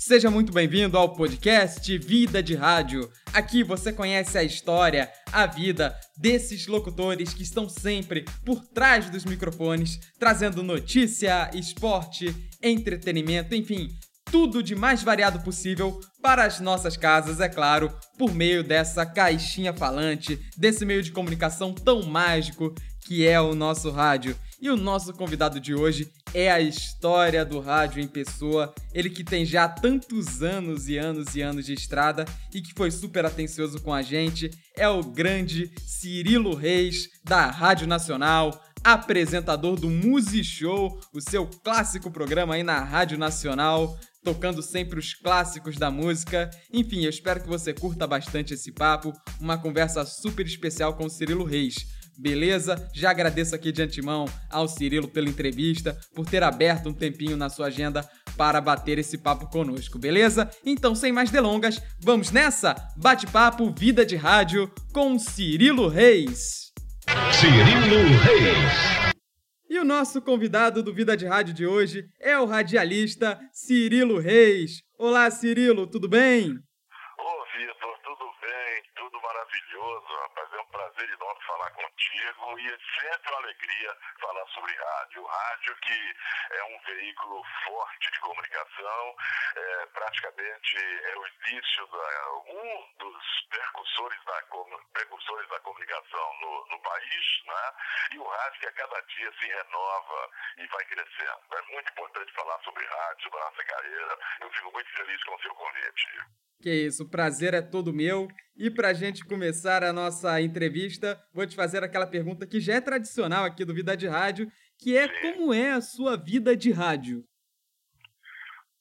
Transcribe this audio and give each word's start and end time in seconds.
Seja 0.00 0.30
muito 0.30 0.52
bem-vindo 0.52 0.96
ao 0.96 1.12
podcast 1.12 1.98
Vida 1.98 2.40
de 2.40 2.54
Rádio. 2.54 3.10
Aqui 3.32 3.64
você 3.64 3.92
conhece 3.92 4.38
a 4.38 4.44
história, 4.44 5.10
a 5.32 5.44
vida 5.44 5.92
desses 6.16 6.68
locutores 6.68 7.34
que 7.34 7.42
estão 7.42 7.68
sempre 7.68 8.24
por 8.46 8.64
trás 8.64 9.10
dos 9.10 9.24
microfones, 9.24 9.98
trazendo 10.16 10.62
notícia, 10.62 11.50
esporte, 11.52 12.32
entretenimento, 12.62 13.56
enfim, 13.56 13.88
tudo 14.30 14.62
de 14.62 14.76
mais 14.76 15.02
variado 15.02 15.40
possível 15.40 15.98
para 16.22 16.44
as 16.44 16.60
nossas 16.60 16.96
casas, 16.96 17.40
é 17.40 17.48
claro, 17.48 17.92
por 18.16 18.32
meio 18.32 18.62
dessa 18.62 19.04
caixinha 19.04 19.72
falante, 19.72 20.38
desse 20.56 20.86
meio 20.86 21.02
de 21.02 21.10
comunicação 21.10 21.74
tão 21.74 22.04
mágico 22.04 22.72
que 23.04 23.26
é 23.26 23.40
o 23.40 23.52
nosso 23.52 23.90
rádio. 23.90 24.38
E 24.60 24.68
o 24.68 24.76
nosso 24.76 25.12
convidado 25.12 25.60
de 25.60 25.72
hoje 25.72 26.10
é 26.34 26.50
a 26.50 26.60
história 26.60 27.44
do 27.44 27.60
rádio 27.60 28.02
em 28.02 28.08
pessoa. 28.08 28.74
Ele 28.92 29.08
que 29.08 29.22
tem 29.22 29.46
já 29.46 29.68
tantos 29.68 30.42
anos 30.42 30.88
e 30.88 30.98
anos 30.98 31.36
e 31.36 31.42
anos 31.42 31.64
de 31.64 31.74
estrada 31.74 32.24
e 32.52 32.60
que 32.60 32.74
foi 32.76 32.90
super 32.90 33.24
atencioso 33.24 33.80
com 33.80 33.94
a 33.94 34.02
gente. 34.02 34.50
É 34.76 34.88
o 34.88 35.00
grande 35.00 35.70
Cirilo 35.86 36.56
Reis, 36.56 37.08
da 37.24 37.46
Rádio 37.46 37.86
Nacional, 37.86 38.60
apresentador 38.82 39.78
do 39.78 39.88
Music 39.88 40.42
Show, 40.42 41.00
o 41.14 41.20
seu 41.20 41.46
clássico 41.46 42.10
programa 42.10 42.54
aí 42.54 42.64
na 42.64 42.80
Rádio 42.82 43.16
Nacional, 43.16 43.96
tocando 44.24 44.60
sempre 44.60 44.98
os 44.98 45.14
clássicos 45.14 45.76
da 45.76 45.88
música. 45.88 46.50
Enfim, 46.72 47.04
eu 47.04 47.10
espero 47.10 47.40
que 47.40 47.48
você 47.48 47.72
curta 47.72 48.08
bastante 48.08 48.54
esse 48.54 48.72
papo, 48.72 49.12
uma 49.40 49.56
conversa 49.56 50.04
super 50.04 50.44
especial 50.44 50.94
com 50.94 51.04
o 51.04 51.10
Cirilo 51.10 51.44
Reis. 51.44 51.97
Beleza? 52.18 52.90
Já 52.92 53.10
agradeço 53.10 53.54
aqui 53.54 53.70
de 53.70 53.80
antemão 53.80 54.24
ao 54.50 54.66
Cirilo 54.66 55.06
pela 55.06 55.28
entrevista, 55.28 55.96
por 56.16 56.28
ter 56.28 56.42
aberto 56.42 56.88
um 56.88 56.92
tempinho 56.92 57.36
na 57.36 57.48
sua 57.48 57.68
agenda 57.68 58.02
para 58.36 58.60
bater 58.60 58.98
esse 58.98 59.18
papo 59.18 59.48
conosco, 59.48 60.00
beleza? 60.00 60.50
Então, 60.64 60.96
sem 60.96 61.12
mais 61.12 61.30
delongas, 61.30 61.80
vamos 62.00 62.32
nessa? 62.32 62.74
Bate-papo 62.96 63.72
Vida 63.72 64.04
de 64.04 64.16
Rádio 64.16 64.68
com 64.92 65.16
Cirilo 65.16 65.86
Reis. 65.86 66.72
Cirilo 67.32 68.08
Reis. 68.24 69.14
E 69.70 69.78
o 69.78 69.84
nosso 69.84 70.20
convidado 70.20 70.82
do 70.82 70.92
Vida 70.92 71.16
de 71.16 71.24
Rádio 71.24 71.54
de 71.54 71.66
hoje 71.68 72.04
é 72.20 72.36
o 72.36 72.46
radialista 72.46 73.38
Cirilo 73.52 74.18
Reis. 74.18 74.82
Olá, 74.98 75.30
Cirilo, 75.30 75.86
tudo 75.86 76.08
bem? 76.08 76.50
Ô, 76.50 77.30
Vitor, 77.54 77.94
tudo 78.02 78.26
bem? 78.40 78.82
Tudo 78.96 79.22
maravilhoso, 79.22 80.06
rapaz. 80.22 80.48
É 80.52 80.60
um 80.60 80.70
prazer 80.70 81.08
enorme 81.14 81.38
contigo 82.18 82.58
e 82.58 82.66
é 82.68 82.78
sempre 83.00 83.30
uma 83.30 83.38
alegria 83.38 83.96
falar 84.20 84.46
sobre 84.48 84.74
rádio. 84.74 85.24
Rádio 85.24 85.76
que 85.76 86.16
é 86.50 86.64
um 86.64 86.78
veículo 86.80 87.44
forte 87.64 88.10
de 88.10 88.20
comunicação, 88.20 89.16
é, 89.56 89.86
praticamente 89.86 90.76
é 90.76 91.18
o 91.18 91.26
início, 91.26 91.86
da, 91.86 92.32
um 92.52 92.94
dos 92.98 93.46
precursores 93.48 94.24
da, 94.24 94.42
precursores 94.92 95.48
da 95.48 95.60
comunicação 95.60 96.40
no, 96.40 96.66
no 96.66 96.80
país, 96.80 97.42
né? 97.46 97.72
e 98.12 98.18
o 98.18 98.28
rádio 98.28 98.60
que 98.60 98.66
a 98.68 98.72
cada 98.72 99.00
dia 99.02 99.32
se 99.38 99.46
renova 99.46 100.30
e 100.58 100.66
vai 100.66 100.84
crescendo. 100.86 101.40
É 101.52 101.62
muito 101.72 101.90
importante 101.92 102.32
falar 102.32 102.58
sobre 102.60 102.84
rádio, 102.84 103.24
sobre 103.24 103.38
a 103.38 103.44
nossa 103.44 103.64
carreira. 103.64 104.18
Eu 104.40 104.50
fico 104.50 104.72
muito 104.72 104.90
feliz 104.90 105.24
com 105.24 105.34
o 105.34 105.42
seu 105.42 105.54
convite. 105.54 106.08
Que 106.60 106.86
isso, 106.86 107.04
o 107.04 107.08
prazer 107.08 107.54
é 107.54 107.62
todo 107.62 107.92
meu. 107.92 108.28
E 108.56 108.70
para 108.70 108.88
a 108.88 108.92
gente 108.92 109.24
começar 109.24 109.84
a 109.84 109.92
nossa 109.92 110.40
entrevista, 110.40 111.22
vou 111.32 111.46
te 111.46 111.54
fazer 111.54 111.84
aquela 111.84 112.06
pergunta 112.06 112.46
que 112.46 112.60
já 112.60 112.74
é 112.74 112.80
tradicional 112.80 113.44
aqui 113.44 113.64
do 113.64 113.72
Vida 113.72 113.96
de 113.96 114.08
Rádio, 114.08 114.50
que 114.78 114.96
é 114.96 115.08
como 115.22 115.54
é 115.54 115.72
a 115.72 115.80
sua 115.80 116.16
vida 116.16 116.56
de 116.56 116.72
rádio? 116.72 117.24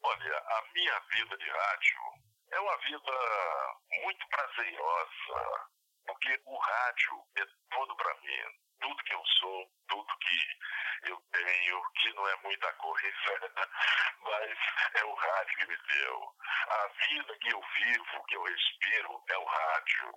Olha, 0.04 0.38
a 0.38 0.64
minha 0.74 1.00
vida 1.12 1.38
de 1.38 1.50
rádio 1.50 2.00
é 2.52 2.60
uma 2.60 2.78
vida 2.78 3.12
muito 4.04 4.28
prazerosa, 4.30 5.70
porque 6.06 6.40
o 6.46 6.58
rádio 6.58 7.14
é 7.38 7.46
todo 7.70 7.96
para 7.96 8.14
mim. 8.22 8.67
Tudo 8.80 9.04
que 9.04 9.14
eu 9.14 9.26
sou, 9.26 9.72
tudo 9.88 10.18
que 10.20 11.10
eu 11.10 11.18
tenho, 11.32 11.92
que 11.94 12.14
não 12.14 12.28
é 12.28 12.36
muita 12.44 12.72
coisa, 12.74 13.08
mas 14.22 14.58
é 14.96 15.04
o 15.04 15.14
rádio 15.14 15.58
que 15.58 15.68
me 15.68 15.78
deu. 15.78 16.36
A 16.70 16.88
vida 17.08 17.38
que 17.40 17.50
eu 17.54 17.62
vivo, 17.62 18.26
que 18.28 18.36
eu 18.36 18.44
respiro, 18.44 19.24
é 19.30 19.38
o 19.38 19.46
rádio. 19.46 20.14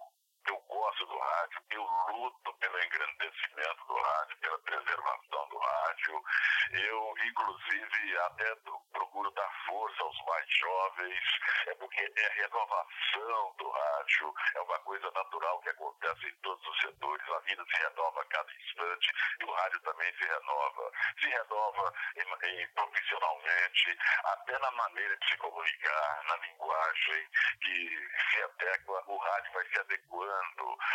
Eu 0.50 0.58
gosto 0.66 1.06
do 1.06 1.16
rádio, 1.16 1.62
eu 1.70 1.88
luto 2.08 2.52
pelo 2.54 2.82
engrandecimento 2.82 3.86
do 3.86 3.94
rádio, 3.94 4.36
pela 4.38 4.58
preservação 4.58 5.48
do 5.48 5.58
rádio. 5.58 6.24
Eu, 6.72 7.14
inclusive, 7.24 8.18
até 8.18 8.56
procuro 8.92 9.30
dar 9.30 9.48
força 9.68 10.02
aos 10.02 10.26
mais 10.26 10.46
jovens, 10.56 11.20
é 11.68 11.74
porque 11.76 12.00
é 12.16 12.28
renovação 12.42 13.54
do 13.58 13.70
rádio, 13.70 14.34
é 14.56 14.60
uma 14.62 14.78
coisa 14.80 15.08
natural 15.12 15.60
que 15.60 15.68
acontece 15.68 16.26
em 16.26 16.34
todos 16.42 16.66
os 16.66 16.80
setores. 16.80 17.28
A 17.28 17.38
vida 17.40 17.64
se 17.64 17.82
renova 17.82 18.20
a 18.20 18.24
cada 18.24 18.52
instante 18.52 19.12
e 19.40 19.44
o 19.44 19.52
rádio 19.52 19.80
também 19.82 20.12
se 20.14 20.24
renova. 20.24 20.92
Se 21.20 21.28
renova 21.28 21.94
em, 22.16 22.48
em, 22.48 22.68
profissionalmente, 22.70 23.98
até 24.24 24.58
na 24.58 24.70
maneira 24.72 25.16
de 25.16 25.28
se 25.28 25.36
comunicar, 25.36 26.24
na 26.24 26.36
linguagem 26.38 27.28
que 27.62 28.08
se 28.32 28.42
adequa, 28.42 29.04
o 29.06 29.16
rádio 29.16 29.52
vai 29.52 29.64
se 29.66 29.78
adequando 29.78 30.39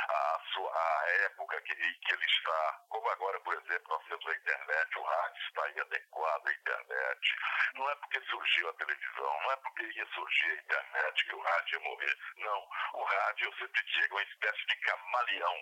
à 0.09 0.39
sua 0.53 0.72
à 0.72 1.09
época 1.25 1.61
que, 1.61 1.75
que 1.75 2.13
ele 2.13 2.25
está. 2.25 2.79
Como 2.89 3.09
agora, 3.09 3.39
por 3.41 3.53
exemplo, 3.53 3.89
nós 3.89 4.03
temos 4.07 4.28
a 4.28 4.35
internet, 4.35 4.97
o 4.97 5.03
rádio 5.03 5.44
está 5.47 5.66
aí 5.66 5.79
adequado 5.79 6.47
à 6.47 6.51
internet. 6.51 7.35
Não 7.75 7.89
é 7.89 7.95
porque 7.95 8.22
surgiu 8.22 8.69
a 8.69 8.73
televisão, 8.73 9.41
não 9.41 9.51
é 9.51 9.55
porque 9.57 9.84
ia 9.84 10.05
surgir 10.07 10.51
a 10.51 10.61
internet 10.61 11.25
que 11.25 11.35
o 11.35 11.41
rádio 11.41 11.79
ia 11.79 11.89
morrer. 11.89 12.17
Não, 12.38 12.67
o 12.94 13.03
rádio, 13.03 13.45
eu 13.47 13.53
sempre 13.53 13.84
digo, 13.85 14.19
é 14.19 14.22
uma 14.22 14.23
espécie 14.23 14.66
de 14.67 14.75
camaleão. 14.78 15.55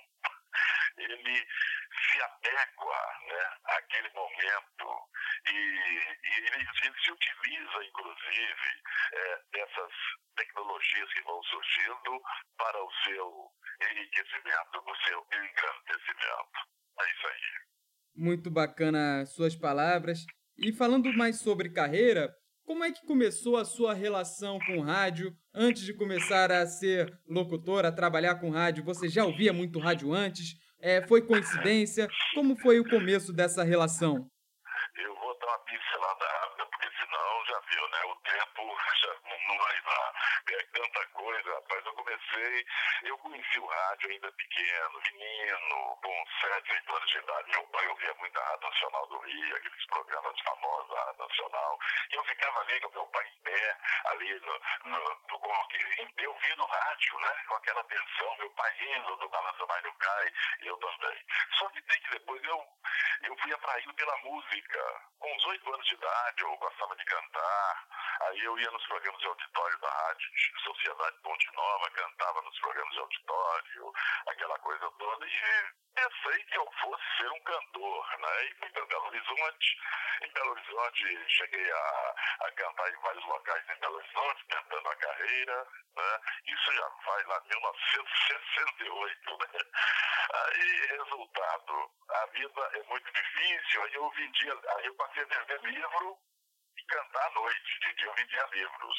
Ele 0.97 1.47
se 2.11 2.21
adequa 2.21 3.19
né, 3.27 3.57
àquele 3.65 4.09
momento 4.13 5.09
e, 5.47 5.51
e 5.51 6.37
ele, 6.37 6.47
ele, 6.47 6.69
se 7.03 7.11
utiliza, 7.11 7.85
inclusive, 7.85 8.81
é, 9.13 9.41
dessas 9.51 9.91
tecnologias 10.35 11.13
que 11.13 11.21
vão 11.23 11.41
surgindo 11.43 12.21
para 12.57 12.83
o 12.83 12.91
seu 13.03 13.51
enriquecimento, 13.81 14.83
o 14.85 14.95
seu 15.05 15.27
engrandecimento. 15.31 16.59
É 16.99 17.11
isso 17.11 17.27
aí. 17.27 17.41
Muito 18.15 18.51
bacana 18.51 19.25
suas 19.25 19.55
palavras. 19.55 20.25
E 20.57 20.71
falando 20.71 21.11
mais 21.13 21.39
sobre 21.39 21.73
carreira, 21.73 22.29
como 22.65 22.83
é 22.83 22.91
que 22.91 23.05
começou 23.05 23.57
a 23.57 23.65
sua 23.65 23.93
relação 23.93 24.57
com 24.65 24.81
rádio? 24.81 25.33
Antes 25.53 25.83
de 25.83 25.93
começar 25.93 26.51
a 26.51 26.65
ser 26.65 27.11
locutor, 27.27 27.85
a 27.85 27.91
trabalhar 27.91 28.35
com 28.35 28.49
rádio, 28.49 28.83
você 28.83 29.07
já 29.07 29.25
ouvia 29.25 29.53
muito 29.53 29.79
rádio 29.79 30.13
antes? 30.13 30.55
É, 30.81 31.05
foi 31.07 31.21
coincidência? 31.25 32.07
Como 32.33 32.55
foi 32.57 32.79
o 32.79 32.89
começo 32.89 33.31
dessa 33.33 33.63
relação? 33.63 34.15
Eu 34.95 35.15
vou 35.15 35.37
dar 35.39 35.47
uma 35.47 35.59
pincelada 35.59 36.25
rápida, 36.25 36.65
porque 36.65 36.87
senão 36.97 37.45
já 37.47 37.59
viu, 37.69 37.83
né? 37.89 37.99
O 38.07 38.15
tempo 38.23 38.61
já 39.01 39.13
não 39.47 39.57
vai 39.57 39.77
dar. 39.83 40.13
É 40.51 40.63
tanta 40.73 41.07
coisa, 41.13 41.49
rapaz. 41.55 41.85
Eu 41.85 41.93
comecei, 42.33 42.65
eu 43.03 43.17
conheci 43.19 43.59
o 43.59 43.65
rádio 43.65 44.11
ainda 44.11 44.31
pequeno, 44.31 45.01
menino, 45.11 45.97
com 46.01 46.25
7, 46.41 46.71
8 46.71 46.95
anos 46.95 47.09
de 47.11 47.17
idade. 47.17 47.51
Meu 47.51 47.67
pai 47.67 47.87
ouvia 47.87 48.13
muito 48.15 48.39
a 48.39 48.43
Rádio 48.43 48.69
Nacional 48.69 49.07
do 49.07 49.19
Rio, 49.19 49.55
aqueles 49.55 49.85
programas 49.87 50.39
famosos 50.41 50.89
da 50.89 51.03
Rádio 51.03 51.27
Nacional. 51.27 51.79
Eu 52.11 52.23
ficava 52.23 52.59
ali 52.61 52.79
com 52.81 52.89
meu 52.89 53.05
pai 53.07 53.27
em 53.27 53.41
pé, 53.41 53.77
ali 54.05 54.39
no, 54.39 54.59
no, 54.85 54.99
no, 54.99 55.43
eu 56.23 56.57
no 56.57 56.65
rádio, 56.65 57.19
né? 57.19 57.43
Com 57.47 57.55
aquela 57.55 57.81
atenção, 57.81 58.37
meu 58.37 58.49
pai 58.51 58.73
indo 58.95 59.15
do 59.17 59.29
Balanço 59.29 59.59
no 59.59 59.93
Cai, 59.95 60.33
e 60.61 60.67
eu 60.67 60.77
também. 60.77 61.25
Só 61.57 61.67
que 61.69 61.81
tem 61.81 62.01
que 62.01 62.11
depois 62.11 62.43
eu, 62.43 62.65
eu 63.23 63.37
fui 63.37 63.53
atraído 63.53 63.93
pela 63.93 64.17
música. 64.17 65.01
Com 65.19 65.35
uns 65.35 65.45
8 65.45 65.73
anos 65.73 65.87
de 65.87 65.95
idade, 65.95 66.41
eu 66.41 66.57
gostava 66.57 66.95
de 66.95 67.05
cantar. 67.05 67.87
Aí 68.23 68.39
eu 68.39 68.57
ia 68.57 68.71
nos 68.71 68.85
programas 68.87 69.19
de 69.19 69.27
auditório 69.27 69.79
da 69.79 69.89
Rádio 69.89 70.29
Sociedade 70.63 71.17
Ponte 71.23 71.51
Nova, 71.55 71.89
cantava 71.91 72.41
nos 72.43 72.57
programas 72.59 72.93
de 72.93 72.99
auditório, 72.99 73.93
aquela 74.27 74.57
coisa 74.59 74.91
toda. 74.91 75.27
E 75.27 75.41
pensei 75.93 76.43
que 76.45 76.57
eu 76.57 76.71
fosse 76.79 77.03
ser 77.17 77.29
um 77.29 77.39
cantor, 77.41 78.19
né? 78.19 78.45
E 78.45 78.53
fui 78.55 78.69
para 78.69 78.85
Belo 78.85 79.07
Horizonte. 79.07 79.77
Em 80.21 80.31
Belo 80.31 80.51
Horizonte, 80.51 81.29
cheguei 81.29 81.71
a, 81.71 82.15
a 82.41 82.51
cantar 82.51 82.89
em 82.89 83.01
vários 83.01 83.25
locais 83.25 83.69
em 83.69 83.79
Belo 83.79 83.95
Horizonte, 83.95 84.45
tentando 84.47 84.87
a 84.87 84.95
carreira, 84.95 85.67
né? 85.97 86.19
Isso 86.47 86.71
já 86.71 86.87
vai 87.05 87.23
lá 87.25 87.41
em 87.43 87.47
1968, 87.49 89.37
né? 89.37 89.59
Aí, 90.33 90.97
resultado, 90.97 91.91
a 92.09 92.25
vida 92.27 92.69
é 92.73 92.83
muito 92.83 93.11
difícil, 93.11 93.83
aí 93.83 93.93
eu 93.93 94.09
vendia, 94.11 94.53
aí 94.77 94.85
eu 94.85 94.95
passei 94.95 95.23
a 95.23 95.25
vender 95.25 95.61
livro 95.63 96.17
cantar 96.87 97.25
à 97.25 97.29
noite, 97.31 97.79
de 97.79 97.93
dia 97.95 98.07
eu 98.07 98.13
vendia 98.13 98.49
livros. 98.53 98.97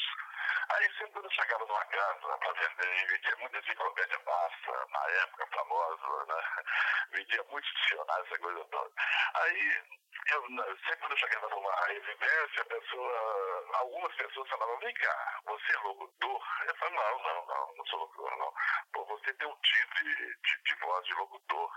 Aí 0.69 0.89
sempre 0.93 1.11
quando 1.11 1.25
eu 1.25 1.31
chegava 1.31 1.65
numa 1.65 1.85
casa 1.85 2.37
para 2.37 2.53
vender, 2.53 3.07
vendia 3.07 3.35
muita 3.37 3.57
enciclopédia 3.59 4.19
massa, 4.25 4.87
na 4.89 5.11
época 5.21 5.47
famosa, 5.47 6.25
né? 6.25 6.43
Vendia 7.11 7.43
muitos 7.49 7.71
dicionários, 7.71 8.27
essa 8.27 8.39
coisa 8.39 8.65
toda. 8.65 8.91
Aí 9.35 9.83
eu, 10.27 10.41
sempre 10.41 10.97
quando 10.97 11.11
eu 11.11 11.17
chegava 11.17 11.49
numa 11.49 11.75
residência, 11.87 12.61
a 12.61 12.65
pessoa, 12.65 13.65
algumas 13.75 14.15
pessoas 14.15 14.49
falavam, 14.49 14.79
vem 14.79 14.93
cá, 14.95 15.39
você 15.45 15.73
é 15.73 15.77
locutor? 15.79 16.41
Eu 16.65 16.75
falava, 16.75 16.95
não, 16.95 17.23
não, 17.23 17.45
não, 17.45 17.75
não 17.75 17.85
sou 17.85 17.99
locutor, 17.99 18.37
não. 18.37 18.53
Pô, 18.91 19.05
você 19.05 19.33
tem 19.35 19.47
um 19.47 19.55
timbre 19.61 20.03
de, 20.03 20.35
de, 20.41 20.63
de 20.63 20.75
voz 20.81 21.05
de 21.05 21.13
locutor. 21.13 21.71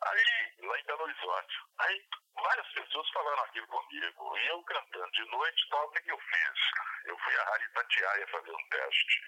Aí, 0.00 0.66
lá 0.66 0.78
em 0.78 0.84
Belo 0.84 1.02
Horizonte, 1.02 1.54
aí 1.78 2.04
várias 2.34 2.68
pessoas 2.72 3.10
falaram 3.10 3.42
aquilo 3.44 3.66
comigo, 3.66 4.38
e 4.38 4.46
eu 4.46 4.62
cantando 4.64 5.10
de 5.12 5.24
noite, 5.30 5.68
tal, 5.70 5.86
o 5.86 5.90
que, 5.90 6.02
que 6.02 6.12
eu 6.12 6.18
fiz? 6.18 6.60
Eu 7.06 7.18
fui 7.18 7.36
à 7.36 7.44
Rádio 7.44 7.68
Itatiaia 7.68 8.26
fazer 8.28 8.52
um 8.52 8.68
teste. 8.68 9.20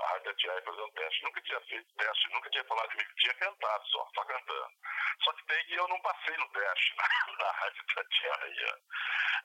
A 0.00 0.06
Rádio 0.12 0.30
Itatiaia 0.30 0.62
fazer 0.62 0.82
um 0.82 0.90
teste. 0.92 1.24
Nunca 1.24 1.40
tinha 1.42 1.60
feito 1.60 1.94
teste, 1.96 2.32
nunca 2.32 2.50
tinha 2.50 2.64
falado 2.64 2.88
de 2.90 2.96
mim, 2.96 3.14
tinha 3.16 3.34
cantado 3.34 3.86
só, 3.88 4.08
só 4.14 4.24
cantando. 4.24 4.72
Só 5.24 5.32
que 5.32 5.46
daí 5.46 5.72
eu 5.74 5.88
não 5.88 6.00
passei 6.00 6.36
no 6.36 6.48
teste 6.50 6.96
na, 6.98 7.44
na 7.44 7.50
Rádio 7.52 7.82
Itatiaia. 7.82 8.78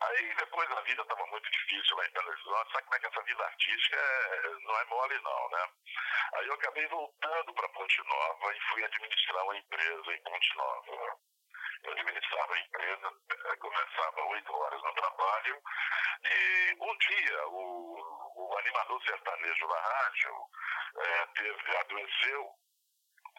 Aí 0.01 0.35
depois 0.35 0.71
a 0.71 0.81
vida 0.81 1.01
estava 1.01 1.25
muito 1.27 1.49
difícil 1.49 1.97
lá 1.97 2.05
em 2.05 2.11
Belo 2.11 2.29
Horizonte, 2.29 2.71
sabe 2.71 2.83
como 2.83 2.95
é 2.95 2.99
que 2.99 3.07
essa 3.07 3.23
vida 3.23 3.45
artística 3.45 3.95
é, 3.95 4.49
não 4.61 4.79
é 4.79 4.85
mole 4.85 5.19
não, 5.21 5.49
né? 5.49 5.69
Aí 6.35 6.47
eu 6.47 6.53
acabei 6.53 6.87
voltando 6.87 7.53
para 7.53 7.69
Ponte 7.69 8.03
Nova 8.03 8.55
e 8.55 8.59
fui 8.61 8.83
administrar 8.83 9.43
uma 9.43 9.57
empresa 9.57 10.13
em 10.13 10.23
Ponte 10.23 10.57
Nova. 10.57 11.17
Eu 11.83 11.91
administrava 11.91 12.53
a 12.53 12.59
empresa, 12.59 13.11
eh, 13.29 13.55
começava 13.57 14.21
oito 14.25 14.53
horas 14.53 14.81
no 14.81 14.93
trabalho, 14.93 15.61
e 16.23 16.75
um 16.79 16.97
dia 16.97 17.47
o, 17.49 17.82
o 18.53 18.59
animador 18.59 19.03
sertanejo 19.03 19.67
da 19.67 19.81
rádio 19.81 20.49
é, 20.97 21.25
teve, 21.27 21.77
adoeceu 21.77 22.53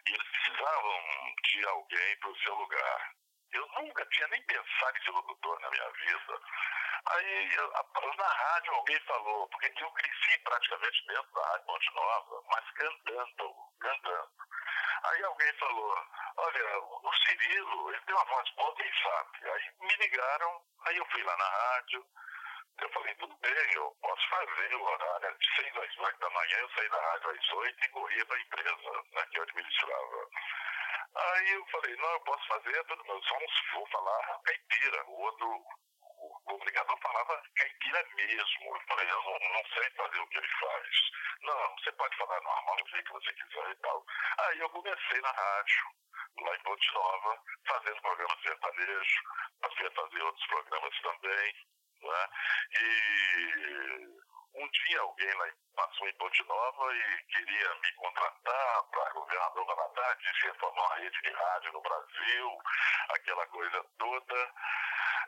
e 0.06 0.10
eles 0.10 0.28
precisavam 0.28 1.34
de 1.44 1.66
alguém 1.68 2.18
para 2.18 2.30
o 2.30 2.38
seu 2.38 2.54
lugar. 2.54 3.14
Eu 3.52 3.66
nunca 3.68 4.04
tinha 4.06 4.28
nem 4.28 4.42
pensado 4.42 4.98
em 4.98 5.04
ser 5.04 5.10
locutor 5.12 5.60
na 5.60 5.70
minha 5.70 5.90
vida. 5.90 6.40
Aí, 7.06 7.56
na 8.16 8.26
rádio, 8.26 8.74
alguém 8.74 9.00
falou, 9.00 9.48
porque 9.48 9.72
eu 9.78 9.90
cresci 9.92 10.38
praticamente 10.42 11.06
dentro 11.06 11.32
da 11.32 11.46
Rádio 11.48 11.66
Ponte 11.66 11.94
Nova, 11.94 12.42
mas 12.50 12.70
cantando, 12.72 13.54
cantando. 13.78 14.30
Aí 15.04 15.24
alguém 15.24 15.52
falou, 15.58 15.96
olha, 16.38 16.78
o 16.78 17.12
Cirilo, 17.26 17.90
ele 17.92 18.00
tem 18.00 18.14
uma 18.14 18.24
voz 18.24 18.50
boa, 18.56 18.74
quem 18.76 18.90
sabe? 19.02 19.50
Aí 19.50 19.70
me 19.80 19.96
ligaram, 19.96 20.62
aí 20.86 20.96
eu 20.96 21.06
fui 21.06 21.22
lá 21.22 21.36
na 21.36 21.48
rádio, 21.48 22.06
eu 22.80 22.88
falei, 22.90 23.14
tudo 23.14 23.36
bem, 23.36 23.72
eu 23.74 23.96
posso 24.00 24.28
fazer 24.28 24.74
o 24.74 24.82
horário 24.82 25.38
de 25.38 25.62
6 25.62 25.76
às 25.76 25.98
8 25.98 26.18
da 26.18 26.30
manhã, 26.30 26.56
eu 26.58 26.70
saí 26.70 26.88
da 26.88 27.00
rádio 27.00 27.30
às 27.30 27.52
8 27.52 27.84
e 27.84 27.88
corria 27.90 28.26
para 28.26 28.36
a 28.36 28.40
empresa 28.40 29.02
né, 29.12 29.26
que 29.30 29.38
eu 29.38 29.42
administrava. 29.42 30.28
Aí 31.16 31.50
eu 31.52 31.66
falei, 31.66 31.96
não, 31.96 32.10
eu 32.10 32.20
posso 32.20 32.46
fazer, 32.48 32.84
tudo 32.84 33.04
não 33.04 33.20
vou 33.74 33.86
falar 33.86 34.40
caipira. 34.44 35.04
O 35.06 35.20
outro, 35.20 35.46
o 36.00 36.40
comunicador 36.44 36.98
falava 37.00 37.42
caipira 37.54 38.04
mesmo. 38.16 38.76
Eu 38.76 38.80
falei, 38.88 39.10
eu 39.10 39.22
não, 39.22 39.38
não 39.52 39.64
sei 39.72 39.90
fazer 39.90 40.18
o 40.18 40.26
que 40.26 40.38
ele 40.38 40.48
faz. 40.60 40.96
Não, 41.42 41.76
você 41.78 41.92
pode 41.92 42.16
falar 42.16 42.40
normal, 42.40 42.76
o 42.80 42.84
que 42.84 43.12
você 43.12 43.32
quiser 43.32 43.70
e 43.70 43.76
tal. 43.76 44.04
Aí 44.38 44.58
eu 44.58 44.70
comecei 44.70 45.20
na 45.20 45.30
rádio, 45.30 45.84
lá 46.40 46.56
em 46.56 46.62
Ponte 46.62 46.94
Nova, 46.94 47.38
fazendo 47.68 48.02
programa 48.02 48.36
sertanejo, 48.42 49.22
passei 49.60 49.86
a 49.86 49.90
fazer 49.92 50.22
outros 50.22 50.46
programas 50.46 51.00
também. 51.00 51.54
Né? 52.04 52.28
E 52.78 54.24
um 54.54 54.68
dia 54.70 55.00
alguém 55.00 55.34
lá 55.34 55.48
passou 55.74 56.08
em 56.08 56.14
Ponte 56.14 56.44
Nova 56.44 56.94
e 56.94 57.22
queria 57.24 57.74
me 57.74 57.92
contratar 57.94 58.84
para 58.90 59.12
governador 59.12 59.66
Valadares, 59.66 60.22
disse 60.22 60.46
ia 60.46 60.54
formar 60.54 60.82
uma 60.82 60.96
rede 60.96 61.20
de 61.22 61.30
rádio 61.30 61.72
no 61.72 61.82
Brasil, 61.82 62.58
aquela 63.08 63.46
coisa 63.48 63.84
toda. 63.98 64.54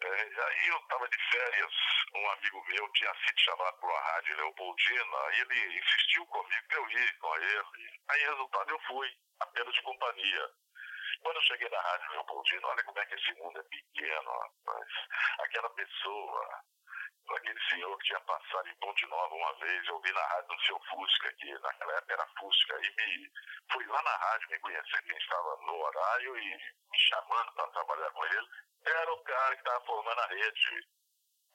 É, 0.02 0.08
aí 0.08 0.69
eu 0.69 0.76
estava 0.76 1.08
de 1.08 1.17
férias, 1.31 1.73
um 2.14 2.31
amigo 2.31 2.64
meu 2.69 2.88
tinha 2.93 3.14
sido 3.14 3.40
chamado 3.40 3.79
para 3.79 3.88
uma 3.88 4.00
rádio 4.00 4.37
Leopoldina, 4.37 5.19
aí 5.26 5.40
ele 5.40 5.79
insistiu 5.79 6.26
comigo 6.26 6.69
para 6.69 6.79
eu 6.79 6.90
ir 6.90 7.19
com 7.19 7.37
ele. 7.37 8.00
Aí, 8.08 8.20
resultado, 8.26 8.70
eu 8.70 8.81
fui, 8.81 9.11
apenas 9.40 9.75
de 9.75 9.82
companhia. 9.82 10.50
Quando 11.26 11.38
eu 11.38 11.43
cheguei 11.43 11.69
na 11.69 11.81
Rádio 11.81 12.12
Leopoldina, 12.12 12.69
olha 12.69 12.84
como 12.84 13.00
é 13.00 13.06
que 13.06 13.14
esse 13.17 13.34
mundo 13.34 13.58
é 13.58 13.62
pequeno, 13.64 14.31
rapaz. 14.31 14.88
Aquela 15.40 15.69
pessoa 15.70 16.62
aquele 17.34 17.61
senhor 17.69 17.99
que 17.99 18.05
tinha 18.05 18.20
passado 18.20 18.69
em 18.69 18.76
Ponte 18.76 19.05
Nova 19.08 19.34
uma 19.34 19.52
vez, 19.55 19.88
eu 19.88 20.00
vi 20.02 20.12
na 20.12 20.25
rádio 20.25 20.55
do 20.55 20.62
seu 20.62 20.78
Fusca, 20.88 21.32
que 21.32 21.52
naquela 21.58 21.94
época 21.94 22.12
era 22.12 22.28
Fusca, 22.38 22.78
e 22.81 22.94
me, 22.94 23.31
fui 23.73 23.84
lá 23.87 24.00
na 24.05 24.17
rádio 24.17 24.50
me 24.50 24.58
conhecer 24.61 25.02
quem 25.02 25.19
estava 25.19 25.56
no 25.62 25.75
horário 25.75 26.38
e 26.38 26.55
me 26.55 26.99
chamando 27.08 27.52
para 27.55 27.72
trabalhar 27.72 28.11
com 28.12 28.25
ele, 28.25 28.49
era 28.84 29.12
o 29.12 29.25
cara 29.25 29.56
que 29.56 29.62
estava 29.62 29.84
formando 29.84 30.20
a 30.20 30.26
rede. 30.29 30.88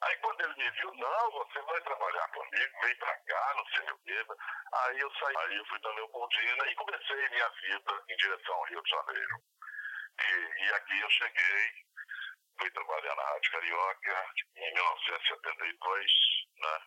Aí 0.02 0.16
quando 0.18 0.40
ele 0.42 0.54
me 0.54 0.70
viu, 0.72 0.94
não, 0.96 1.30
você 1.30 1.62
vai 1.62 1.80
trabalhar 1.80 2.28
comigo, 2.28 2.80
vem 2.82 2.96
pra 2.98 3.16
cá, 3.16 3.54
não 3.56 3.66
sei 3.68 3.90
o 3.90 3.98
quê. 4.00 4.26
Aí 4.74 4.98
eu 5.00 5.10
saí, 5.14 5.36
aí 5.36 5.56
eu 5.56 5.64
fui 5.64 5.80
também 5.80 5.96
Leopoldina 5.98 6.66
e 6.66 6.74
comecei 6.74 7.28
minha 7.30 7.48
vida 7.48 8.04
em 8.10 8.16
direção 8.16 8.54
ao 8.54 8.64
Rio 8.64 8.82
de 8.82 8.90
Janeiro. 8.90 9.42
E, 10.20 10.64
e 10.64 10.74
aqui 10.74 11.00
eu 11.00 11.10
cheguei, 11.10 11.72
fui 12.58 12.70
trabalhar 12.70 13.14
na 13.14 13.22
Rádio 13.22 13.52
Carioca 13.52 14.26
em 14.56 14.74
1972, 14.74 16.12
né? 16.58 16.80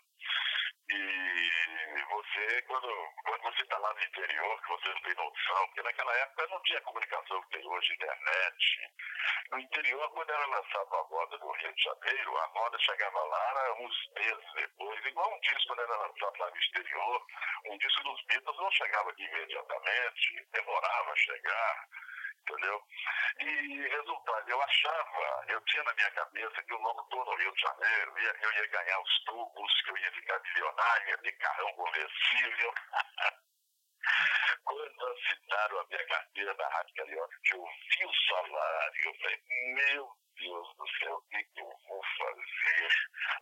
E 0.87 2.03
você, 2.09 2.61
quando, 2.63 2.87
quando 3.25 3.41
você 3.41 3.63
está 3.63 3.77
lá 3.79 3.91
no 3.91 4.03
interior, 4.03 4.61
que 4.61 4.69
você 4.69 4.89
não 4.89 5.01
tem 5.01 5.15
noção, 5.15 5.65
porque 5.67 5.81
naquela 5.81 6.15
época 6.17 6.47
não 6.47 6.61
tinha 6.61 6.81
comunicação 6.81 7.41
que 7.41 7.57
tem 7.57 7.67
hoje, 7.67 7.93
internet. 7.93 8.91
No 9.49 9.59
interior, 9.59 10.09
quando 10.11 10.29
era 10.29 10.45
lançada 10.45 10.95
a 10.95 11.03
moda 11.09 11.37
do 11.39 11.51
Rio 11.51 11.73
de 11.73 11.83
Janeiro, 11.83 12.37
a 12.37 12.47
moda 12.49 12.77
chegava 12.79 13.19
lá 13.19 13.49
era 13.49 13.73
uns 13.81 14.11
meses 14.13 14.53
depois, 14.53 15.05
igual 15.05 15.33
um 15.33 15.39
disco 15.39 15.67
quando 15.67 15.81
era 15.81 15.97
lançado 15.97 16.37
lá 16.37 16.49
no 16.51 16.57
exterior, 16.57 17.25
um 17.65 17.77
disco 17.79 18.03
dos 18.03 18.25
Beatles 18.25 18.57
não 18.57 18.71
chegava 18.71 19.09
aqui 19.09 19.23
imediatamente, 19.23 20.47
demorava 20.51 21.11
a 21.11 21.15
chegar 21.15 21.87
entendeu? 22.41 22.81
E 23.39 23.87
resultado, 23.87 24.49
eu 24.49 24.61
achava, 24.61 25.45
eu 25.47 25.61
tinha 25.61 25.83
na 25.83 25.93
minha 25.93 26.11
cabeça 26.11 26.63
que 26.63 26.73
o 26.73 26.81
locutor 26.81 27.25
no 27.25 27.35
Rio 27.35 27.53
de 27.53 27.61
Janeiro, 27.61 28.19
ia, 28.19 28.35
eu 28.41 28.53
ia 28.53 28.67
ganhar 28.67 28.99
os 29.01 29.23
tubos, 29.25 29.81
que 29.81 29.91
eu 29.91 29.97
ia 29.97 30.11
ficar 30.11 30.39
milionário, 30.39 31.17
ter 31.21 31.31
carrão 31.33 31.73
conversível. 31.73 32.73
Quando 34.63 35.07
assinaram 35.07 35.79
a 35.79 35.87
minha 35.87 36.07
carteira 36.07 36.53
da 36.55 36.67
Rádio 36.69 36.95
Carioca, 36.95 37.39
que 37.43 37.53
eu 37.55 37.65
vi 37.65 38.05
o 38.05 38.13
salário, 38.27 39.05
eu 39.05 39.15
falei, 39.15 39.41
meu 39.73 40.11
Deus 40.39 40.75
do 40.75 40.87
céu, 40.99 41.15
o 41.15 41.21
que, 41.29 41.47
eu 41.57 41.71
vou 41.87 42.01
fazer? 42.17 42.89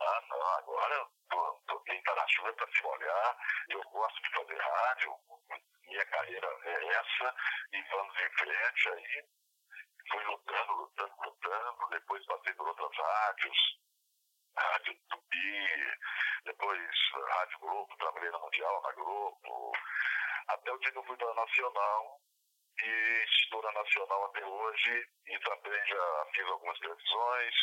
Ah, 0.00 0.22
não, 0.28 0.46
agora 0.58 0.94
eu 0.94 1.08
tô, 1.28 1.62
tô 1.66 1.80
quem 1.80 2.02
tá 2.02 2.14
na 2.14 2.28
chuva 2.28 2.52
para 2.54 2.66
se 2.68 2.82
molhar, 2.82 3.36
eu 3.68 3.82
gosto 3.82 4.22
de 4.22 4.30
fazer 4.30 4.58
rádio, 4.58 5.14
minha 5.86 6.06
carreira 6.06 6.48
é 6.64 6.86
essa, 6.86 7.34
e 7.72 7.82
vamos 7.82 8.16
em 8.18 8.30
frente 8.30 8.88
aí. 8.88 9.24
Fui 10.10 10.24
lutando, 10.24 10.72
lutando, 10.74 11.14
lutando, 11.24 11.88
depois 11.90 12.26
passei 12.26 12.54
por 12.54 12.68
outras 12.68 12.96
rádios, 12.96 13.56
Rádio 14.56 14.96
Tupi, 15.08 15.68
depois 16.44 16.90
Rádio 17.12 17.58
Globo, 17.60 17.96
trabalhei 17.96 18.30
na 18.30 18.38
Mundial, 18.38 18.82
na 18.82 18.92
Globo, 18.92 19.72
até 20.48 20.72
o 20.72 20.78
dia 20.78 20.92
que 20.92 20.98
eu 20.98 21.04
fui 21.04 21.16
para 21.16 21.30
a 21.30 21.34
Nacional, 21.34 22.20
e 22.82 23.24
estou 23.24 23.62
na 23.62 23.72
Nacional 23.72 24.24
até 24.26 24.44
hoje, 24.44 25.08
e 25.26 25.38
também 25.40 25.86
já 25.86 26.26
fiz 26.34 26.46
algumas 26.46 26.78
televisões, 26.78 27.54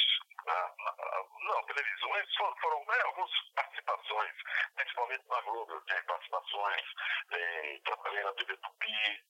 não, 1.41 1.63
televisões 1.65 2.35
foram, 2.35 2.55
foram 2.57 2.85
né, 2.85 3.01
algumas 3.05 3.31
participações, 3.55 4.33
principalmente 4.75 5.27
na 5.27 5.41
Globo, 5.41 5.73
eu 5.73 5.81
tenho 5.81 6.05
participações, 6.05 6.85
tem, 7.29 7.81
trabalhei 7.81 8.23
na 8.23 8.33
TV 8.33 8.57
Tupi, 8.57 9.23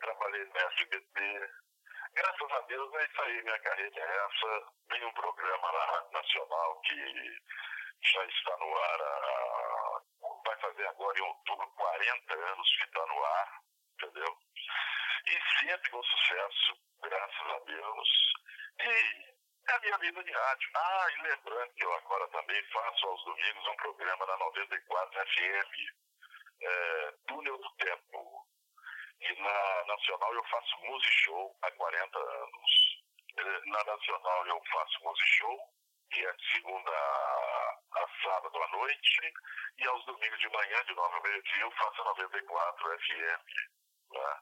trabalhei 0.00 0.44
na 0.44 0.60
SBT. 0.60 1.50
Graças 2.14 2.52
a 2.52 2.60
Deus 2.62 2.94
é 2.94 3.04
isso 3.04 3.22
aí, 3.22 3.42
minha 3.42 3.58
carreira 3.60 4.00
é 4.00 4.26
essa. 4.26 4.72
Tem 4.88 5.04
um 5.04 5.12
programa 5.12 5.72
na 5.72 5.84
Rádio 5.86 6.12
Nacional 6.12 6.80
que 6.80 7.38
já 8.02 8.24
está 8.24 8.56
no 8.56 8.78
ar, 8.78 9.00
a, 9.02 10.00
vai 10.44 10.56
fazer 10.60 10.86
agora 10.86 11.18
em 11.18 11.22
outubro 11.22 11.66
40 11.76 12.34
anos 12.34 12.76
que 12.76 12.84
está 12.84 13.06
no 13.06 13.24
ar, 13.24 13.60
entendeu? 13.94 14.38
Sempre 15.60 15.90
com 15.90 16.02
sucesso, 16.02 16.78
graças 17.02 17.46
a 17.50 17.58
Deus. 17.66 18.08
E 18.80 19.70
é 19.70 19.74
a 19.74 19.80
minha 19.80 19.98
vida 19.98 20.22
de 20.22 20.30
rádio. 20.30 20.70
Ah, 20.76 21.06
e 21.10 21.22
lembrando 21.22 21.74
que 21.74 21.84
eu 21.84 21.92
agora 21.94 22.28
também 22.28 22.62
faço 22.72 23.06
aos 23.06 23.24
domingos 23.24 23.66
um 23.66 23.76
programa 23.76 24.26
na 24.26 24.36
94 24.36 25.26
FM, 25.26 25.70
é, 26.62 27.14
Túnel 27.26 27.58
do 27.58 27.70
Tempo. 27.76 28.46
E 29.20 29.42
na 29.42 29.84
Nacional 29.86 30.32
eu 30.34 30.44
faço 30.44 30.76
Music 30.84 31.12
Show 31.24 31.58
há 31.62 31.70
40 31.72 32.18
anos. 32.18 33.02
É, 33.36 33.42
na 33.66 33.84
Nacional 33.84 34.46
eu 34.46 34.62
faço 34.70 35.02
Music 35.02 35.28
Show, 35.28 35.58
que 36.12 36.24
é 36.24 36.32
de 36.34 36.50
segunda 36.52 36.92
a 36.92 38.08
sábado 38.22 38.62
à 38.62 38.68
noite 38.68 39.32
e 39.78 39.86
aos 39.88 40.04
domingos 40.06 40.38
de 40.38 40.48
manhã, 40.50 40.84
de 40.84 40.94
9 40.94 41.14
ao 41.14 41.22
meio-dia, 41.22 41.62
eu 41.62 41.70
faço 41.72 42.04
94 42.04 42.98
FM. 43.00 43.77
Né? 44.12 44.36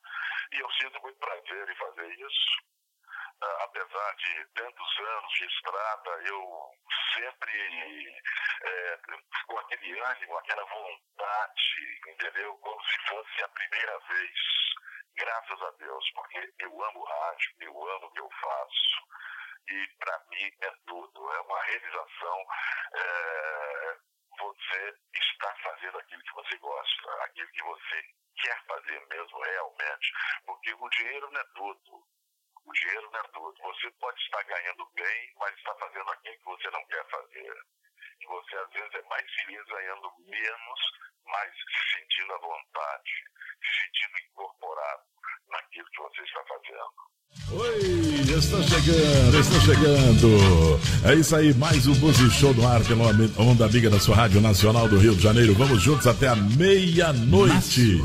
E 0.52 0.60
eu 0.60 0.70
sinto 0.72 1.00
muito 1.02 1.18
prazer 1.18 1.68
em 1.68 1.76
fazer 1.76 2.08
isso. 2.14 2.66
Uh, 3.42 3.62
apesar 3.64 4.14
de 4.16 4.46
tantos 4.54 4.98
anos 4.98 5.32
de 5.34 5.44
estrada, 5.44 6.10
eu 6.24 6.70
sempre 7.14 8.22
é, 8.62 8.98
com 9.46 9.58
aquele 9.58 10.00
ânimo, 10.00 10.38
aquela 10.38 10.64
vontade, 10.64 12.00
entendeu? 12.08 12.56
Como 12.58 12.82
se 12.84 12.98
fosse 13.08 13.44
a 13.44 13.48
primeira 13.48 13.98
vez. 14.00 14.38
Graças 15.16 15.62
a 15.62 15.70
Deus, 15.72 16.10
porque 16.14 16.52
eu 16.60 16.84
amo 16.84 17.04
rádio, 17.04 17.54
eu 17.60 17.90
amo 17.90 18.06
o 18.06 18.12
que 18.12 18.20
eu 18.20 18.30
faço. 18.30 19.06
E 19.68 19.88
para 19.98 20.18
mim 20.30 20.50
é 20.62 20.70
tudo, 20.86 21.32
é 21.32 21.40
uma 21.40 21.62
realização. 21.62 22.46
É, 22.94 23.98
você 24.38 24.94
está 25.14 25.54
fazendo 25.62 25.98
aquilo 25.98 26.22
que 26.22 26.34
você 26.34 26.56
gosta, 26.58 27.24
aquilo 27.24 27.48
que 27.50 27.62
você 27.62 28.02
quer 28.42 28.66
fazer 28.66 29.06
mesmo 29.08 29.40
realmente. 29.40 30.12
Porque 30.44 30.74
o 30.74 30.88
dinheiro 30.90 31.30
não 31.30 31.40
é 31.40 31.44
tudo. 31.54 32.06
O 32.64 32.72
dinheiro 32.72 33.10
não 33.10 33.20
é 33.20 33.28
tudo. 33.28 33.62
Você 33.62 33.90
pode 33.92 34.20
estar 34.22 34.42
ganhando 34.42 34.86
bem, 34.94 35.34
mas 35.38 35.54
está 35.56 35.74
fazendo 35.76 36.10
aquilo 36.10 36.38
que 36.38 36.44
você 36.44 36.70
não 36.70 36.86
quer 36.86 37.08
fazer. 37.08 37.54
E 38.20 38.26
você, 38.26 38.56
às 38.56 38.70
vezes, 38.72 38.94
é 38.94 39.02
mais 39.02 39.34
feliz 39.34 39.64
ganhando 39.66 40.14
menos, 40.18 40.80
mas 41.24 41.54
se 41.54 41.98
sentindo 41.98 42.34
à 42.34 42.38
vontade, 42.38 43.24
se 43.60 43.70
sentindo 43.80 44.16
incorporado 44.30 45.02
naquilo 45.50 45.88
que 45.92 46.00
você 46.02 46.22
está 46.22 46.42
fazendo. 46.48 47.06
Oi, 47.52 48.16
está 48.38 48.60
chegando, 48.62 49.38
está 49.38 49.60
chegando. 49.60 50.80
É 51.04 51.14
isso 51.14 51.36
aí, 51.36 51.54
mais 51.54 51.86
um 51.86 51.94
Buzz 51.94 52.16
Show 52.32 52.52
no 52.54 52.66
ar 52.66 52.82
pela 52.82 53.04
Onda 53.38 53.66
Amiga 53.66 53.88
da 53.88 54.00
sua 54.00 54.16
Rádio 54.16 54.40
Nacional 54.40 54.88
do 54.88 54.98
Rio 54.98 55.14
de 55.14 55.22
Janeiro. 55.22 55.54
Vamos 55.54 55.80
juntos 55.80 56.08
até 56.08 56.26
a 56.26 56.34
meia-noite. 56.34 58.02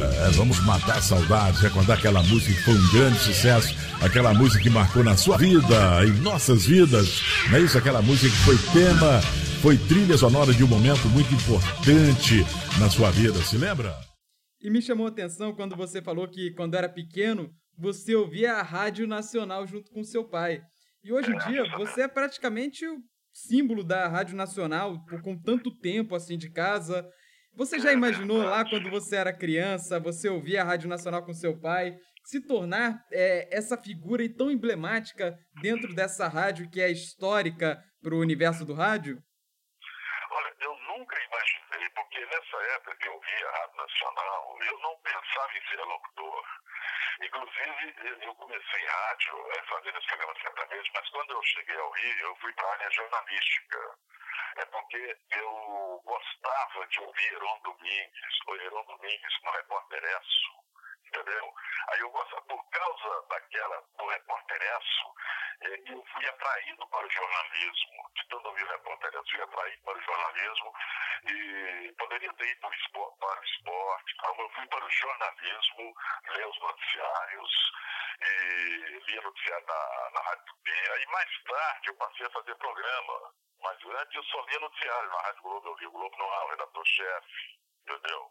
É, 0.00 0.30
vamos 0.30 0.58
matar 0.64 1.02
saudades, 1.02 1.60
recordar 1.60 1.98
aquela 1.98 2.22
música 2.22 2.54
que 2.54 2.64
foi 2.64 2.74
um 2.74 2.88
grande 2.90 3.18
sucesso, 3.18 3.74
aquela 4.00 4.32
música 4.32 4.62
que 4.62 4.70
marcou 4.70 5.04
na 5.04 5.16
sua 5.16 5.36
vida, 5.36 6.06
em 6.06 6.12
nossas 6.22 6.64
vidas. 6.64 7.22
Não 7.50 7.58
é 7.58 7.60
isso? 7.60 7.76
Aquela 7.76 8.00
música 8.00 8.34
que 8.34 8.42
foi 8.42 8.56
tema, 8.72 9.20
foi 9.60 9.76
trilha 9.76 10.16
sonora 10.16 10.54
de 10.54 10.64
um 10.64 10.68
momento 10.68 11.06
muito 11.08 11.32
importante 11.34 12.46
na 12.78 12.88
sua 12.88 13.10
vida, 13.10 13.38
se 13.42 13.58
lembra? 13.58 14.07
E 14.60 14.70
me 14.70 14.82
chamou 14.82 15.06
a 15.06 15.10
atenção 15.10 15.54
quando 15.54 15.76
você 15.76 16.02
falou 16.02 16.28
que 16.28 16.52
quando 16.52 16.74
era 16.74 16.88
pequeno 16.88 17.52
você 17.76 18.14
ouvia 18.14 18.54
a 18.54 18.62
Rádio 18.62 19.06
Nacional 19.06 19.64
junto 19.66 19.90
com 19.92 20.02
seu 20.02 20.28
pai. 20.28 20.60
E 21.02 21.12
hoje 21.12 21.30
em 21.30 21.38
dia 21.38 21.64
você 21.76 22.02
é 22.02 22.08
praticamente 22.08 22.84
o 22.84 22.98
símbolo 23.32 23.84
da 23.84 24.08
Rádio 24.08 24.36
Nacional, 24.36 24.98
com 25.22 25.40
tanto 25.40 25.70
tempo 25.78 26.16
assim 26.16 26.36
de 26.36 26.50
casa. 26.50 27.08
Você 27.54 27.78
já 27.78 27.92
imaginou 27.92 28.38
lá 28.38 28.68
quando 28.68 28.90
você 28.90 29.16
era 29.16 29.32
criança, 29.32 30.00
você 30.00 30.28
ouvia 30.28 30.62
a 30.62 30.64
Rádio 30.64 30.88
Nacional 30.88 31.24
com 31.24 31.32
seu 31.32 31.58
pai, 31.60 31.96
se 32.24 32.40
tornar 32.40 33.00
é, 33.12 33.48
essa 33.56 33.76
figura 33.76 34.28
tão 34.36 34.50
emblemática 34.50 35.38
dentro 35.62 35.94
dessa 35.94 36.26
rádio 36.26 36.68
que 36.68 36.80
é 36.80 36.90
histórica 36.90 37.80
para 38.02 38.14
o 38.14 38.20
universo 38.20 38.64
do 38.64 38.74
rádio? 38.74 39.22
Olha, 40.30 40.54
eu 40.60 40.98
nunca 40.98 41.16
imaginei, 41.16 41.90
porque 42.18 42.26
nessa 42.26 42.56
época 42.74 42.96
que 42.96 43.08
eu 43.08 43.14
ouvia 43.14 43.48
a 43.48 43.58
Rádio 43.58 43.76
Nacional, 43.76 44.58
eu 44.60 44.78
não 44.80 44.98
pensava 44.98 45.56
em 45.56 45.68
ser 45.68 45.80
locutor. 45.84 46.44
Inclusive, 47.20 47.94
eu 48.24 48.34
comecei 48.34 48.86
rádio, 48.86 49.52
é, 49.52 49.62
fazendo 49.62 49.98
esse 49.98 50.06
programa 50.08 50.34
sertanejo, 50.40 50.90
mas 50.94 51.10
quando 51.10 51.30
eu 51.30 51.42
cheguei 51.44 51.78
ao 51.78 51.90
Rio, 51.90 52.26
eu 52.26 52.36
fui 52.36 52.52
para 52.54 52.66
a 52.66 52.72
área 52.72 52.90
jornalística. 52.90 53.98
É 54.56 54.64
porque 54.66 55.16
eu 55.30 56.02
gostava 56.04 56.86
de 56.88 57.00
ouvir 57.00 57.34
Heron 57.34 57.60
Domingues, 57.62 58.38
o 58.48 58.54
Heron 58.56 58.84
Domingues 58.84 59.42
no 59.44 59.50
Repórter 59.52 60.04
Esso 60.04 60.67
entendeu? 61.08 61.54
Aí 61.88 62.00
eu 62.00 62.10
gosto, 62.10 62.42
por 62.42 62.62
causa 62.70 63.26
daquela, 63.28 63.82
do 63.96 64.06
repórteresso, 64.06 65.14
é, 65.62 65.92
eu 65.92 66.04
fui 66.12 66.28
atraído 66.28 66.86
para 66.88 67.06
o 67.06 67.10
jornalismo. 67.10 68.10
De 68.14 68.28
tanto 68.28 68.48
ouvir 68.48 68.66
repórteresso, 68.66 69.30
fui 69.30 69.42
atraído 69.42 69.82
para 69.82 69.98
o 69.98 70.02
jornalismo 70.02 70.74
e 71.24 71.94
poderia 71.98 72.32
ter 72.34 72.46
ido 72.48 72.60
para 72.60 72.70
o 72.70 72.74
esporte, 72.74 73.18
para 73.18 73.40
o 73.40 73.44
esporte 73.44 74.14
eu 74.38 74.50
fui 74.50 74.66
para 74.66 74.84
o 74.84 74.90
jornalismo, 74.90 75.94
ler 76.28 76.46
os 76.46 76.60
noticiários, 76.60 77.72
e 78.20 79.02
lia 79.06 79.22
noticiário 79.22 79.66
na, 79.66 80.10
na 80.12 80.20
Rádio 80.20 80.54
B. 80.62 80.70
Aí 80.70 81.06
mais 81.06 81.42
tarde 81.44 81.88
eu 81.88 81.94
passei 81.96 82.26
a 82.26 82.30
fazer 82.30 82.54
programa, 82.56 83.34
mas 83.60 83.78
antes 83.84 84.14
eu 84.14 84.24
só 84.24 84.44
lia 84.46 84.60
noticiário 84.60 85.08
na 85.10 85.20
Rádio 85.22 85.42
Globo, 85.42 85.68
eu 85.68 85.76
lia 85.76 85.88
o 85.88 85.92
Globo 85.92 86.16
no 86.16 86.30
ar, 86.32 86.48
redator-chefe 86.50 87.58
entendeu? 87.88 88.30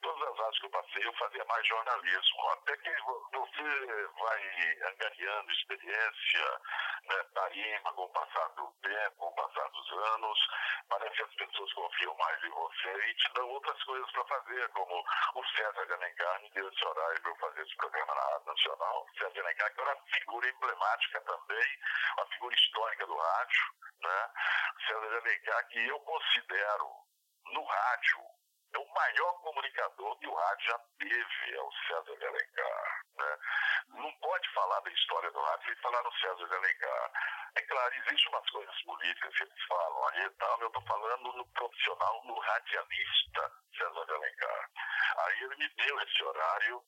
Todas 0.00 0.28
as 0.28 0.40
áreas 0.40 0.58
que 0.58 0.66
eu 0.66 0.70
passei, 0.70 1.06
eu 1.06 1.12
fazia 1.14 1.44
mais 1.44 1.66
jornalismo. 1.66 2.48
Até 2.50 2.76
que 2.76 2.90
você 3.32 4.06
vai 4.18 4.78
angariando 4.88 5.52
experiência, 5.52 6.60
né, 7.04 7.22
tarimba 7.34 7.92
com 7.92 8.04
o 8.04 8.08
passar 8.10 8.48
do 8.50 8.70
tempo, 8.82 9.16
com 9.16 9.26
o 9.26 9.34
passar 9.34 9.68
dos 9.70 9.92
anos. 9.92 10.38
Parece 10.88 11.16
que 11.16 11.22
as 11.22 11.34
pessoas 11.34 11.72
confiam 11.72 12.14
mais 12.16 12.44
em 12.44 12.50
você 12.50 13.08
e 13.08 13.14
te 13.14 13.32
dão 13.34 13.48
outras 13.48 13.82
coisas 13.84 14.10
para 14.12 14.24
fazer, 14.24 14.68
como 14.70 15.04
o 15.34 15.44
César 15.56 15.86
de 15.86 15.92
Alencar 15.92 16.42
me 16.42 16.50
deu 16.50 16.68
esse 16.68 16.84
horário 16.84 17.22
para 17.22 17.30
eu 17.30 17.36
fazer 17.36 17.62
esse 17.62 17.76
programa 17.76 18.14
na 18.14 18.22
Rádio 18.22 18.46
Nacional. 18.46 19.02
O 19.02 19.18
César 19.18 19.30
de 19.30 19.40
Alencar, 19.40 19.74
que 19.74 19.80
era 19.80 19.94
uma 19.94 20.06
figura 20.06 20.48
emblemática 20.48 21.20
também, 21.22 21.78
uma 22.16 22.26
figura 22.26 22.54
histórica 22.54 23.06
do 23.06 23.16
rádio. 23.16 23.62
Né? 24.00 24.30
O 24.76 24.80
César 24.86 25.08
de 25.08 25.16
Alencar, 25.16 25.68
que 25.68 25.88
eu 25.88 26.00
considero 26.00 26.90
no 27.52 27.64
rádio 27.64 28.37
é 28.74 28.78
o 28.78 28.94
maior 28.94 29.32
comunicador 29.40 30.18
que 30.18 30.26
o 30.26 30.34
rádio 30.34 30.66
já 30.66 30.78
teve, 30.98 31.54
é 31.54 31.60
o 31.60 31.72
César 31.86 32.16
de 32.16 32.26
Alencar. 32.26 33.02
Né? 33.16 33.38
Não 33.88 34.12
pode 34.20 34.48
falar 34.52 34.80
da 34.80 34.90
história 34.90 35.30
do 35.30 35.40
rádio 35.40 35.66
sem 35.66 35.82
falar 35.82 36.02
no 36.02 36.12
César 36.12 36.46
de 36.46 36.54
Alencar. 36.54 37.12
É 37.56 37.62
claro, 37.62 37.94
existem 37.94 38.28
umas 38.28 38.50
coisas 38.50 38.82
políticas 38.82 39.34
que 39.34 39.42
eles 39.42 39.62
falam 39.66 40.08
ali 40.08 40.24
e 40.24 40.30
tal, 40.30 40.60
eu 40.60 40.66
estou 40.68 40.82
falando 40.82 41.32
no 41.32 41.46
profissional, 41.52 42.24
no 42.24 42.38
radialista 42.38 43.52
César 43.76 44.04
de 44.04 44.12
Alencar. 44.12 44.70
Aí 45.18 45.42
ele 45.42 45.56
me 45.56 45.68
deu 45.68 46.00
esse 46.00 46.22
horário 46.22 46.82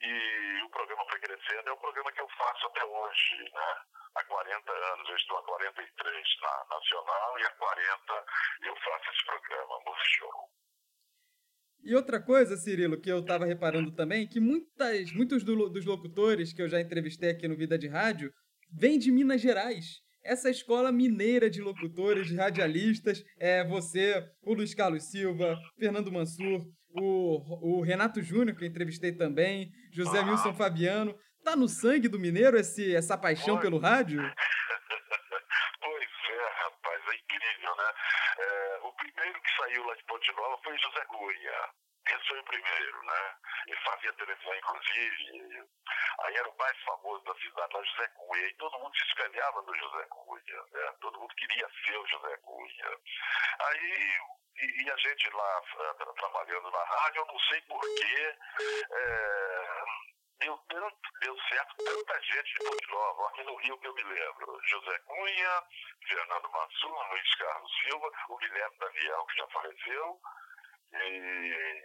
e 0.00 0.62
o 0.64 0.70
programa 0.70 1.04
foi 1.10 1.20
crescendo, 1.20 1.68
é 1.68 1.72
um 1.72 1.78
programa 1.78 2.10
que 2.12 2.22
eu 2.22 2.28
faço 2.30 2.66
até 2.66 2.84
hoje, 2.84 3.50
né? 3.52 3.82
Há 4.16 4.24
40 4.24 4.72
anos, 4.72 5.08
eu 5.08 5.16
estou 5.16 5.38
há 5.38 5.42
43 5.44 6.40
na 6.40 6.64
Nacional 6.64 7.38
e 7.38 7.44
há 7.44 7.50
40 7.50 8.24
eu 8.62 8.76
faço 8.76 9.10
esse 9.10 9.24
programa, 9.26 9.80
Música 9.84 10.04
Show. 10.18 10.50
E 11.82 11.94
outra 11.94 12.20
coisa, 12.20 12.56
Cirilo, 12.56 13.00
que 13.00 13.10
eu 13.10 13.20
estava 13.20 13.46
reparando 13.46 13.90
também, 13.92 14.26
que 14.26 14.38
muitas, 14.38 15.12
muitos 15.12 15.42
do, 15.42 15.68
dos 15.68 15.84
locutores 15.86 16.52
que 16.52 16.60
eu 16.60 16.68
já 16.68 16.80
entrevistei 16.80 17.30
aqui 17.30 17.48
no 17.48 17.56
Vida 17.56 17.78
de 17.78 17.88
Rádio 17.88 18.30
vêm 18.72 18.98
de 18.98 19.10
Minas 19.10 19.40
Gerais. 19.40 20.00
Essa 20.22 20.50
escola 20.50 20.92
mineira 20.92 21.48
de 21.48 21.62
locutores, 21.62 22.26
de 22.26 22.36
radialistas, 22.36 23.24
é 23.38 23.64
você, 23.66 24.22
o 24.42 24.52
Luiz 24.52 24.74
Carlos 24.74 25.04
Silva, 25.10 25.58
Fernando 25.78 26.12
Mansur, 26.12 26.66
o, 26.92 27.78
o 27.78 27.82
Renato 27.82 28.20
Júnior, 28.22 28.56
que 28.56 28.64
eu 28.64 28.68
entrevistei 28.68 29.12
também, 29.12 29.70
José 29.92 30.20
Wilson 30.20 30.52
Fabiano. 30.52 31.14
Tá 31.42 31.56
no 31.56 31.68
sangue 31.68 32.08
do 32.08 32.18
mineiro 32.18 32.58
esse, 32.58 32.94
essa 32.94 33.16
paixão 33.16 33.58
pelo 33.58 33.78
rádio? 33.78 34.20
Saiu 39.70 39.84
lá 39.84 39.94
de 39.94 40.04
Ponte 40.04 40.32
Nova 40.32 40.58
foi 40.62 40.76
José 40.78 41.04
Cunha. 41.06 41.70
Esse 42.08 42.28
foi 42.28 42.40
o 42.40 42.44
primeiro, 42.44 43.02
né? 43.04 43.34
Ele 43.66 43.76
fazia 43.80 44.12
televisão, 44.14 44.54
inclusive. 44.56 45.68
Aí 46.24 46.36
era 46.36 46.48
o 46.48 46.56
mais 46.56 46.76
famoso 46.82 47.22
da 47.24 47.34
cidade, 47.34 47.74
lá, 47.74 47.82
José 47.82 48.08
Cunha. 48.08 48.46
E 48.46 48.54
todo 48.54 48.78
mundo 48.78 48.96
se 48.96 49.04
espelhava 49.04 49.62
no 49.62 49.74
José 49.74 50.06
Cunha, 50.06 50.62
né? 50.72 50.94
Todo 51.00 51.20
mundo 51.20 51.34
queria 51.36 51.68
ser 51.84 51.98
o 51.98 52.06
José 52.06 52.36
Cunha. 52.38 52.98
Aí 53.60 54.18
e, 54.60 54.82
e, 54.82 54.90
a 54.90 54.96
gente 54.96 55.30
lá 55.30 55.60
uh, 55.60 56.14
trabalhando 56.14 56.70
na 56.70 56.84
rádio, 56.84 57.20
eu 57.20 57.26
não 57.26 57.38
sei 57.38 57.60
porquê, 57.62 58.36
é, 58.90 59.79
deu 60.40 60.56
tanto, 60.68 61.08
deu 61.20 61.36
certo, 61.48 61.76
tanta 61.84 62.22
gente 62.22 62.54
de 62.54 62.64
Ponte 62.64 62.90
Nova, 62.90 63.28
aqui 63.28 63.42
no 63.44 63.56
Rio 63.56 63.78
que 63.78 63.86
eu 63.86 63.94
me 63.94 64.02
lembro. 64.02 64.60
José 64.64 64.98
Cunha, 65.00 65.62
Fernando 66.06 66.50
Mansur, 66.50 67.08
Luiz 67.10 67.34
Carlos 67.36 67.72
Silva, 67.82 68.10
o 68.28 68.36
Guilherme 68.38 68.78
Daniel, 68.78 69.24
que 69.26 69.38
já 69.38 69.46
faleceu, 69.48 70.20
e, 70.92 71.82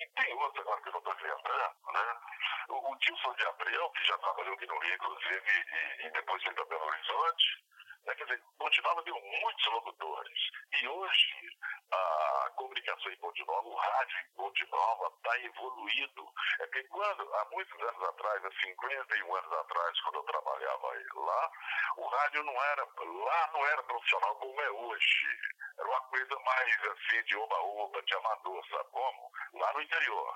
e 0.00 0.06
tem 0.14 0.34
outros 0.34 0.60
agora 0.60 0.80
que 0.82 0.88
eu 0.88 0.92
não 0.92 0.98
estou 1.00 1.14
lembrando, 1.14 1.76
né? 1.92 2.20
O, 2.68 2.92
o 2.92 2.96
de 2.98 3.46
Abreu, 3.46 3.90
que 3.90 4.04
já 4.04 4.18
trabalhou 4.18 4.54
aqui 4.54 4.66
no 4.66 4.78
Rio, 4.78 4.94
inclusive, 4.94 5.66
e, 6.00 6.06
e 6.06 6.10
depois 6.10 6.42
foi 6.42 6.54
para 6.54 6.64
Belo 6.66 6.86
Horizonte, 6.86 7.64
Né? 8.06 8.14
Quer 8.14 8.24
dizer, 8.24 8.42
Ponte 8.58 8.82
Nova 8.82 9.02
deu 9.02 9.14
muitos 9.20 9.66
locutores. 9.66 10.40
E 10.82 10.88
hoje, 10.88 11.58
a 11.92 12.50
comunicação 12.56 13.12
em 13.12 13.16
Ponte 13.16 13.44
Nova, 13.46 13.68
o 13.68 13.74
rádio 13.74 14.18
em 14.18 14.34
Ponte 14.34 14.66
Nova 14.70 15.12
está 15.16 15.38
evoluído. 15.40 16.32
É 16.60 16.66
que 16.68 16.84
quando, 16.84 17.34
há 17.34 17.44
muitos 17.50 17.80
anos 17.80 18.02
atrás, 18.02 18.44
há 18.44 18.50
51 18.50 19.36
anos 19.36 19.52
atrás, 19.52 20.00
quando 20.02 20.16
eu 20.16 20.22
trabalhava 20.24 20.86
lá, 21.14 21.50
o 21.96 22.06
rádio 22.06 22.42
não 22.44 22.62
era, 22.64 22.84
lá 22.84 23.50
não 23.52 23.66
era 23.66 23.82
profissional 23.84 24.36
como 24.36 24.60
é 24.60 24.70
hoje. 24.70 25.26
Era 25.78 25.88
uma 25.88 26.00
coisa 26.02 26.38
mais 26.40 26.84
assim, 26.84 27.22
de 27.24 27.36
oba-oba, 27.36 28.02
de 28.02 28.14
amador, 28.14 28.66
sabe 28.68 28.90
como? 28.90 29.30
Lá 29.54 29.72
no 29.72 29.82
interior. 29.82 30.34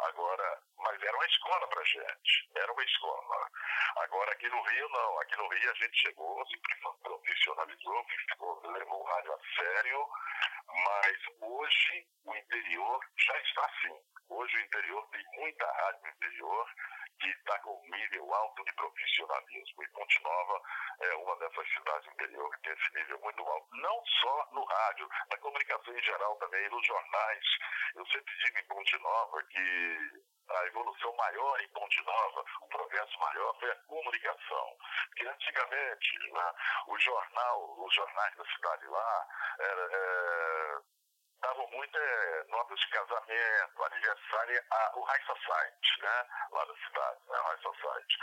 Agora, 0.00 0.62
mas 0.78 1.02
era 1.02 1.16
uma 1.16 1.26
escola 1.26 1.68
para 1.68 1.84
gente, 1.84 2.50
era 2.56 2.72
uma 2.72 2.84
escola. 2.84 3.50
Agora 3.96 4.32
aqui 4.32 4.48
no 4.48 4.62
Rio 4.62 4.88
não, 4.88 5.20
aqui 5.20 5.36
no 5.36 5.48
Rio 5.48 5.70
a 5.70 5.74
gente 5.74 6.00
chegou, 6.00 6.46
se 6.46 6.58
profissionalizou, 7.02 8.06
levou 8.64 9.00
o 9.00 9.04
rádio 9.04 9.32
a 9.32 9.38
sério, 9.54 10.08
mas 10.68 11.18
hoje 11.40 12.06
o 12.24 12.34
interior 12.34 13.00
já 13.16 13.38
está 13.40 13.64
assim. 13.66 14.00
Hoje 14.28 14.56
o 14.56 14.60
interior 14.60 15.08
tem 15.10 15.24
muita 15.38 15.66
rádio 15.66 16.02
no 16.02 16.08
interior 16.08 16.66
que 17.20 17.28
está 17.28 17.58
com 17.60 17.70
um 17.70 17.96
nível 17.96 18.34
alto 18.34 18.64
de 18.64 18.72
profissionalismo. 18.74 19.82
E 19.82 19.88
Ponte 19.88 20.22
Nova 20.22 20.60
é 21.00 21.14
uma 21.16 21.36
dessas 21.36 21.68
cidades 21.72 22.12
interior 22.12 22.50
que 22.50 22.62
tem 22.62 22.72
esse 22.72 22.94
nível 22.94 23.20
muito 23.20 23.42
alto. 23.42 23.76
Não 23.76 24.04
só 24.20 24.48
no 24.52 24.64
rádio, 24.64 25.08
na 25.30 25.38
comunicação 25.38 25.96
em 25.96 26.02
geral 26.02 26.36
também, 26.36 26.68
nos 26.70 26.86
jornais. 26.86 27.44
Eu 27.94 28.06
sempre 28.06 28.34
digo 28.38 28.58
em 28.58 28.66
Ponte 28.66 28.98
Nova 28.98 29.42
que 29.44 30.32
a 30.50 30.66
evolução 30.66 31.14
maior 31.16 31.60
em 31.60 31.68
Ponte 31.68 32.02
Nova, 32.04 32.44
o 32.62 32.68
progresso 32.68 33.18
maior 33.18 33.58
foi 33.58 33.70
a 33.70 33.76
comunicação. 33.86 34.76
Porque 35.08 35.26
antigamente, 35.26 36.18
né, 36.32 36.52
o 36.88 36.98
jornal, 36.98 37.84
os 37.84 37.94
jornais 37.94 38.36
da 38.36 38.44
cidade 38.44 38.86
lá, 38.86 39.26
era, 39.60 39.88
é, 39.92 40.78
davam 41.42 41.66
muito 41.70 41.98
é, 41.98 42.44
notas 42.48 42.78
de 42.78 42.88
casamento, 42.88 43.84
aniversário, 43.84 44.64
a, 44.70 44.92
o 44.96 45.02
High 45.02 45.22
Society, 45.24 46.00
né? 46.00 46.26
Lá 46.52 46.64
da 46.64 46.74
cidade, 46.76 47.20
né? 47.28 47.38
O 47.38 47.42
High 47.42 47.62
Society. 47.62 48.18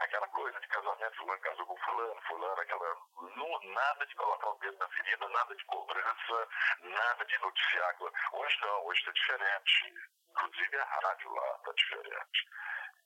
Aquela 0.00 0.26
coisa 0.28 0.58
de 0.58 0.68
casamento, 0.68 1.16
fulano 1.16 1.40
casou 1.40 1.66
com 1.66 1.76
fulano, 1.76 2.22
fulano, 2.22 2.60
aquela. 2.60 2.96
Não, 3.36 3.60
nada 3.72 4.06
de 4.06 4.14
colocar 4.16 4.48
o 4.48 4.58
dedo 4.58 4.78
na 4.78 4.88
ferida, 4.88 5.28
nada 5.28 5.54
de 5.54 5.64
cobrança, 5.66 6.48
nada 6.80 7.24
de 7.24 7.38
noticiar. 7.38 7.96
Hoje 8.32 8.60
não, 8.62 8.86
hoje 8.86 9.00
está 9.00 9.12
diferente. 9.12 9.94
Inclusive 10.30 10.76
a 10.78 10.84
rádio 10.84 11.32
lá 11.34 11.56
está 11.56 11.72
diferente. 11.72 12.48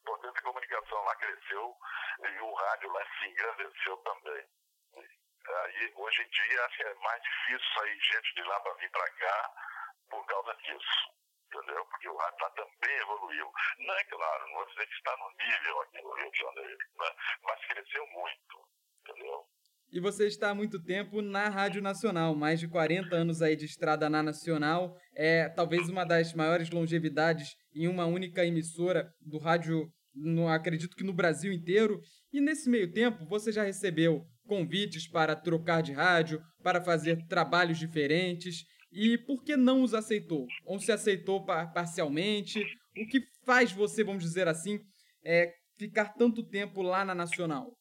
Portanto, 0.05 0.39
a 0.39 0.43
comunicação 0.43 1.05
lá 1.05 1.17
cresceu 1.17 1.77
e 2.21 2.41
o 2.41 2.55
rádio 2.55 2.93
lá 2.93 3.03
se 3.19 3.29
engrandeceu 3.29 3.97
também. 3.99 4.47
Aí, 5.49 5.93
hoje 5.95 6.23
em 6.23 6.29
dia, 6.29 6.69
que 6.77 6.83
é 6.83 6.95
mais 6.95 7.23
difícil 7.23 7.75
sair 7.75 7.99
gente 8.01 8.35
de 8.35 8.43
lá 8.43 8.61
para 8.61 8.75
vir 8.75 8.91
para 8.91 9.11
cá 9.11 9.51
por 10.11 10.27
causa 10.27 10.55
disso. 10.57 11.17
Entendeu? 11.47 11.85
Porque 11.87 12.09
o 12.09 12.17
rádio 12.17 12.51
também 12.57 12.97
evoluiu. 12.97 13.53
Não 13.79 13.95
é 13.95 14.05
claro, 14.05 14.47
não 14.49 14.55
vou 14.55 14.67
dizer 14.67 14.87
que 14.87 14.95
está 14.95 15.17
no 15.17 15.31
nível 15.31 15.81
aqui 15.83 16.03
no 16.03 16.15
Rio 16.15 16.31
de 16.33 16.39
Janeiro, 16.39 16.79
né? 16.99 17.11
mas 17.45 17.67
cresceu 17.67 18.07
muito. 18.09 18.69
Entendeu? 19.01 19.47
E 19.93 20.01
você 20.01 20.27
está 20.27 20.51
há 20.51 20.55
muito 20.55 20.83
tempo 20.83 21.23
na 21.23 21.49
Rádio 21.49 21.81
Nacional, 21.81 22.35
mais 22.35 22.59
de 22.59 22.69
40 22.69 23.15
anos 23.15 23.41
aí 23.41 23.55
de 23.55 23.65
estrada 23.65 24.11
na 24.11 24.23
Nacional, 24.23 24.99
é 25.15 25.49
talvez 25.49 25.89
uma 25.89 26.05
das 26.05 26.35
maiores 26.35 26.69
longevidades 26.71 27.57
em 27.73 27.87
uma 27.87 28.05
única 28.05 28.45
emissora 28.45 29.09
do 29.21 29.39
rádio, 29.39 29.89
no, 30.13 30.49
acredito 30.49 30.97
que 30.97 31.05
no 31.05 31.15
Brasil 31.15 31.53
inteiro. 31.53 32.01
E 32.33 32.41
nesse 32.41 32.69
meio 32.69 32.93
tempo, 32.93 33.25
você 33.27 33.53
já 33.53 33.63
recebeu 33.63 34.27
convites 34.47 35.09
para 35.09 35.37
trocar 35.37 35.83
de 35.83 35.93
rádio, 35.93 36.41
para 36.63 36.83
fazer 36.83 37.27
trabalhos 37.27 37.79
diferentes. 37.79 38.65
E 38.93 39.19
por 39.19 39.43
que 39.43 39.57
não 39.57 39.83
os 39.83 39.93
aceitou? 39.93 40.47
Ou 40.65 40.79
se 40.79 40.91
aceitou 40.91 41.45
parcialmente? 41.45 42.65
O 42.97 43.07
que 43.07 43.21
faz 43.45 43.73
você, 43.73 44.03
vamos 44.03 44.23
dizer 44.23 44.49
assim, 44.49 44.79
é, 45.25 45.53
ficar 45.79 46.15
tanto 46.15 46.49
tempo 46.49 46.83
lá 46.83 47.05
na 47.05 47.15
Nacional? 47.15 47.73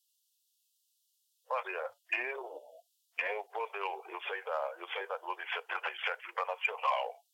Olha, 1.50 1.94
eu, 2.12 2.62
eu 3.20 3.44
quando 3.46 3.76
eu, 3.76 4.04
eu, 4.10 4.22
saí 4.24 4.44
da, 4.44 4.76
eu 4.80 4.88
saí 4.90 5.08
da 5.08 5.18
Globo 5.20 5.42
em 5.42 5.48
77, 5.48 6.24
fui 6.26 6.34
para 6.34 6.46
Nacional. 6.46 7.26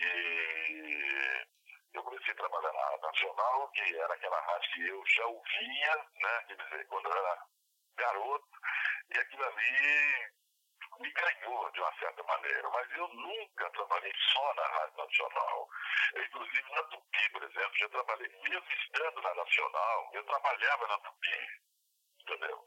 E 0.00 1.46
eu 1.94 2.02
comecei 2.02 2.32
a 2.32 2.36
trabalhar 2.36 2.72
na 2.72 3.06
Nacional, 3.06 3.70
que 3.70 3.96
era 3.96 4.14
aquela 4.14 4.40
rádio 4.40 4.72
que 4.72 4.88
eu 4.88 5.02
já 5.06 5.26
ouvia, 5.26 5.96
né? 5.96 6.84
Quando 6.88 7.06
eu 7.06 7.12
era 7.12 7.46
garoto, 7.96 8.48
e 9.14 9.18
aquilo 9.18 9.44
ali 9.44 10.30
me 11.00 11.10
ganhou 11.12 11.70
de 11.72 11.80
uma 11.80 11.92
certa 11.98 12.22
maneira, 12.24 12.68
mas 12.70 12.90
eu 12.92 13.08
nunca 13.08 13.70
trabalhei 13.70 14.12
só 14.32 14.54
na 14.54 14.66
Rádio 14.66 14.96
Nacional. 14.98 15.68
Eu, 16.14 16.24
inclusive 16.24 16.70
na 16.72 16.82
Tupi, 16.84 17.30
por 17.32 17.42
exemplo, 17.42 17.78
já 17.78 17.88
trabalhei, 17.88 18.28
mesmo 18.42 18.66
estando 18.72 19.22
na 19.22 19.34
Nacional, 19.34 20.10
eu 20.12 20.24
trabalhava 20.24 20.86
na 20.88 20.98
Tupi, 20.98 21.48
entendeu? 22.20 22.64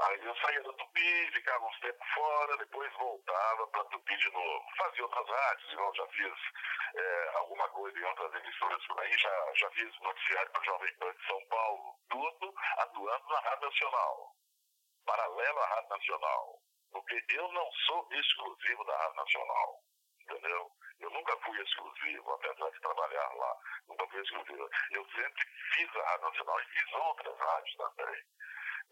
Aí 0.00 0.24
eu 0.24 0.36
saía 0.36 0.62
da 0.62 0.72
Tupi, 0.74 1.30
ficava 1.32 1.64
uns 1.64 1.80
tempos 1.80 2.08
fora, 2.14 2.56
depois 2.58 2.92
voltava 2.94 3.66
para 3.68 3.84
Tupi 3.84 4.16
de 4.16 4.30
novo. 4.30 4.66
Fazia 4.76 5.04
outras 5.04 5.28
rádios, 5.28 5.72
eu 5.72 5.94
já 5.94 6.06
fiz 6.08 6.34
é, 6.94 7.30
alguma 7.36 7.68
coisa 7.70 7.98
em 7.98 8.04
outras 8.04 8.34
emissoras 8.34 8.86
por 8.86 9.00
aí, 9.00 9.18
já, 9.18 9.52
já 9.54 9.70
fiz 9.70 10.00
noticiário 10.00 10.50
para 10.52 10.64
Jovem 10.64 10.94
Pan 10.98 11.14
de 11.14 11.26
São 11.26 11.46
Paulo, 11.48 11.98
tudo 12.10 12.54
atuando 12.78 13.28
na 13.28 13.40
Rádio 13.40 13.68
Nacional 13.68 14.40
paralelo 15.10 15.58
à 15.58 15.66
Rádio 15.66 15.88
Nacional. 15.90 16.58
Porque 16.92 17.24
eu 17.30 17.52
não 17.52 17.72
sou 17.86 18.08
exclusivo 18.12 18.84
da 18.84 18.96
Rádio 18.96 19.16
Nacional. 19.16 19.82
Entendeu? 20.20 20.70
Eu 21.00 21.10
nunca 21.10 21.36
fui 21.38 21.60
exclusivo, 21.60 22.32
apesar 22.32 22.70
de 22.70 22.80
trabalhar 22.80 23.34
lá. 23.34 23.56
Nunca 23.88 24.06
fui 24.08 24.20
exclusivo. 24.20 24.68
Eu 24.92 25.04
sempre 25.10 25.42
fiz 25.74 25.96
a 25.96 26.02
Rádio 26.10 26.28
Nacional 26.28 26.60
e 26.60 26.64
fiz 26.64 26.92
outras 26.92 27.38
rádios 27.38 27.76
também. 27.76 28.22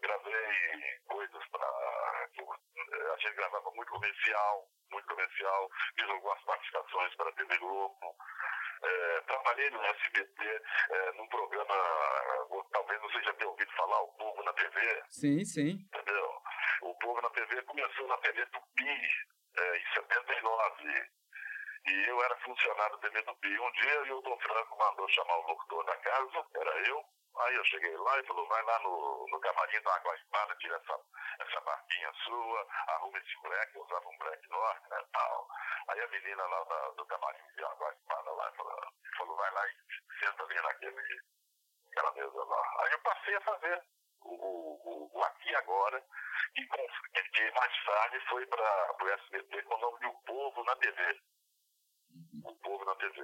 Gravei 0.01 0.99
coisas 1.07 1.47
para. 1.49 1.67
A 1.67 3.17
gente 3.17 3.35
gravava 3.35 3.71
muito 3.71 3.91
comercial, 3.91 4.67
muito 4.91 5.07
comercial. 5.07 5.69
Fiz 5.95 6.09
algumas 6.09 6.41
participações 6.43 7.15
para 7.15 7.29
a 7.29 7.33
TV 7.33 7.57
Globo. 7.57 8.15
É, 8.81 9.21
trabalhei 9.21 9.69
no 9.71 9.83
SBT, 9.83 10.61
é, 10.91 11.11
num 11.13 11.27
programa, 11.27 11.75
talvez 12.71 13.01
você 13.01 13.21
já 13.23 13.33
tenha 13.33 13.49
ouvido 13.49 13.71
falar, 13.73 14.01
O 14.01 14.13
Povo 14.13 14.43
na 14.43 14.53
TV. 14.53 15.03
Sim, 15.09 15.45
sim. 15.45 15.87
Entendeu? 15.93 16.41
O 16.83 16.95
Povo 16.95 17.21
na 17.21 17.29
TV 17.31 17.61
começou 17.63 18.07
na 18.07 18.17
TV 18.17 18.45
Tupi, 18.47 18.89
é, 19.57 19.77
em 19.77 19.93
79. 19.93 21.09
E 21.87 22.09
eu 22.09 22.23
era 22.23 22.35
funcionário 22.37 22.95
da 22.97 23.01
TV 23.09 23.21
Tupi. 23.23 23.59
Um 23.59 23.71
dia 23.71 24.01
o 24.01 24.07
Hilton 24.07 24.39
Franco 24.39 24.77
mandou 24.77 25.07
chamar 25.09 25.37
o 25.37 25.47
locutor 25.47 25.85
da 25.85 25.95
casa, 25.97 26.45
era 26.55 26.87
eu. 26.87 27.03
Aí 27.37 27.55
eu 27.55 27.65
cheguei 27.65 27.95
lá 27.95 28.19
e 28.19 28.25
falou, 28.25 28.47
vai 28.47 28.63
lá 28.63 28.79
no, 28.79 29.27
no 29.29 29.39
camarim 29.39 29.81
da 29.81 29.95
Água 29.95 30.15
Espada, 30.15 30.55
tira 30.57 30.75
essa, 30.75 30.99
essa 31.39 31.61
marquinha 31.61 32.11
sua, 32.25 32.67
arruma 32.87 33.17
esse 33.17 33.41
black, 33.41 33.75
eu 33.75 33.83
usava 33.83 34.09
um 34.09 34.17
black 34.17 34.49
norte, 34.49 34.89
né, 34.89 35.03
tal. 35.13 35.47
Aí 35.89 36.01
a 36.01 36.07
menina 36.07 36.45
lá 36.45 36.63
da, 36.65 36.89
do 36.91 37.05
camarim 37.05 37.55
de 37.55 37.63
Água 37.63 37.93
Espada 37.93 38.31
lá 38.31 38.51
falou, 38.53 38.81
falou, 39.17 39.37
vai 39.37 39.51
lá 39.51 39.67
e 39.67 40.19
senta 40.19 40.43
ali 40.43 40.55
naquele, 40.55 41.21
naquela 41.85 42.11
mesa 42.13 42.43
lá. 42.43 42.83
Aí 42.83 42.91
eu 42.91 42.99
passei 42.99 43.35
a 43.35 43.41
fazer 43.41 43.83
o, 44.21 44.33
o, 44.33 45.17
o 45.17 45.23
Aqui 45.23 45.55
Agora, 45.55 46.03
e, 46.55 46.65
com, 46.67 46.81
e 46.81 47.51
mais 47.51 47.85
tarde 47.85 48.19
foi 48.27 48.45
para 48.47 48.95
o 49.01 49.09
SBT 49.09 49.63
com 49.63 49.75
o 49.75 49.79
nome 49.79 49.99
de 49.99 50.07
O 50.07 50.13
Povo 50.25 50.63
na 50.63 50.75
TV. 50.77 51.21
O 52.43 52.55
Povo 52.55 52.85
na 52.85 52.95
TV. 52.95 53.21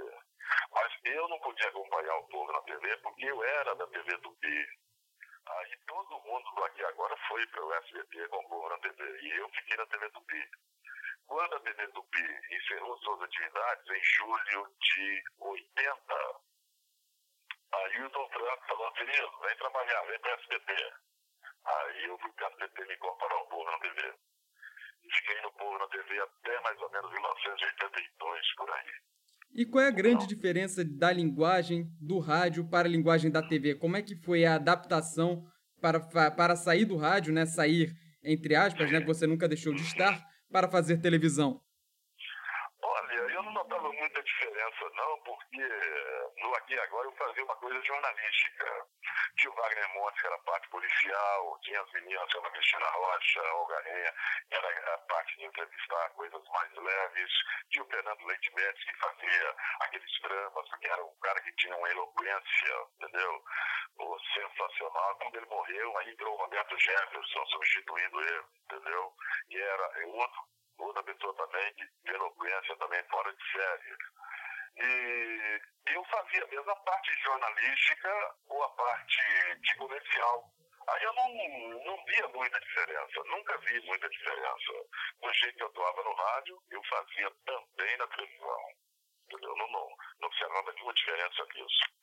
Mas 0.72 0.94
eu 1.04 1.28
não 1.30 1.40
podia 1.40 1.68
acompanhar 1.70 2.16
o 2.18 2.28
Povo 2.28 2.52
na 2.52 2.62
TV 2.62 2.98
porque 2.98 3.26
eu 3.26 3.44
era 3.44 3.76
da 3.76 3.88
TV 3.88 4.18
Tupi. 4.20 4.68
Aí 5.48 5.78
todo 5.88 6.20
mundo 6.22 6.56
do 6.56 6.64
Aqui 6.64 6.84
Agora 6.86 7.16
foi 7.28 7.46
para 7.48 7.66
o 7.66 7.74
SBT 7.74 8.28
com 8.30 8.38
o 8.38 8.50
Povo 8.50 8.70
na 8.70 8.78
TV 8.80 9.22
e 9.22 9.32
eu 9.38 9.50
fiquei 9.50 9.78
na 9.78 9.86
TV 9.88 10.10
Tupi. 10.10 10.50
Quando 11.28 11.56
a 11.56 11.60
TV 11.60 11.88
Tupi 11.88 12.40
encerrou 12.52 12.98
suas 13.00 13.22
atividades, 13.22 13.90
em 13.90 14.04
julho 14.04 14.76
de 14.80 15.24
80, 15.40 16.46
Aí 17.76 17.98
o 17.98 18.04
Hilton 18.04 18.30
Franco 18.30 18.68
falou, 18.68 18.96
Cirilo, 18.96 19.40
vem 19.42 19.58
trabalhar, 19.58 20.02
vem 20.04 20.20
para 20.20 20.34
SBT. 20.34 20.94
Aí 21.66 22.06
eu 22.06 22.18
fui 22.20 22.32
para 22.34 22.48
SBT 22.48 22.86
me 22.86 22.94
incorporar 22.94 23.38
ao 23.38 23.48
Povo 23.48 23.70
na 23.70 23.80
TV. 23.80 24.14
Fiquei 25.14 25.42
no 25.42 25.52
Povo 25.54 25.78
na 25.78 25.88
TV 25.88 26.20
até 26.20 26.62
mais 26.62 26.82
ou 26.82 26.92
menos 26.92 27.12
1982, 27.12 28.56
por 28.56 28.70
aí. 28.72 28.92
E 29.54 29.66
qual 29.66 29.84
é 29.84 29.88
a 29.88 29.92
grande 29.92 30.26
então, 30.26 30.28
diferença 30.28 30.84
da 30.84 31.12
linguagem 31.12 31.88
do 32.02 32.20
rádio 32.20 32.70
para 32.70 32.88
a 32.88 32.92
linguagem 32.92 33.32
da 33.32 33.42
TV? 33.42 33.76
Como 33.76 33.96
é 33.96 34.02
que 34.02 34.16
foi 34.16 34.46
a 34.46 34.56
adaptação 34.56 35.46
para, 35.80 36.00
para 36.32 36.56
sair 36.56 36.86
do 36.86 36.98
rádio, 36.98 37.34
né? 37.34 37.46
Sair, 37.46 37.94
entre 38.24 38.56
aspas, 38.56 38.92
né? 38.92 39.00
Que 39.00 39.08
você 39.08 39.26
nunca 39.26 39.48
deixou 39.48 39.74
de 39.74 39.82
estar, 39.82 40.22
para 40.52 40.70
fazer 40.70 40.98
televisão? 40.98 41.62
Olha, 42.82 43.14
eu 43.14 43.44
não 43.44 43.54
notava 43.54 43.92
muita 43.92 44.24
diferença, 44.24 44.92
não, 44.96 45.24
porque 45.56 46.42
no 46.42 46.56
Aqui 46.56 46.80
Agora 46.80 47.08
eu 47.08 47.12
fazia 47.14 47.44
uma 47.44 47.56
coisa 47.56 47.82
jornalística. 47.84 48.88
Tinha 49.38 49.52
o 49.52 49.56
Wagner 49.56 49.90
Montes, 49.94 50.22
que 50.22 50.28
era 50.28 50.38
parte 50.40 50.70
policial, 50.70 51.60
tinha 51.64 51.82
as 51.82 51.92
meninas, 51.94 52.36
a 52.36 52.50
Cristina 52.50 52.86
Rocha, 52.88 53.42
a 53.42 53.56
Olga 53.56 53.82
Renha, 53.82 54.14
que 54.50 54.56
era 54.56 54.94
a 54.94 54.98
parte 55.00 55.38
de 55.38 55.46
entrevistar 55.46 56.10
coisas 56.12 56.42
mais 56.50 56.74
leves. 56.74 57.32
Tinha 57.70 57.84
o 57.84 57.88
Fernando 57.88 58.26
Leite 58.26 58.54
Mendes, 58.56 58.84
que 58.84 58.98
fazia 58.98 59.56
aqueles 59.82 60.22
dramas, 60.22 60.70
que 60.80 60.88
era 60.88 61.06
um 61.06 61.20
cara 61.20 61.42
que 61.42 61.56
tinha 61.56 61.76
uma 61.76 61.90
eloquência, 61.90 62.76
entendeu? 63.00 63.44
Pô, 63.98 64.20
sensacional. 64.34 65.16
Quando 65.18 65.36
ele 65.36 65.46
morreu, 65.46 65.98
aí 65.98 66.12
entrou 66.12 66.34
o 66.34 66.38
Roberto 66.38 66.78
Jefferson 66.80 67.46
substituindo 67.46 68.20
ele, 68.20 68.44
entendeu? 68.66 69.14
E 69.50 69.58
era 69.58 70.08
outro, 70.08 70.42
outra 70.80 71.04
pessoa 71.04 71.34
também 71.36 71.74
de 71.76 72.12
eloquência 72.12 72.76
também 72.78 73.04
fora 73.10 73.34
de 73.34 73.52
série. 73.52 73.98
E 74.78 75.62
eu 75.88 76.04
fazia 76.06 76.46
mesmo 76.48 76.70
a 76.70 76.76
parte 76.76 77.24
jornalística 77.24 78.36
ou 78.48 78.64
a 78.64 78.70
parte 78.70 79.22
de 79.62 79.76
comercial. 79.78 80.52
Aí 80.88 81.04
eu 81.04 81.14
não, 81.14 81.30
não 81.86 82.06
via 82.06 82.28
muita 82.28 82.60
diferença, 82.60 83.24
nunca 83.26 83.58
vi 83.60 83.80
muita 83.88 84.08
diferença. 84.10 84.72
Do 85.22 85.34
jeito 85.34 85.56
que 85.56 85.64
eu 85.64 85.68
atuava 85.68 86.04
no 86.04 86.14
rádio, 86.14 86.62
eu 86.70 86.82
fazia 86.84 87.32
também 87.46 87.98
na 87.98 88.08
televisão. 88.08 88.60
Eu 89.32 89.40
não, 89.40 89.68
não, 89.68 89.90
não 90.20 90.28
observava 90.28 90.74
nenhuma 90.74 90.94
diferença 90.94 91.46
nisso. 91.56 91.96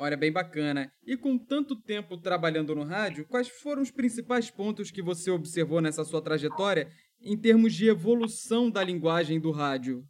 Olha, 0.00 0.16
bem 0.16 0.32
bacana. 0.32 0.92
E 1.04 1.16
com 1.16 1.36
tanto 1.36 1.74
tempo 1.82 2.20
trabalhando 2.20 2.72
no 2.72 2.84
rádio, 2.84 3.26
quais 3.26 3.48
foram 3.48 3.82
os 3.82 3.90
principais 3.90 4.48
pontos 4.48 4.92
que 4.92 5.02
você 5.02 5.30
observou 5.30 5.80
nessa 5.80 6.04
sua 6.04 6.22
trajetória 6.22 6.88
em 7.20 7.36
termos 7.40 7.74
de 7.74 7.88
evolução 7.88 8.70
da 8.70 8.84
linguagem 8.84 9.40
do 9.40 9.50
rádio? 9.50 10.04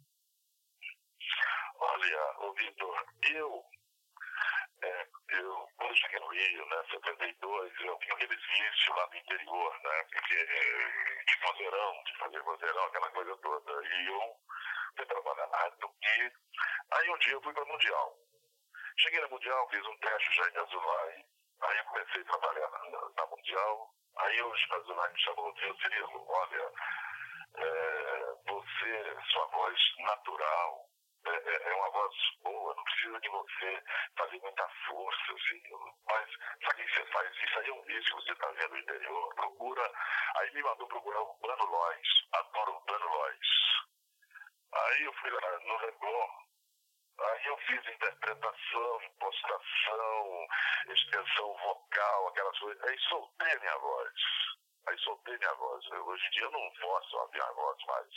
Olha, 1.79 2.53
Vitor, 2.55 3.05
eu, 3.33 3.63
é, 4.83 5.07
eu, 5.39 5.67
quando 5.75 5.95
cheguei 5.95 6.19
no 6.19 6.28
Rio, 6.39 6.65
né, 6.67 6.83
72, 6.89 7.73
eu 7.81 7.97
tinha 7.99 8.13
aqueles 8.13 8.41
vícios 8.41 8.95
lá 8.95 9.07
no 9.07 9.15
interior, 9.15 9.79
né, 9.83 10.03
porque, 10.11 10.45
de 11.25 11.39
vozeirão, 11.41 12.03
de 12.03 12.17
fazer 12.17 12.41
vozeirão, 12.41 12.83
aquela 12.85 13.11
coisa 13.11 13.37
toda. 13.37 13.85
E 13.85 14.07
eu 14.07 14.35
fui 14.95 15.05
trabalhar 15.05 15.47
na 15.47 15.57
rádio 15.57 15.79
do 15.79 15.89
que 15.89 16.31
Aí 16.91 17.09
um 17.09 17.17
dia 17.17 17.33
eu 17.33 17.41
fui 17.41 17.53
para 17.53 17.65
Mundial. 17.65 18.17
Cheguei 18.97 19.21
no 19.21 19.29
Mundial, 19.29 19.69
fiz 19.69 19.85
um 19.85 19.97
teste 19.97 20.35
já 20.35 20.49
em 20.49 20.57
Azulay, 20.57 21.25
aí 21.61 21.77
eu 21.77 21.83
comecei 21.85 22.21
a 22.21 22.25
trabalhar 22.25 22.69
na, 22.69 23.09
na 23.15 23.25
Mundial, 23.27 23.93
aí 24.17 24.41
o 24.41 24.53
Azulay 24.53 25.11
me 25.11 25.19
chamou 25.19 25.49
e 25.49 25.53
disse, 25.53 25.81
Cirilo, 25.81 26.25
olha, 26.27 26.71
é, 27.55 28.33
você, 28.45 29.17
sua 29.31 29.45
voz 29.47 29.79
natural, 29.99 30.89
é, 31.25 31.31
é, 31.31 31.69
é, 31.69 31.73
uma 31.89 31.91
voz 31.91 32.15
boa, 32.43 32.75
não 32.75 32.83
precisa 32.83 33.19
de 33.19 33.29
você 33.29 33.83
fazer 34.17 34.39
muita 34.39 34.69
força, 34.87 35.33
assim, 35.33 35.61
mas 36.07 36.29
sabe 36.63 36.83
o 36.83 36.85
que 36.85 36.93
você 36.93 37.05
faz? 37.07 37.35
Isso 37.35 37.59
aí 37.59 37.69
é 37.69 37.73
um 37.73 37.81
vício 37.83 38.15
que 38.15 38.23
você 38.23 38.31
está 38.31 38.51
vendo 38.51 38.69
no 38.69 38.79
interior, 38.79 39.35
procura, 39.35 39.91
aí 40.37 40.53
me 40.53 40.61
mandou 40.61 40.87
procurar 40.87 41.21
o 41.21 41.39
Plano 41.39 41.65
Lois, 41.65 42.07
adoro 42.33 42.71
o 42.73 42.81
Plano 42.85 43.07
Lois. 43.07 43.47
Aí 44.71 45.03
eu 45.03 45.13
fui 45.13 45.31
lá 45.31 45.59
no 45.59 45.77
Record, 45.77 46.49
Aí 47.21 47.45
eu 47.47 47.57
fiz 47.57 47.85
interpretação, 47.85 49.03
impostação, 49.03 50.47
extensão 50.87 51.53
vocal, 51.57 52.27
aquelas 52.29 52.57
coisas. 52.59 52.81
Aí 52.85 52.97
soltei 53.09 53.59
minha 53.59 53.77
voz. 53.77 54.13
Aí 54.89 54.97
soltei 54.97 55.37
minha 55.37 55.53
voz. 55.53 55.85
Eu, 55.91 56.03
hoje 56.03 56.25
em 56.25 56.29
dia 56.31 56.43
eu 56.45 56.51
não 56.51 56.71
posso 56.81 57.19
a 57.19 57.27
minha 57.27 57.51
voz 57.53 57.77
mais. 57.85 58.09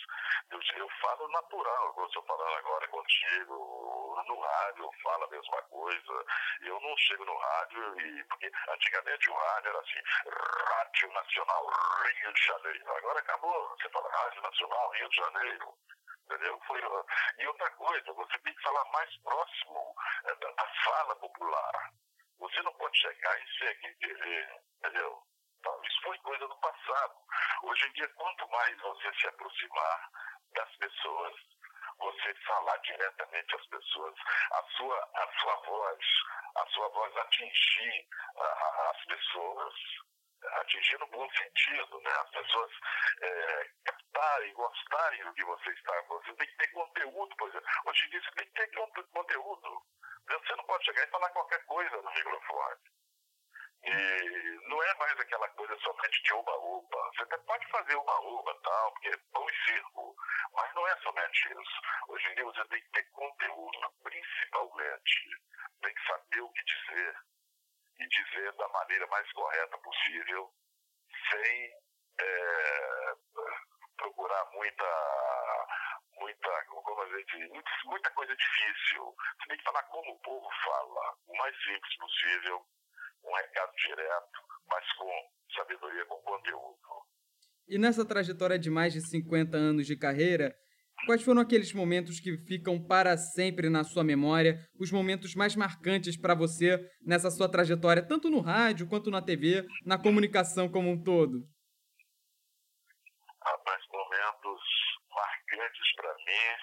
Eu, 0.51 0.61
eu 0.79 0.89
falo 1.03 1.29
natural, 1.29 1.95
eu 1.99 2.07
estou 2.07 2.23
falando 2.23 2.57
agora 2.57 2.89
contigo. 2.89 4.25
No 4.27 4.41
rádio 4.41 4.85
eu 4.85 4.93
falo 5.03 5.25
a 5.25 5.29
mesma 5.29 5.63
coisa. 5.65 6.25
Eu 6.63 6.81
não 6.81 6.97
chego 6.97 7.27
no 7.27 7.37
rádio 7.37 8.01
e. 8.01 8.25
Porque 8.25 8.51
antigamente 8.71 9.31
o 9.31 9.35
rádio 9.35 9.69
era 9.69 9.81
assim, 9.81 10.01
Rádio 10.31 11.13
Nacional 11.13 11.67
Rio 12.07 12.33
de 12.33 12.43
Janeiro. 12.43 12.97
Agora 12.97 13.19
acabou. 13.19 13.69
Você 13.77 13.91
fala 13.91 14.09
Rádio 14.11 14.43
Nacional 14.43 14.91
Rio 14.93 15.09
de 15.11 15.17
Janeiro 15.17 15.75
entendeu? 16.25 16.59
Foi, 16.67 16.81
e 16.81 17.47
outra 17.47 17.71
coisa, 17.73 18.13
você 18.15 18.39
tem 18.39 18.55
que 18.55 18.63
falar 18.63 18.85
mais 18.93 19.15
próximo 19.19 19.95
é, 20.25 20.35
da, 20.37 20.67
fala 20.85 21.17
popular. 21.17 21.93
Você 22.39 22.63
não 22.63 22.73
pode 22.75 22.99
chegar 22.99 23.39
e 23.39 23.59
ser 23.59 23.69
aqui 23.69 23.89
entendeu? 24.79 25.32
Foi 26.03 26.19
coisa 26.19 26.49
do 26.49 26.57
passado. 26.57 27.15
Hoje 27.63 27.87
em 27.87 27.93
dia, 27.93 28.09
quanto 28.09 28.49
mais 28.51 28.81
você 28.81 29.13
se 29.15 29.27
aproximar 29.29 30.11
das 30.55 30.77
pessoas, 30.77 31.35
você 31.99 32.35
falar 32.47 32.77
diretamente 32.79 33.55
às 33.55 33.67
pessoas, 33.67 34.15
a 34.53 34.63
sua, 34.77 35.11
a 35.15 35.41
sua 35.41 35.57
voz, 35.67 36.05
a 36.57 36.67
sua 36.67 36.89
voz 36.89 37.17
atingir 37.17 38.09
a, 38.37 38.43
a, 38.43 38.91
as 38.91 39.05
pessoas, 39.05 39.75
atingir 40.61 40.99
no 40.99 41.07
bom 41.07 41.29
sentido, 41.31 42.01
né? 42.01 42.11
As 42.11 42.31
pessoas 42.31 42.73
é, 43.21 43.71
captarem, 43.85 44.53
gostarem 44.55 45.25
do 45.25 45.35
que 45.35 45.45
você 45.45 45.71
está. 45.71 46.03
Você 46.09 46.35
tem 46.35 46.47
que 46.49 46.57
ter 46.57 46.73
conteúdo, 46.73 47.37
por 47.37 47.49
exemplo. 47.49 47.69
Hoje 47.87 48.07
em 48.07 48.11
dia 48.11 48.23
você 48.23 48.31
tem 48.33 48.47
que 48.47 48.53
ter 48.55 48.71
conteúdo. 49.13 49.83
Você 50.29 50.57
não 50.57 50.65
pode 50.65 50.85
chegar 50.85 51.05
e 51.05 51.11
falar 51.11 51.31
qualquer 51.31 51.65
coisa 51.67 52.03
no 52.03 52.11
microfone. 52.11 52.81
E 53.85 54.69
não 54.69 54.83
é 54.83 54.95
mais 54.95 55.19
aquela 55.19 55.49
coisa 55.51 55.77
somente 55.81 56.23
de 56.23 56.33
uba-uba. 56.35 57.11
Você 57.15 57.23
até 57.23 57.39
pode 57.39 57.67
fazer 57.69 57.97
uba-uba 57.97 58.55
tal, 58.63 58.93
porque 58.93 59.09
é 59.09 59.17
pão 59.33 59.49
e 59.49 59.65
circo, 59.65 60.17
mas 60.55 60.75
não 60.75 60.87
é 60.87 60.97
somente 60.99 61.49
isso. 61.49 61.81
Hoje 62.09 62.29
em 62.29 62.35
dia 62.35 62.45
você 62.45 62.65
tem 62.67 62.81
que 62.81 62.91
ter 62.91 63.11
conteúdo, 63.11 63.93
principalmente. 64.03 65.31
Tem 65.83 65.95
que 65.95 66.07
saber 66.07 66.41
o 66.43 66.53
que 66.53 66.65
dizer 66.65 67.17
e 67.99 68.09
dizer 68.09 68.53
da 68.53 68.69
maneira 68.69 69.07
mais 69.09 69.31
correta 69.33 69.79
possível, 69.79 70.53
sem 71.31 71.73
é, 72.21 73.15
procurar 73.97 74.45
muita, 74.53 75.67
muita, 76.19 76.65
como 76.67 77.07
dizer, 77.07 77.51
muita 77.85 78.11
coisa 78.13 78.37
difícil. 78.37 79.15
Você 79.41 79.49
tem 79.49 79.59
que 79.59 79.65
falar 79.65 79.83
como 79.85 80.13
o 80.13 80.21
povo 80.21 80.49
fala, 80.65 81.17
o 81.27 81.37
mais 81.37 81.57
simples 81.65 81.97
possível, 81.97 82.67
um 83.25 83.35
recado 83.35 83.73
direto, 83.77 84.41
mas 84.69 84.93
com 84.95 85.11
sabedoria, 85.57 86.05
com 86.07 86.17
conteúdo. 86.23 86.79
E 87.69 87.79
nessa 87.79 88.05
trajetória 88.05 88.59
de 88.59 88.71
mais 88.71 88.93
de 88.93 89.01
50 89.01 89.57
anos 89.57 89.87
de 89.87 89.97
carreira, 89.97 90.55
Quais 91.05 91.21
foram 91.23 91.41
aqueles 91.41 91.73
momentos 91.73 92.21
que 92.21 92.37
ficam 92.47 92.81
para 92.81 93.17
sempre 93.17 93.69
na 93.69 93.83
sua 93.83 94.05
memória, 94.05 94.57
os 94.79 94.93
momentos 94.93 95.35
mais 95.35 95.57
marcantes 95.57 96.17
para 96.17 96.33
você 96.33 96.79
nessa 97.05 97.29
sua 97.29 97.51
trajetória, 97.51 98.07
tanto 98.07 98.31
no 98.31 98.41
rádio 98.41 98.89
quanto 98.89 99.11
na 99.11 99.21
TV, 99.21 99.67
na 99.85 99.99
comunicação 100.01 100.69
como 100.71 100.89
um 100.89 101.03
todo? 101.03 101.43
Rapaz, 103.45 103.83
momentos 103.93 104.61
marcantes 105.11 105.95
para 105.97 106.15
mim 106.15 106.57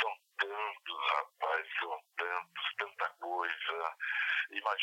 são 0.00 0.10
tantos, 0.38 0.96
rapaz, 1.14 1.66
são 1.78 1.96
tantos, 2.16 2.64
tanta 2.76 3.08
coisa. 3.20 3.96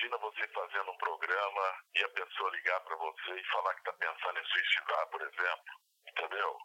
Imagina 0.07 0.17
você 0.19 0.47
fazendo 0.53 0.89
um 0.89 0.97
programa 0.97 1.83
e 1.93 2.01
a 2.01 2.09
pessoa 2.09 2.49
ligar 2.51 2.79
para 2.79 2.95
você 2.95 3.33
e 3.33 3.47
falar 3.51 3.73
que 3.73 3.79
está 3.79 3.93
pensando 3.93 4.39
em 4.39 4.45
suicidar, 4.45 5.07
por 5.09 5.21
exemplo. 5.21 5.73
Entendeu? 6.07 6.57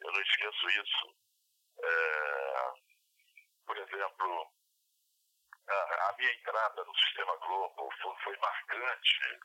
Eu 0.00 0.12
não 0.12 0.20
esqueço 0.20 0.70
isso. 0.70 1.16
É, 1.82 2.72
por 3.66 3.76
exemplo, 3.76 4.52
a, 5.68 6.14
minha 6.16 6.32
entrada 6.34 6.84
no 6.84 6.94
Sistema 6.94 7.36
Globo 7.38 7.90
foi, 8.00 8.16
foi 8.22 8.36
marcante. 8.36 9.40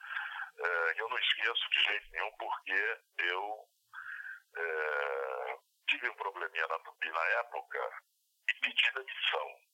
É, 0.60 1.02
eu 1.02 1.10
não 1.10 1.18
esqueço 1.18 1.70
de 1.72 1.84
jeito 1.84 2.12
nenhum 2.12 2.32
porque 2.38 3.02
eu 3.18 3.68
é, 4.58 5.60
tive 5.90 6.08
um 6.08 6.16
probleminha 6.18 6.68
na 6.68 6.78
Tupi 6.80 7.10
na 7.10 7.26
época 7.40 7.80
e 8.48 8.54
pedi 8.60 8.92
demissão. 8.94 9.71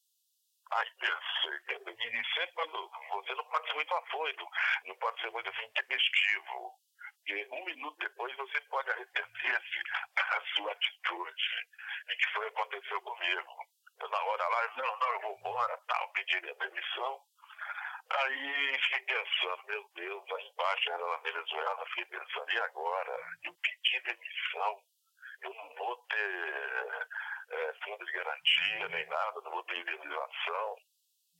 Aí 0.71 0.89
pensei, 0.99 1.59
e 1.97 2.33
sempre 2.33 2.67
você 3.11 3.35
não 3.35 3.45
pode 3.45 3.67
ser 3.67 3.73
muito 3.75 3.93
afoito, 3.95 4.47
não 4.85 4.95
pode 4.97 5.21
ser 5.21 5.31
muito 5.31 5.49
assim, 5.49 5.69
tempestivo 5.71 6.77
porque 7.27 7.47
um 7.51 7.65
minuto 7.65 7.97
depois 7.99 8.33
você 8.37 8.61
pode 8.61 8.89
arrepender-se 8.89 9.83
da 10.15 10.41
sua 10.55 10.71
atitude. 10.71 11.67
E 12.09 12.15
que 12.15 12.27
foi 12.31 12.47
o 12.47 12.51
que 12.51 12.59
aconteceu 12.61 13.01
comigo. 13.01 13.51
Eu, 13.99 14.09
na 14.09 14.17
hora 14.17 14.47
lá, 14.47 14.73
não, 14.77 14.97
não, 14.97 15.13
eu 15.13 15.21
vou 15.21 15.37
embora, 15.37 15.77
tal, 15.87 16.09
pedi 16.13 16.37
a 16.37 16.53
demissão. 16.53 17.21
Aí 18.09 18.79
fiquei 18.79 19.01
pensando, 19.01 19.65
meu 19.65 19.89
Deus, 19.93 20.29
lá 20.29 20.41
embaixo 20.41 20.89
era 20.89 21.05
na 21.05 21.17
Venezuela, 21.17 21.85
fiquei 21.87 22.05
pensando, 22.05 22.51
e 22.51 22.61
agora? 22.61 23.17
Eu 23.43 23.53
pedi 23.55 23.99
demissão, 23.99 24.83
eu 25.41 25.53
não 25.53 25.75
vou 25.75 25.97
ter 26.07 27.07
é, 27.49 27.73
fundo 27.83 28.05
de 28.05 28.11
garantia 28.11 28.87
nem 28.89 29.05
nada, 29.07 29.41
não 29.41 29.51
vou 29.51 29.63
ter 29.63 29.77
indenização. 29.77 30.77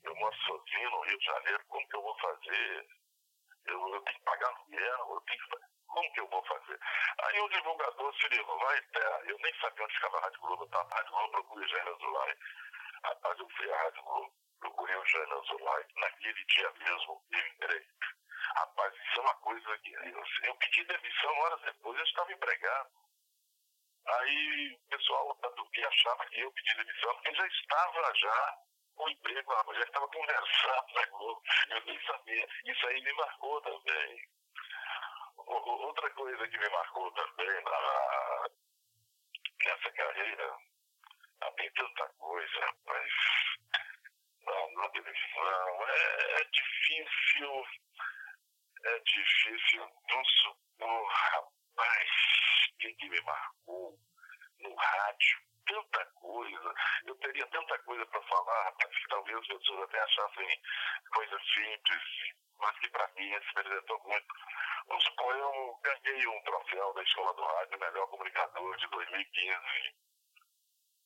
Eu 0.04 0.16
moro 0.16 0.36
sozinho 0.36 0.90
no 0.92 1.02
Rio 1.02 1.18
de 1.18 1.26
Janeiro, 1.26 1.66
como 1.68 1.88
que 1.88 1.96
eu 1.96 2.02
vou 2.02 2.20
fazer? 2.20 2.88
Eu, 3.66 3.94
eu 3.94 4.02
tenho 4.02 4.18
que 4.18 4.24
pagar 4.24 4.48
aluguel, 4.48 5.14
eu 5.14 5.22
tenho 5.22 5.40
que 5.40 5.68
como 5.88 6.14
que 6.14 6.20
eu 6.20 6.28
vou 6.28 6.44
fazer? 6.46 6.80
Aí 7.24 7.40
o 7.42 7.50
divulgador 7.50 8.14
se 8.16 8.28
ligou, 8.30 8.60
vai 8.60 8.78
até, 8.78 9.32
eu 9.32 9.38
nem 9.40 9.54
sabia 9.60 9.84
onde 9.84 9.94
ficava 9.96 10.18
a 10.18 10.22
Rádio 10.22 10.42
Globo, 10.42 10.68
tá? 10.68 10.80
A 10.80 10.96
Rádio 10.96 11.12
Globo 11.12 11.32
procurei 11.32 11.68
Jair 11.70 11.88
Azulay. 11.88 12.36
Rapaz, 13.04 13.40
eu 13.40 13.50
fui 13.50 13.72
à 13.72 13.78
Rádio 13.84 14.04
Globo, 14.04 14.34
procurei 14.60 14.96
o 14.96 15.06
Jair 15.06 15.34
Azulay, 15.34 15.86
naquele 15.96 16.46
dia 16.46 16.72
mesmo, 16.80 17.24
eu 17.32 17.48
entrei. 17.48 17.88
Rapaz, 18.56 18.94
isso 18.94 19.20
é 19.20 19.22
uma 19.22 19.36
coisa 19.36 19.78
que 19.80 19.94
eu, 19.94 20.24
eu 20.44 20.56
pedi 20.56 20.84
demissão 20.86 21.38
horas 21.40 21.62
depois, 21.62 21.98
eu 21.98 22.06
estava 22.06 22.32
empregado. 22.32 22.90
Aí 24.08 24.74
o 24.74 24.90
pessoal 24.90 25.38
da 25.42 25.50
Tupi 25.52 25.84
achava 25.84 26.26
que 26.28 26.40
eu 26.40 26.52
pedi 26.52 26.78
demissão, 26.78 27.14
porque 27.16 27.36
já 27.36 27.48
estava 27.48 28.16
já 28.16 28.58
com 28.96 29.10
emprego, 29.10 29.54
a 29.54 29.64
mulher 29.64 29.86
estava 29.86 30.08
conversando 30.08 30.94
na 30.94 31.06
Globo, 31.06 31.44
eu 31.70 31.86
nem 31.86 32.02
sabia. 32.06 32.48
Isso 32.66 32.88
aí 32.88 33.02
me 33.02 33.14
marcou 33.14 33.62
também. 33.62 34.28
Outra 35.38 36.10
coisa 36.12 36.48
que 36.48 36.58
me 36.58 36.70
marcou 36.70 37.12
também 37.12 37.64
na, 37.64 38.50
nessa 39.66 39.92
carreira, 39.92 40.58
tem 41.58 41.72
tanta 41.72 42.10
coisa, 42.18 42.74
mas 42.86 43.12
na, 44.42 44.82
na 44.82 44.90
televisão 44.90 45.88
é, 45.88 46.42
é 46.42 46.44
difícil, 46.46 47.66
é 48.86 49.00
difícil 49.00 49.90
não 50.10 50.26
supor, 50.26 51.08
rapaz, 51.08 52.10
o 52.72 52.78
que, 52.78 52.94
que 52.94 53.10
me 53.10 53.22
marcou 53.22 53.98
no 54.60 54.76
tanta 55.68 56.06
coisa, 56.16 56.74
eu 57.06 57.16
teria 57.16 57.46
tanta 57.48 57.78
coisa 57.80 58.06
para 58.06 58.22
falar, 58.22 58.72
que 58.74 59.08
talvez 59.10 59.38
as 59.38 59.48
pessoas 59.48 59.84
até 59.84 60.00
achassem 60.02 60.62
coisas 61.14 61.42
simples, 61.54 62.04
mas 62.60 62.80
que 62.80 62.90
para 62.90 63.08
mim 63.16 63.30
se 63.30 63.60
apresentou 63.60 64.02
muito. 64.06 64.36
Vamos 64.88 65.04
supor, 65.04 65.36
eu 65.36 65.80
ganhei 65.84 66.28
um 66.28 66.44
troféu 66.44 66.94
da 66.94 67.04
Escola 67.04 67.34
do 67.34 67.44
Rádio, 67.44 67.80
melhor 67.80 68.08
comunicador 68.08 68.78
de 68.78 68.88
2015. 68.88 69.96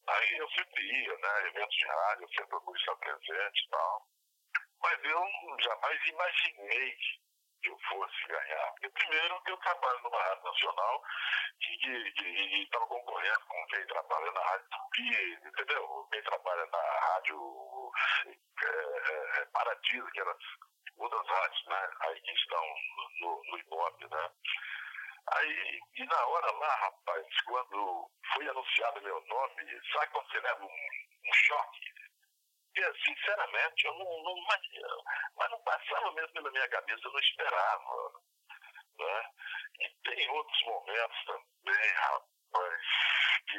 Aí 0.08 0.38
eu 0.38 0.50
sempre 0.52 0.84
ia, 0.84 1.18
né, 1.18 1.48
eventos 1.48 1.76
de 1.76 1.86
rádio, 1.86 2.30
sempre 2.30 2.48
procuro 2.48 2.78
estar 2.78 2.96
presente 2.98 3.66
e 3.66 3.70
tal. 3.70 4.08
Mas 4.82 5.04
eu 5.04 5.24
jamais 5.60 6.08
imaginei 6.08 6.98
que 7.62 7.70
eu 7.70 7.78
fosse 7.90 8.28
ganhar. 8.28 8.72
Porque 8.72 8.90
primeiro 8.90 9.42
eu 9.46 9.58
trabalho 9.58 10.00
numa 10.02 10.24
rádio 10.24 10.44
nacional 10.44 11.04
que 11.60 12.64
estava 12.64 12.88
concorrendo 12.88 13.11
com 13.48 13.68
quem 13.68 13.86
trabalha 13.88 14.32
na 14.32 14.42
rádio 14.42 14.68
Tupi, 14.70 15.48
entendeu? 15.48 16.08
Quem 16.12 16.24
trabalha 16.24 16.66
na 16.66 17.00
rádio 17.00 17.92
é, 18.64 19.42
é, 19.42 19.46
Paradiso, 19.46 20.12
que 20.12 20.20
era 20.20 20.36
outras 20.98 21.28
rádios, 21.28 21.66
né? 21.68 21.90
Aí 22.02 22.22
que 22.22 22.32
estão 22.32 22.66
no, 23.22 23.42
no 23.46 24.10
né? 24.10 24.30
Aí, 25.34 25.80
e 25.96 26.06
na 26.06 26.26
hora 26.26 26.52
lá, 26.52 26.76
rapaz, 26.76 27.26
quando 27.46 28.12
foi 28.34 28.48
anunciado 28.50 29.02
meu 29.02 29.22
nome, 29.28 29.82
sabe 29.94 30.12
quando 30.12 30.32
você 30.32 30.40
leva 30.40 30.64
um, 30.64 30.68
um 30.68 31.34
choque? 31.34 31.92
Porque, 32.74 33.00
sinceramente, 33.04 33.86
eu 33.86 33.94
não, 33.94 34.24
não 34.24 34.36
mas 35.36 35.52
não 35.52 35.60
passava 35.64 36.12
mesmo 36.14 36.34
pela 36.34 36.52
minha 36.52 36.70
cabeça, 36.70 37.02
eu 37.04 37.12
não 37.12 37.20
esperava. 37.20 38.12
Né? 38.98 39.30
E 39.80 39.90
tem 40.04 40.30
outros 40.30 40.64
momentos 40.64 41.26
também, 41.26 41.94
rapaz, 41.96 42.41
que 43.48 43.58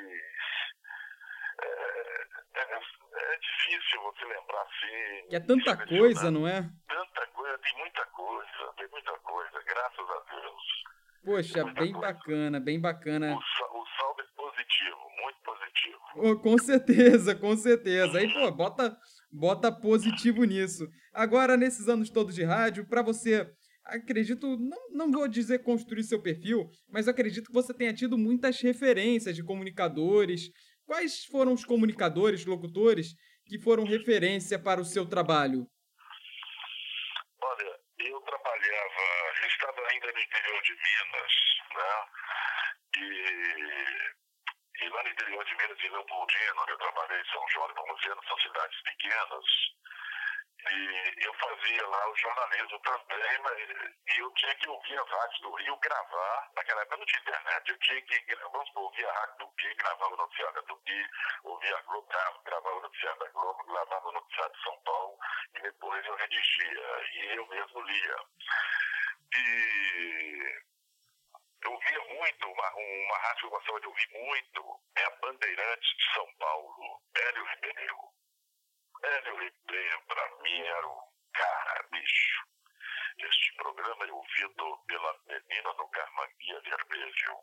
é, 1.62 2.60
é, 2.60 3.34
é 3.34 3.38
difícil 3.38 4.02
você 4.02 4.24
lembrar 4.24 4.62
assim. 4.62 5.28
Que 5.28 5.36
é 5.36 5.40
tanta 5.40 5.86
coisa, 5.86 6.30
não 6.30 6.46
é? 6.46 6.62
Tanta 6.88 7.26
coisa, 7.28 7.58
tem 7.58 7.78
muita 7.78 8.04
coisa, 8.06 8.72
tem 8.76 8.88
muita 8.88 9.12
coisa, 9.18 9.62
graças 9.62 10.10
a 10.10 10.20
Deus. 10.30 10.82
Poxa, 11.24 11.64
bem 11.64 11.92
coisa. 11.92 11.98
bacana, 12.00 12.60
bem 12.60 12.80
bacana. 12.80 13.32
O, 13.32 13.36
o 13.36 13.86
saldo 13.96 14.22
é 14.22 14.26
positivo, 14.34 14.98
muito 15.22 15.40
positivo. 15.44 16.00
Oh, 16.16 16.36
com 16.40 16.58
certeza, 16.58 17.34
com 17.34 17.56
certeza. 17.56 18.18
Aí, 18.18 18.32
pô, 18.32 18.50
bota, 18.50 18.96
bota 19.30 19.70
positivo 19.72 20.44
nisso. 20.44 20.88
Agora, 21.12 21.56
nesses 21.56 21.88
anos 21.88 22.10
todos 22.10 22.34
de 22.34 22.42
rádio, 22.42 22.88
para 22.88 23.02
você, 23.02 23.48
acredito, 23.84 24.56
não, 24.58 24.90
não 24.90 25.10
vou 25.10 25.28
dizer 25.28 25.62
construir 25.62 26.04
seu 26.04 26.20
perfil, 26.20 26.70
mas 26.88 27.08
acredito 27.08 27.46
que 27.46 27.52
você 27.52 27.74
tenha 27.74 27.92
tido 27.92 28.16
muitas 28.16 28.60
referências 28.60 29.34
de 29.36 29.44
comunicadores. 29.44 30.50
Quais 30.86 31.24
foram 31.24 31.52
os 31.52 31.64
comunicadores, 31.64 32.44
locutores, 32.44 33.14
que 33.46 33.58
foram 33.58 33.84
referência 33.84 34.58
para 34.58 34.80
o 34.80 34.84
seu 34.84 35.08
trabalho? 35.08 35.66
Olha, 37.40 37.78
eu 37.98 38.20
trabalhava, 38.20 39.02
eu 39.42 39.48
estava 39.48 39.80
ainda 39.88 40.12
no 40.12 40.20
interior 40.20 40.62
de 40.62 40.72
Minas, 40.72 41.32
né? 41.74 41.92
E, 42.98 44.84
e 44.84 44.88
lá 44.88 45.02
no 45.02 45.08
interior 45.08 45.44
de 45.44 45.56
Minas, 45.56 45.78
em 45.80 45.90
Leopoldina, 45.90 46.62
onde 46.62 46.72
eu 46.72 46.78
trabalhei 46.78 47.20
em 47.20 47.32
São 47.32 47.48
João 47.48 47.70
e 47.70 47.74
Pomoceno, 47.74 48.20
são 48.26 48.38
cidades 48.38 48.82
pequenas. 48.82 49.44
E 50.70 51.26
eu 51.26 51.34
fazia 51.34 51.86
lá 51.88 52.08
o 52.08 52.16
jornalismo 52.16 52.78
também, 52.80 53.38
mas 53.42 54.16
eu 54.16 54.30
tinha 54.32 54.54
que 54.54 54.68
ouvir 54.68 54.98
as 54.98 55.10
rádios 55.10 55.40
do 55.40 55.54
Rio 55.56 55.76
gravar. 55.78 56.50
Naquela 56.54 56.82
época 56.82 56.96
não 56.98 57.06
tinha 57.06 57.20
internet, 57.20 57.70
eu 57.70 57.78
tinha 57.80 58.02
que, 58.02 58.34
vamos 58.36 58.70
ouvir 58.76 59.06
a 59.06 59.12
rádio 59.12 59.38
do 59.38 59.52
Rio, 59.58 59.76
gravava 59.76 60.14
o 60.14 60.16
noticiário 60.16 60.54
da 60.54 60.62
Tupi, 60.62 61.10
ouvia 61.44 61.76
a 61.76 61.82
Globo, 61.82 62.08
gravava 62.44 62.76
o 62.76 62.82
noticiário 62.82 63.18
da 63.18 63.28
Globo, 63.30 63.64
gravava 63.64 64.08
o 64.08 64.12
noticiário 64.12 64.54
de 64.54 64.62
São 64.62 64.80
Paulo, 64.82 65.18
e 65.56 65.60
depois 65.62 66.06
eu 66.06 66.14
redigia, 66.14 67.10
e 67.12 67.36
eu 67.36 67.46
mesmo 67.48 67.80
lia. 67.82 68.16
E 69.34 70.62
eu 71.64 71.72
ouvia 71.72 72.00
muito, 72.14 72.46
uma, 72.48 72.74
uma 72.74 73.18
rádio 73.18 73.40
que 73.40 73.46
eu 73.46 73.50
gostava 73.50 73.80
de 73.80 73.86
ouvir 73.88 74.08
muito, 74.12 74.80
é 74.96 75.04
a 75.04 75.10
Bandeirantes 75.16 75.96
de 75.96 76.14
São 76.14 76.34
Paulo, 76.38 77.02
Hélio 77.16 77.44
Ribeiro. 77.46 78.21
Hélio 79.04 79.36
Ribeiro, 79.36 80.02
para 80.06 80.42
mim, 80.42 80.60
era 80.60 80.86
o 80.86 81.02
cara, 81.32 81.86
bicho. 81.90 82.46
Este 83.18 83.52
programa 83.56 84.06
é 84.06 84.12
ouvido 84.12 84.78
pela 84.86 85.18
menina 85.26 85.74
do 85.74 85.88
Carmanguia 85.88 86.60
Vermelho. 86.60 87.38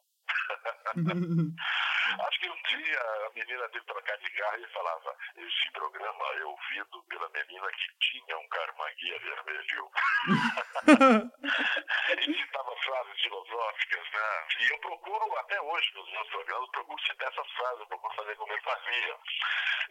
Acho 2.27 2.39
que 2.39 2.49
um 2.49 2.61
dia 2.63 2.99
a 2.99 3.29
menina 3.35 3.69
teve 3.69 3.85
trocar 3.85 4.17
de 4.17 4.29
carro 4.31 4.57
e 4.57 4.67
falava: 4.73 5.15
Esse 5.37 5.71
programa 5.71 6.25
é 6.39 6.45
ouvido 6.45 7.03
pela 7.03 7.29
menina 7.29 7.67
que 7.71 7.93
tinha 7.99 8.37
um 8.37 8.47
carmanguia 8.47 9.19
vermelho. 9.19 9.91
e 12.17 12.33
citava 12.33 12.75
frases 12.77 13.21
filosóficas, 13.21 14.11
né? 14.11 14.47
E 14.59 14.73
eu 14.73 14.79
procuro, 14.79 15.37
até 15.37 15.61
hoje, 15.61 15.93
nos 15.93 16.11
meus 16.11 16.27
programas, 16.29 16.69
procuro 16.71 17.01
citar 17.03 17.31
essas 17.31 17.51
frases, 17.51 17.87
procuro 17.87 18.15
fazer 18.15 18.35
como 18.35 18.53
ele 18.53 18.61
fazia. 18.61 19.17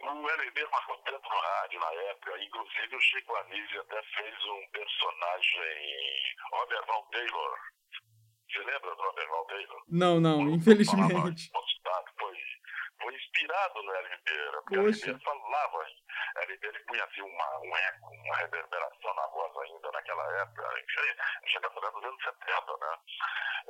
O 0.01 0.29
LB 0.29 0.67
marcou 0.71 0.97
tanto 0.99 1.29
no 1.29 1.39
rádio 1.39 1.79
na 1.79 1.93
época, 1.93 2.43
inclusive 2.43 2.95
o 2.95 3.01
Chico 3.01 3.35
Anísio 3.35 3.81
até 3.81 4.01
fez 4.03 4.45
um 4.45 4.67
personagem, 4.71 6.35
Robert 6.51 6.85
Val 6.85 7.03
Taylor 7.11 7.59
você 8.49 8.59
lembra 8.59 8.95
do 8.95 9.03
Aberval 9.03 9.45
Taylor? 9.45 9.83
Não, 9.89 10.19
não, 10.19 10.39
o, 10.39 10.49
infelizmente. 10.55 11.51
Postado, 11.51 12.11
foi, 12.19 12.37
foi 13.01 13.15
inspirado 13.15 13.83
no 13.83 13.93
Hélio 13.93 14.17
Ribeiro, 14.17 14.61
porque 14.63 14.75
Poxa. 14.75 15.09
Hélio 15.09 15.21
falava, 15.21 15.85
Hélio 16.37 16.55
Ribeiro 16.55 16.85
punha 16.87 17.03
assim 17.03 17.21
uma, 17.21 17.59
um 17.59 17.77
eco, 17.77 18.09
uma 18.09 18.35
reverberação 18.37 19.13
na 19.13 19.27
voz 19.27 19.57
ainda 19.57 19.91
naquela 19.91 20.41
época, 20.41 20.67
a 20.67 20.77
gente 20.77 21.55
está 21.55 21.69
falando 21.69 21.93
dos 21.93 22.03
anos 22.03 22.23
70, 22.23 22.77
né? 22.77 22.97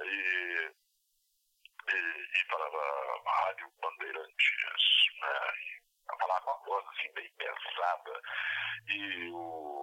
E, 0.03 0.71
e, 1.91 1.95
e 1.95 2.45
falava 2.49 3.21
Rádio 3.25 3.71
Bandeirantes, 3.81 4.51
né? 5.21 5.53
E 5.59 6.17
falava 6.19 6.41
com 6.41 6.51
a 6.51 6.57
voz 6.65 6.85
assim 6.87 7.11
bem 7.13 7.31
pesada. 7.37 8.21
E 8.87 9.29
o 9.31 9.78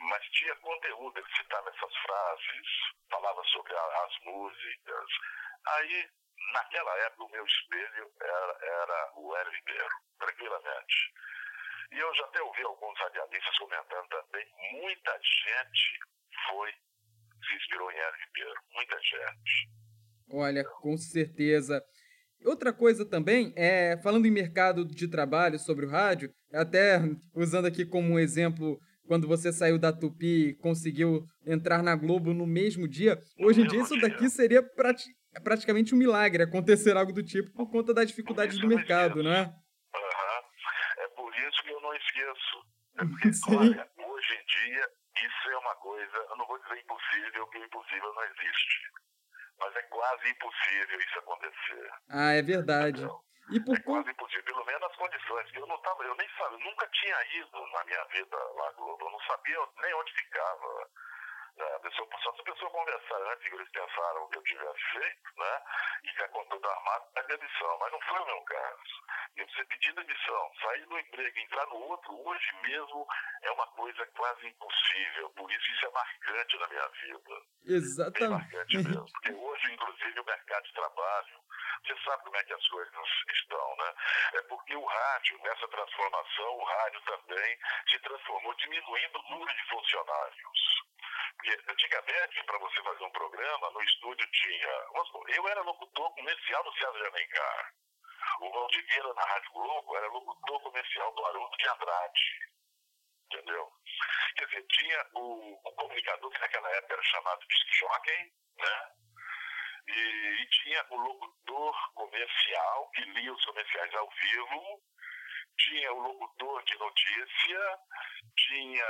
mas 0.00 0.22
tinha 0.30 0.54
conteúdo, 0.56 1.18
ele 1.18 1.36
citava 1.36 1.68
essas 1.70 1.96
frases, 1.96 2.66
falava 3.10 3.42
sobre 3.44 3.74
a, 3.74 4.04
as 4.04 4.24
músicas. 4.24 5.06
Aí, 5.68 6.08
naquela 6.52 6.96
época, 7.06 7.24
o 7.24 7.30
meu 7.30 7.44
espelho 7.44 8.10
era, 8.20 8.58
era 8.62 9.12
o 9.16 9.36
Hélio 9.36 9.52
Ribeiro, 9.52 9.94
tranquilamente. 10.18 11.12
E 11.92 11.98
eu 11.98 12.14
já 12.14 12.24
até 12.24 12.42
ouvi 12.42 12.62
alguns 12.62 12.98
radialistas 12.98 13.58
comentando 13.58 14.08
também, 14.08 14.46
muita 14.72 15.12
gente 15.12 15.98
foi, 16.48 16.72
se 16.72 17.56
inspirou 17.56 17.90
em 17.90 17.96
Hélio 17.96 18.20
Ribeiro, 18.26 18.60
muita 18.74 19.00
gente. 19.00 19.70
Olha, 20.32 20.64
com 20.64 20.96
certeza. 20.96 21.82
Outra 22.44 22.72
coisa 22.72 23.08
também, 23.08 23.52
é, 23.56 23.96
falando 24.02 24.26
em 24.26 24.30
mercado 24.30 24.84
de 24.84 25.08
trabalho 25.08 25.58
sobre 25.58 25.86
o 25.86 25.88
rádio, 25.88 26.32
até 26.52 26.98
usando 27.34 27.66
aqui 27.66 27.84
como 27.86 28.14
um 28.14 28.18
exemplo 28.18 28.78
quando 29.06 29.26
você 29.26 29.52
saiu 29.52 29.78
da 29.78 29.92
Tupi 29.92 30.48
e 30.48 30.54
conseguiu 30.54 31.24
entrar 31.46 31.82
na 31.82 31.94
Globo 31.94 32.34
no 32.34 32.46
mesmo 32.46 32.88
dia. 32.88 33.18
Hoje 33.38 33.62
em 33.62 33.66
dia, 33.66 33.80
isso 33.80 33.98
daqui 34.00 34.28
seria 34.28 34.62
prati 34.62 35.08
praticamente 35.42 35.94
um 35.94 35.98
milagre 35.98 36.42
acontecer 36.42 36.96
algo 36.96 37.12
do 37.12 37.22
tipo 37.22 37.52
por 37.52 37.70
conta 37.70 37.92
das 37.92 38.08
dificuldades 38.08 38.58
do 38.58 38.66
mercado, 38.66 39.22
né? 39.22 39.42
Uhum. 39.42 41.04
É 41.04 41.08
por 41.08 41.30
isso 41.34 41.62
que 41.62 41.70
eu 41.70 41.80
não 41.80 41.94
esqueço. 41.94 42.66
É 42.98 43.04
porque, 43.04 43.28
olha, 43.54 43.90
hoje 43.98 44.32
em 44.32 44.44
dia, 44.46 44.88
isso 45.16 45.50
é 45.50 45.58
uma 45.58 45.74
coisa, 45.76 46.16
eu 46.30 46.36
não 46.36 46.46
vou 46.46 46.58
dizer 46.58 46.78
impossível, 46.78 47.44
porque 47.46 47.58
impossível 47.58 48.14
não 48.14 48.24
existe. 48.24 48.90
Mas 49.58 49.76
é 49.76 49.82
quase 49.82 50.28
impossível 50.30 51.00
isso 51.00 51.18
acontecer. 51.18 51.90
Ah, 52.10 52.32
é 52.32 52.42
verdade. 52.42 53.02
Entendeu? 53.02 53.26
E 53.50 53.60
por 53.60 53.76
É 53.76 53.80
quase 53.82 54.10
impossível, 54.10 54.44
pelo 54.44 54.64
menos 54.64 54.82
as 54.82 54.96
condições. 54.96 55.54
Eu 55.54 55.66
não 55.66 55.78
tava, 55.78 56.02
eu 56.02 56.14
nem 56.16 56.28
sabia, 56.36 56.58
nunca 56.58 56.86
tinha 56.88 57.16
ido 57.38 57.66
na 57.72 57.84
minha 57.84 58.04
vida 58.06 58.36
lá 58.36 58.72
Globo, 58.72 59.04
eu 59.04 59.10
não 59.10 59.20
sabia 59.20 59.58
nem 59.82 59.94
onde 59.94 60.12
ficava. 60.14 60.88
Né? 61.56 61.78
Pessoa, 61.80 62.08
só 62.22 62.32
se 62.32 62.40
a 62.40 62.44
pessoa 62.44 62.70
conversar 62.70 63.16
antes 63.32 63.48
que 63.48 63.54
eles 63.54 63.70
pensaram 63.70 64.24
o 64.24 64.28
que 64.28 64.38
eu 64.38 64.42
tivesse 64.42 64.82
feito, 64.92 65.30
né? 65.38 65.62
E 66.04 66.28
com 66.28 66.44
tudo 66.46 66.68
armado, 66.68 67.06
pede 67.14 67.28
demissão. 67.28 67.78
Mas 67.78 67.92
não 67.92 68.00
foi 68.00 68.18
o 68.20 68.26
meu 68.26 68.40
caso. 68.42 69.06
Eu 69.36 69.46
você 69.48 69.64
pedir 69.66 69.92
demissão, 69.94 70.50
sair 70.62 70.86
do 70.86 70.98
emprego 70.98 71.38
e 71.38 71.42
entrar 71.42 71.66
no 71.66 71.76
outro, 71.76 72.26
hoje 72.26 72.52
mesmo 72.62 73.06
é 73.42 73.50
uma 73.50 73.66
coisa 73.68 74.06
quase 74.06 74.46
impossível. 74.46 75.30
Por 75.30 75.50
isso 75.50 75.72
isso 75.72 75.86
é 75.86 75.90
marcante 75.90 76.58
na 76.58 76.68
minha 76.68 76.88
vida. 76.88 77.34
Bem 77.64 77.76
Exatamente. 77.76 78.30
marcante 78.30 78.76
mesmo. 78.78 79.06
Porque 79.12 79.32
hoje, 79.32 79.72
inclusive, 79.72 80.20
o 80.20 80.24
mercado 80.24 80.64
de 80.64 80.72
trabalho, 80.72 81.40
você 81.84 81.96
sabe 82.02 82.24
como 82.24 82.36
é 82.36 82.44
que 82.44 82.54
as 82.54 82.68
coisas 82.68 82.94
estão, 83.34 83.76
né? 83.76 83.94
É 84.34 84.42
porque 84.42 84.74
o 84.74 84.84
rádio, 84.84 85.38
nessa 85.42 85.68
transformação, 85.68 86.56
o 86.56 86.64
rádio 86.64 87.00
também 87.02 87.58
se 87.90 87.98
transformou, 88.00 88.54
diminuindo 88.54 89.18
o 89.18 89.30
número 89.30 89.56
de 89.56 89.68
funcionários. 89.68 90.75
Antigamente, 91.68 92.42
para 92.44 92.58
você 92.58 92.82
fazer 92.82 93.04
um 93.04 93.10
programa, 93.10 93.70
no 93.70 93.82
estúdio 93.82 94.26
tinha. 94.32 94.68
Eu 95.28 95.48
era 95.48 95.60
locutor 95.62 96.14
comercial 96.14 96.64
no 96.64 96.72
César 96.72 96.92
de 96.92 97.06
Alencar. 97.06 97.74
O 98.40 98.50
Valdivieira 98.50 99.14
na 99.14 99.22
Rádio 99.22 99.52
Globo 99.52 99.96
era 99.96 100.08
locutor 100.08 100.60
comercial 100.62 101.14
do 101.14 101.24
Haroldo 101.24 101.56
de 101.56 101.68
Andrade. 101.68 102.56
Entendeu? 103.26 103.72
Quer 104.36 104.46
dizer, 104.46 104.66
tinha 104.68 105.06
o, 105.14 105.68
o 105.68 105.72
comunicador, 105.74 106.30
que 106.30 106.40
naquela 106.40 106.70
época 106.70 106.94
era 106.94 107.02
chamado 107.02 107.40
de 107.46 107.78
jockey, 107.78 108.32
né? 108.58 108.90
E, 109.88 110.42
e 110.42 110.46
tinha 110.48 110.86
o 110.90 110.96
locutor 110.96 111.94
comercial, 111.94 112.90
que 112.90 113.02
lia 113.02 113.32
os 113.32 113.44
comerciais 113.44 113.94
ao 113.94 114.10
vivo, 114.10 114.82
tinha 115.58 115.92
o 115.92 116.00
locutor 116.00 116.62
de 116.64 116.78
notícia, 116.78 117.78
tinha 118.36 118.86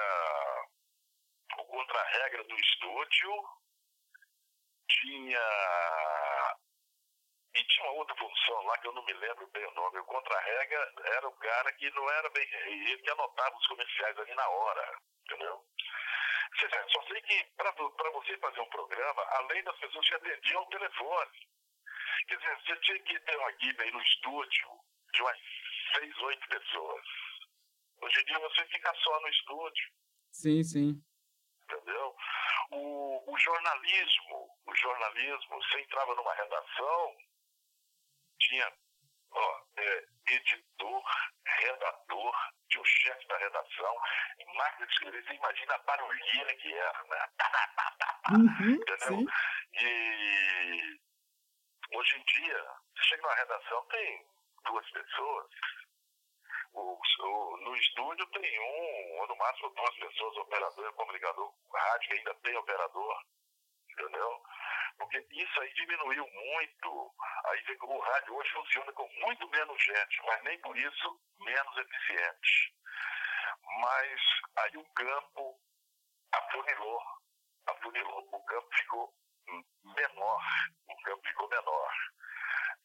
o 1.63 1.67
contra-regra 1.67 2.45
do 2.45 2.55
estúdio, 2.55 3.33
tinha. 4.89 6.57
E 7.55 7.65
tinha 7.65 7.87
uma 7.87 7.99
outra 7.99 8.15
função 8.17 8.63
lá 8.65 8.79
que 8.79 8.87
eu 8.87 8.93
não 8.93 9.05
me 9.05 9.13
lembro 9.15 9.47
bem 9.49 9.65
o 9.65 9.75
nome. 9.75 9.99
O 9.99 10.05
contra-regra 10.05 10.93
era 11.17 11.29
o 11.29 11.37
cara 11.37 11.73
que 11.73 11.91
não 11.91 12.11
era 12.11 12.31
bem. 12.31 12.47
Ele 12.53 12.99
que 12.99 13.11
anotava 13.11 13.57
os 13.57 13.67
comerciais 13.67 14.19
ali 14.19 14.35
na 14.35 14.49
hora, 14.49 14.99
entendeu? 15.25 15.65
Só 16.89 17.03
sei 17.07 17.21
que 17.23 17.45
para 17.57 17.73
você 17.73 18.37
fazer 18.39 18.61
um 18.61 18.71
programa, 18.71 19.23
além 19.23 19.63
das 19.65 19.79
pessoas 19.79 20.09
que 20.09 20.15
atendiam 20.15 20.63
o 20.63 20.69
telefone, 20.69 21.49
quer 22.29 22.37
dizer, 22.37 22.57
você 22.57 22.77
tinha 22.81 22.99
que 23.01 23.21
ter 23.21 23.37
uma 23.37 23.51
equipe 23.51 23.83
aí 23.83 23.91
no 23.91 24.03
estúdio 24.03 24.69
de 25.13 25.23
umas 25.23 25.39
seis, 25.95 26.19
oito 26.19 26.49
pessoas. 26.49 27.07
Hoje 28.03 28.21
em 28.21 28.25
dia 28.25 28.39
você 28.39 28.67
fica 28.67 28.95
só 28.95 29.21
no 29.21 29.29
estúdio 29.29 29.97
Sim, 30.37 30.63
sim. 30.63 31.03
Entendeu? 31.67 32.17
O, 32.71 33.33
o 33.33 33.39
jornalismo, 33.39 34.49
o 34.67 34.75
jornalismo, 34.75 35.63
você 35.63 35.81
entrava 35.81 36.15
numa 36.15 36.35
redação, 36.35 37.17
tinha 38.41 38.73
ó, 39.33 39.63
é, 39.77 40.05
editor, 40.29 41.03
redator, 41.45 42.35
tinha 42.69 42.83
o 42.83 42.87
chefe 42.87 43.29
da 43.29 43.39
redação, 43.39 43.97
e 44.39 44.57
máquina 44.57 44.87
de 44.87 44.93
escrever, 44.93 45.25
você 45.25 45.35
imagina 45.35 45.75
a 45.75 45.79
barulheira 45.79 46.57
que 46.57 46.73
era, 46.73 47.05
né? 47.05 47.29
Uhum, 48.31 48.75
Entendeu? 48.81 49.19
sim. 49.19 49.27
E 49.75 51.01
hoje 51.93 52.17
em 52.17 52.25
dia, 52.25 52.65
você 52.95 53.05
chega 53.05 53.23
numa 53.23 53.35
redação, 53.35 53.87
tem 53.87 54.27
duas 54.65 54.91
pessoas. 54.91 55.47
O, 56.77 57.01
o- 57.21 57.57
no 57.57 57.75
estúdio 57.77 58.27
tem 58.27 58.61
um, 58.61 59.21
ou 59.21 59.29
no 59.29 59.37
máximo 59.37 59.71
duas 59.71 59.97
pessoas, 59.97 60.37
operador 60.37 60.89
e 60.91 60.93
comunicador. 60.93 61.55
Rádio 61.75 62.13
ainda 62.17 62.35
tem 62.43 62.57
operador. 62.57 63.23
Entendeu? 63.91 64.43
Porque 64.99 65.27
isso 65.31 65.61
aí 65.61 65.73
diminuiu 65.75 66.27
muito. 66.27 67.15
Aí 67.47 67.63
o 67.83 67.99
rádio 67.99 68.35
hoje 68.35 68.51
funciona 68.53 68.93
com 68.93 69.09
muito 69.25 69.49
menos 69.49 69.83
gente, 69.83 70.23
mas 70.27 70.43
nem 70.45 70.61
por 70.61 70.77
isso 70.77 71.21
menos 71.41 71.77
eficiente. 71.79 72.75
Mas 73.81 74.21
aí 74.59 74.77
o 74.77 74.85
campo 74.95 75.59
afunilou. 76.33 77.01
Afunilou. 77.69 78.29
O 78.33 78.45
campo 78.45 78.69
ficou 78.77 79.15
menor. 79.85 80.43
O 80.89 80.97
campo 81.03 81.29
ficou 81.29 81.49
menor. 81.49 81.93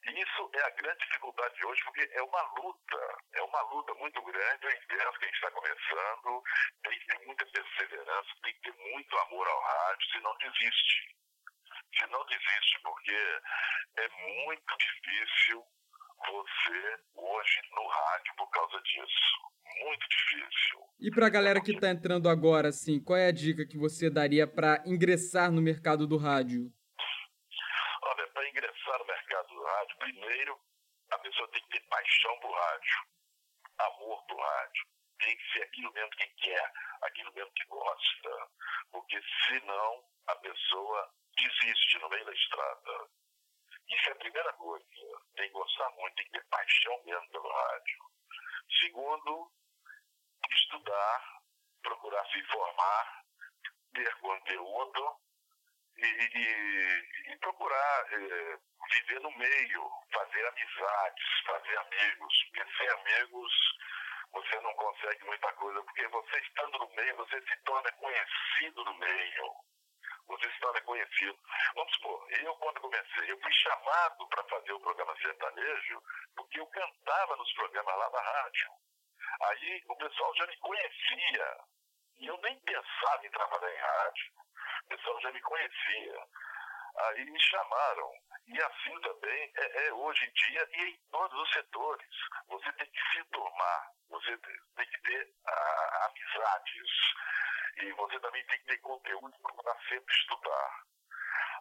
Isso 0.08 0.50
é 0.54 0.66
a 0.66 0.70
grande 0.72 1.00
dificuldade 1.00 1.56
de 1.56 1.66
hoje, 1.66 1.84
porque 1.84 2.10
é 2.14 2.24
uma 2.24 2.42
luta, 2.60 3.18
é 3.34 3.42
uma 3.44 3.62
luta 3.74 3.94
muito 3.96 4.22
grande. 4.24 4.66
Eu 4.66 4.72
entendo 4.72 5.20
quem 5.20 5.30
está 5.30 5.52
começando, 5.52 6.44
tem 6.84 7.00
que 7.00 7.06
ter 7.08 7.26
muita 7.26 7.46
perseverança, 7.46 8.30
tem 8.44 8.54
que 8.54 8.62
ter 8.62 8.74
muito 8.92 9.18
amor 9.18 9.48
ao 9.48 9.62
rádio, 9.62 10.12
senão 10.12 10.36
desiste. 10.38 11.16
Senão 12.00 12.26
desiste, 12.26 12.80
porque 12.84 13.42
é 13.98 14.10
muito 14.10 14.78
difícil 14.78 15.64
você 16.28 17.00
hoje 17.16 17.62
no 17.72 17.88
rádio 17.88 18.36
por 18.38 18.50
causa 18.50 18.82
disso. 18.82 19.52
Muito 19.86 20.08
difícil. 20.10 20.80
E 21.00 21.12
pra 21.12 21.30
galera 21.30 21.62
que 21.62 21.80
tá 21.80 21.90
entrando 21.90 22.30
agora, 22.30 22.70
assim, 22.70 23.02
qual 23.04 23.18
é 23.18 23.28
a 23.28 23.32
dica 23.32 23.66
que 23.66 23.78
você 23.78 24.10
daria 24.10 24.46
pra 24.46 24.84
ingressar 24.86 25.52
no 25.52 25.62
mercado 25.62 26.06
do 26.06 26.18
rádio? 26.18 26.72
Olha, 28.04 28.28
para 28.28 28.50
ingressar 28.50 29.00
no 29.00 29.06
mercado 29.06 29.48
do 29.48 29.64
rádio, 29.64 29.91
primeiro 30.02 30.60
a 31.12 31.20
pessoa 31.20 31.48
tem 31.50 31.62
que 31.64 31.80
ter 31.80 31.88
paixão 31.88 32.40
por 32.40 32.52
rádio, 32.52 33.06
amor 33.80 34.26
por 34.26 34.40
rádio. 34.40 34.86
Tem 35.20 35.38
que 35.38 35.52
ser 35.52 35.64
aquilo 35.64 35.94
mesmo 35.94 36.10
que 36.12 36.28
quer, 36.28 36.72
aquilo 37.04 37.34
mesmo 37.34 37.52
que 37.54 37.66
gosta. 37.66 38.50
Porque 38.92 39.22
senão 39.48 40.04
a 40.28 40.36
pessoa 40.38 41.14
desiste 41.38 42.00
no 42.00 42.10
meio 42.10 42.26
da 42.26 42.34
estrada. 42.34 43.10
Isso 43.88 44.10
é 44.10 44.12
a 44.14 44.16
primeira 44.16 44.54
coisa. 44.54 44.86
Tem 45.36 45.48
que 45.48 45.54
gostar 45.54 45.90
muito, 45.92 46.16
tem 46.16 46.26
que 46.26 46.32
ter 46.32 46.48
paixão 46.48 47.04
mesmo 47.04 47.30
pelo 47.30 47.52
rádio. 47.52 48.00
Segundo, 48.80 49.52
estudar, 50.50 51.42
procurar 51.84 52.26
se 52.32 52.40
informar, 52.40 53.24
ter 53.94 54.16
conteúdo 54.20 55.18
e, 55.97 56.06
e- 56.06 57.32
e 57.34 57.38
procurar 57.38 58.13
eh, 58.13 58.58
viver 58.93 59.19
no 59.21 59.32
meio, 59.38 59.89
fazer 60.13 60.47
amizades, 60.47 61.25
fazer 61.45 61.77
amigos. 61.77 62.43
Porque 62.45 62.77
sem 62.77 62.88
amigos 62.89 63.54
você 64.32 64.60
não 64.62 64.73
consegue 64.75 65.23
muita 65.25 65.51
coisa, 65.54 65.84
porque 65.84 66.08
você 66.08 66.39
estando 66.39 66.77
no 66.80 66.89
meio, 66.95 67.15
você 67.17 67.41
se 67.41 67.58
torna 67.63 67.91
conhecido 67.93 68.84
no 68.86 68.93
meio. 68.95 69.54
Você 70.27 70.49
se 70.49 70.60
torna 70.60 70.82
conhecido. 70.82 71.38
Vamos 71.75 71.93
supor, 71.95 72.32
eu 72.32 72.56
quando 72.56 72.80
comecei, 72.80 73.32
eu 73.32 73.39
fui 73.41 73.51
chamado 73.54 74.27
para 74.30 74.43
fazer 74.45 74.71
o 74.73 74.80
programa 74.80 75.15
sertanejo, 75.21 76.01
porque 76.36 76.60
eu 76.60 76.67
cantava 76.67 77.36
nos 77.36 77.51
programas 77.54 77.97
lá 77.97 78.10
da 78.10 78.21
rádio. 78.21 78.71
Aí 79.41 79.84
o 79.88 79.95
pessoal 79.97 80.34
já 80.36 80.47
me 80.47 80.58
conhecia. 80.58 81.58
E 82.19 82.27
eu 82.27 82.38
nem 82.38 82.60
pensava 82.62 83.25
em 83.25 83.32
trabalhar 83.32 83.73
em 83.73 83.77
rádio. 83.80 84.32
O 84.84 84.88
pessoal 84.89 85.22
já 85.22 85.32
me 85.32 85.41
conhecia. 85.41 86.28
Aí 86.98 87.26
me 87.26 87.39
chamaram. 87.39 88.12
E 88.48 88.62
assim 88.62 89.00
também 89.02 89.54
é, 89.56 89.88
é 89.88 89.94
hoje 89.94 90.26
em 90.26 90.32
dia 90.34 90.67
e 90.74 90.89
em 90.89 91.00
todos 91.12 91.39
os 91.39 91.52
setores. 91.54 92.10
Você 92.48 92.72
tem 92.74 92.91
que 92.91 93.02
se 93.12 93.24
turmar, 93.32 93.91
você 94.10 94.38
tem 94.38 94.86
que 94.88 95.02
ter 95.02 95.34
ah, 95.48 96.06
amizades. 96.10 96.91
E 97.78 97.91
você 97.94 98.20
também 98.20 98.46
tem 98.48 98.60
que 98.60 98.65
ter 98.65 98.78
conteúdo 98.80 99.38
para 99.39 99.76
sempre 99.88 100.13
estudar. 100.13 100.84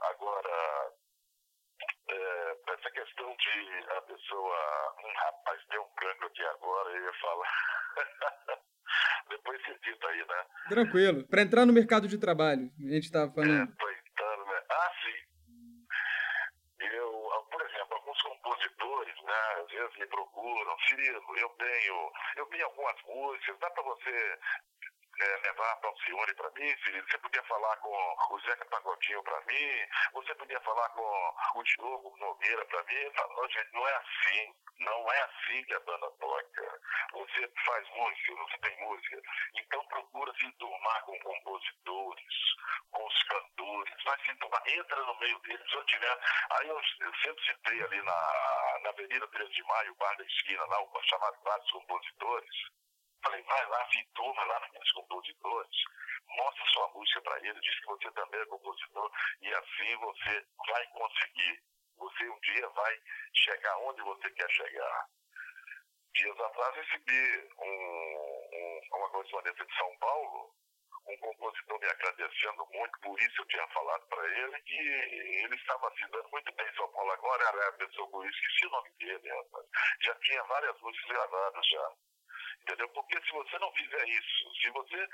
Agora, 0.03 0.93
é, 2.09 2.57
essa 2.69 2.91
questão 2.91 3.37
de 3.37 3.87
a 3.97 4.03
pessoa, 4.03 4.95
um 5.05 5.13
rapaz 5.15 5.67
deu 5.69 5.83
um 5.83 5.95
branco 5.95 6.27
aqui 6.27 6.45
agora, 6.45 6.91
eu 6.91 7.05
ia 7.05 7.13
falar. 7.21 7.80
Depois 9.29 9.61
você 9.63 9.79
dita 9.85 10.07
aí, 10.09 10.19
né? 10.27 10.45
Tranquilo. 10.69 11.27
Pra 11.29 11.43
entrar 11.43 11.65
no 11.67 11.73
mercado 11.73 12.09
de 12.09 12.19
trabalho, 12.19 12.71
a 12.79 12.93
gente 12.95 13.11
tava 13.11 13.31
É, 13.31 13.35
falando. 13.35 13.77
tô 13.77 13.91
entrando, 13.91 14.45
né? 14.47 14.63
Ah, 14.71 14.93
sim. 15.03 15.87
Eu, 16.81 17.13
por 17.51 17.61
exemplo, 17.63 17.95
alguns 17.95 18.23
compositores, 18.23 19.15
né, 19.23 19.63
às 19.63 19.71
vezes 19.71 19.97
me 19.99 20.07
procuram, 20.07 20.79
Cirilo, 20.89 21.37
eu 21.37 21.49
tenho, 21.51 22.13
eu 22.37 22.47
tenho 22.47 22.65
algumas 22.65 22.97
músicas, 23.07 23.59
dá 23.61 23.71
para 23.71 23.83
você 23.85 24.39
é, 25.21 25.37
levar 25.39 25.77
para 25.77 25.91
o 25.91 25.93
Alcione 25.93 26.35
para 26.35 26.51
mim? 26.51 26.75
Você 26.77 27.19
podia 27.19 27.43
falar 27.45 27.77
com 27.79 28.17
o 28.31 28.41
Zeca 28.41 28.65
Pagodinho 28.67 29.23
para 29.23 29.41
mim, 29.43 29.87
você 30.13 30.35
podia 30.35 30.61
falar 30.61 30.89
com 30.91 31.35
o 31.57 31.63
Diogo 31.63 32.17
Nogueira 32.19 32.65
para 32.67 32.83
mim. 32.85 32.95
Eu 32.95 33.13
falo, 33.13 33.37
"Não, 33.37 33.49
gente, 33.51 33.73
não 33.73 33.89
é 33.89 33.97
assim, 33.97 34.55
não 34.79 35.13
é 35.13 35.23
assim 35.23 35.65
que 35.65 35.75
a 35.75 35.81
banda 35.81 36.11
toca. 36.19 36.81
Você 37.13 37.53
faz 37.67 37.89
música, 37.91 38.35
você 38.35 38.59
tem 38.59 38.81
música, 38.87 39.23
então 39.57 39.85
procura 39.87 40.33
se 40.35 40.47
enturmar 40.47 41.05
com 41.05 41.19
compositores, 41.21 42.35
com 42.91 43.07
os 43.07 43.23
cantores, 43.25 44.05
vai 44.05 44.19
se 44.25 44.31
enturmar, 44.31 44.63
entra 44.69 45.03
no 45.05 45.19
meio 45.19 45.39
deles, 45.41 45.75
onde 45.75 45.87
tiver. 45.87 46.19
Aí 46.53 46.69
eu, 46.69 46.77
eu 46.77 47.15
sempre 47.23 47.45
citei 47.45 47.83
ali 47.83 48.03
na, 48.03 48.79
na 48.83 48.91
Avenida 48.91 49.27
13 49.29 49.51
de 49.51 49.63
Maio, 49.65 49.93
o 49.93 49.97
bar 49.97 50.17
da 50.17 50.25
esquina, 50.25 50.65
lá, 50.67 50.83
o 50.83 51.03
chamado 51.03 51.37
vários 51.43 51.71
compositores. 51.73 52.57
Falei, 53.23 53.43
vai 53.43 53.67
lá, 53.67 53.91
se 53.91 53.99
enturma 53.99 54.45
lá 54.45 54.61
naqueles 54.61 54.93
compositores, 54.93 55.77
mostra 56.29 56.65
sua 56.73 56.89
música 56.89 57.21
para 57.23 57.39
eles, 57.47 57.63
diz 57.63 57.81
que 57.81 57.87
você 57.87 58.11
também 58.13 58.41
é 58.41 58.47
compositor, 58.47 59.13
e 59.43 59.55
assim 59.55 59.97
você 59.97 60.47
vai 60.67 60.87
conseguir. 60.89 61.63
Você 61.99 62.29
um 62.31 62.41
dia 62.41 62.69
vai 62.69 62.99
chegar 63.35 63.77
onde 63.79 64.01
você 64.03 64.31
quer 64.31 64.51
chegar 64.51 65.07
dias 66.15 66.41
atrás 66.41 66.77
recebi 66.77 67.49
um, 67.59 68.41
um, 68.53 68.81
uma 68.99 69.11
correspondência 69.11 69.65
de 69.65 69.77
São 69.77 69.97
Paulo, 69.99 70.55
um 71.07 71.17
compositor 71.19 71.79
me 71.79 71.87
agradecendo 71.87 72.67
muito, 72.73 73.01
por 73.01 73.21
isso 73.21 73.41
eu 73.41 73.47
tinha 73.47 73.67
falado 73.69 74.07
para 74.09 74.39
ele 74.39 74.61
que 74.63 74.79
ele 74.79 75.55
estava 75.57 75.91
se 75.93 76.07
dando 76.11 76.29
muito 76.31 76.53
bem 76.55 76.67
em 76.69 76.75
São 76.75 76.89
Paulo 76.93 77.11
agora, 77.13 77.45
era 77.45 77.69
a 77.69 77.73
pessoa 77.73 78.11
por 78.11 78.27
isso, 78.27 78.39
esqueci 78.39 78.67
o 78.67 78.71
nome 78.71 78.91
dele, 78.99 79.29
rapaz. 79.29 79.67
Já 80.03 80.15
tinha 80.17 80.43
várias 80.45 80.81
músicas 80.81 81.09
gravadas 81.09 81.67
já. 81.67 81.93
Entendeu? 82.63 82.89
Porque 82.91 83.21
se 83.23 83.33
você 83.33 83.59
não 83.59 83.73
fizer 83.73 84.09
isso, 84.09 84.55
se 84.61 84.71
você 84.71 85.09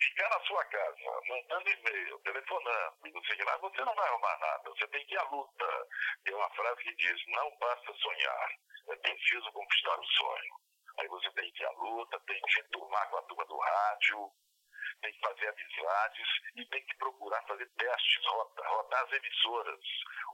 ficar 0.00 0.28
na 0.28 0.40
sua 0.46 0.64
casa, 0.66 1.20
mandando 1.28 1.68
e-mail, 1.68 2.18
telefonando, 2.20 2.96
não 3.02 3.24
sei 3.24 3.44
lá, 3.44 3.56
você 3.58 3.84
não 3.84 3.94
vai 3.94 4.08
arrumar 4.08 4.38
nada. 4.38 4.70
Você 4.70 4.86
tem 4.88 5.04
que 5.06 5.14
ir 5.14 5.18
à 5.18 5.24
luta. 5.24 5.88
Tem 6.24 6.34
uma 6.34 6.50
frase 6.50 6.82
que 6.82 6.94
diz, 6.96 7.26
não 7.28 7.50
basta 7.58 7.92
sonhar, 7.94 8.50
é 8.88 8.96
preciso 8.96 9.52
conquistar 9.52 9.98
o 9.98 10.04
sonho. 10.04 10.54
Aí 10.98 11.08
você 11.08 11.30
tem 11.32 11.50
que 11.52 11.62
ir 11.62 11.66
à 11.66 11.70
luta, 11.72 12.20
tem 12.26 12.40
que 12.40 12.52
se 12.52 12.60
enturmar 12.60 13.08
com 13.10 13.16
a 13.16 13.22
turma 13.22 13.44
do 13.46 13.58
rádio, 13.58 14.32
tem 15.02 15.12
que 15.12 15.20
fazer 15.20 15.48
amizades 15.48 16.28
e 16.56 16.64
tem 16.66 16.82
que 16.86 16.96
procurar 16.96 17.42
fazer 17.42 17.66
testes, 17.76 18.26
rodar, 18.26 18.70
rodar 18.70 19.02
as 19.04 19.12
emissoras. 19.12 19.80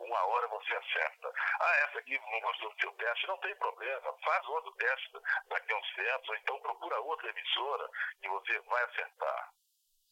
Uma 0.01 0.25
hora 0.27 0.49
você 0.49 0.75
acerta. 0.75 1.33
Ah, 1.61 1.77
essa 1.89 1.99
aqui 1.99 2.19
não 2.19 2.41
gostou 2.41 2.73
do 2.73 2.81
seu 2.81 2.93
teste, 2.93 3.27
não 3.27 3.39
tem 3.39 3.57
problema, 3.57 4.15
faz 4.25 4.47
outro 4.47 4.73
teste 4.73 5.13
daqui 5.49 5.73
a 5.73 5.79
uns 5.79 5.95
tempos, 5.95 6.29
ou 6.29 6.37
então 6.37 6.61
procura 6.61 7.01
outra 7.01 7.31
emissora 7.31 7.89
que 8.21 8.29
você 8.29 8.61
vai 8.61 8.85
acertar. 8.85 9.53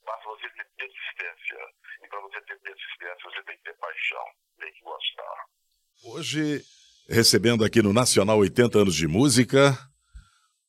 Basta 0.04 0.24
você 0.24 0.48
ter 0.50 0.64
persistência. 0.76 1.58
E 2.02 2.08
para 2.08 2.20
você 2.20 2.40
ter 2.42 2.58
persistência, 2.60 3.30
você 3.30 3.42
tem 3.42 3.56
que 3.58 3.64
ter 3.64 3.76
paixão, 3.76 4.24
tem 4.58 4.72
que 4.72 4.80
gostar. 4.82 5.44
Hoje, 6.04 6.62
recebendo 7.08 7.64
aqui 7.64 7.82
no 7.82 7.92
Nacional 7.92 8.38
80 8.38 8.78
anos 8.78 8.94
de 8.94 9.06
música, 9.06 9.76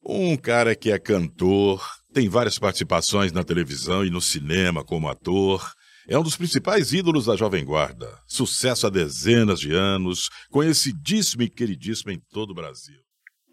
um 0.04 0.38
cara 0.38 0.76
que 0.76 0.92
é 0.92 1.00
cantor, 1.00 1.82
tem 2.14 2.30
várias 2.30 2.58
participações 2.58 3.32
na 3.32 3.44
televisão 3.44 4.06
e 4.06 4.10
no 4.10 4.22
cinema 4.22 4.84
como 4.84 5.10
ator. 5.10 5.72
É 6.08 6.18
um 6.18 6.24
dos 6.24 6.38
principais 6.38 6.94
ídolos 6.94 7.26
da 7.26 7.36
Jovem 7.36 7.66
Guarda. 7.66 8.20
Sucesso 8.26 8.88
há 8.88 8.90
dezenas 8.90 9.60
de 9.60 9.74
anos, 9.74 10.30
conhecidíssimo 10.50 11.44
e 11.44 11.50
queridíssimo 11.50 12.12
em 12.12 12.20
todo 12.32 12.52
o 12.52 12.56
Brasil. 12.56 13.00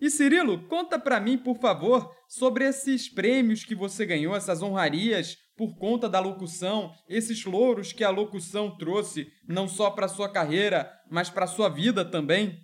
E 0.00 0.10
Cirilo, 0.10 0.66
conta 0.68 0.98
para 0.98 1.18
mim, 1.18 1.38
por 1.38 1.58
favor, 1.58 2.10
sobre 2.28 2.64
esses 2.64 3.08
prêmios 3.08 3.64
que 3.64 3.74
você 3.74 4.04
ganhou, 4.04 4.36
essas 4.36 4.62
honrarias 4.62 5.36
por 5.56 5.76
conta 5.76 6.08
da 6.08 6.20
locução, 6.20 6.92
esses 7.08 7.44
louros 7.44 7.92
que 7.92 8.04
a 8.04 8.10
locução 8.10 8.76
trouxe, 8.76 9.28
não 9.48 9.68
só 9.68 9.90
para 9.90 10.08
sua 10.08 10.28
carreira, 10.28 10.90
mas 11.10 11.30
para 11.30 11.46
sua 11.46 11.68
vida 11.68 12.04
também. 12.04 12.58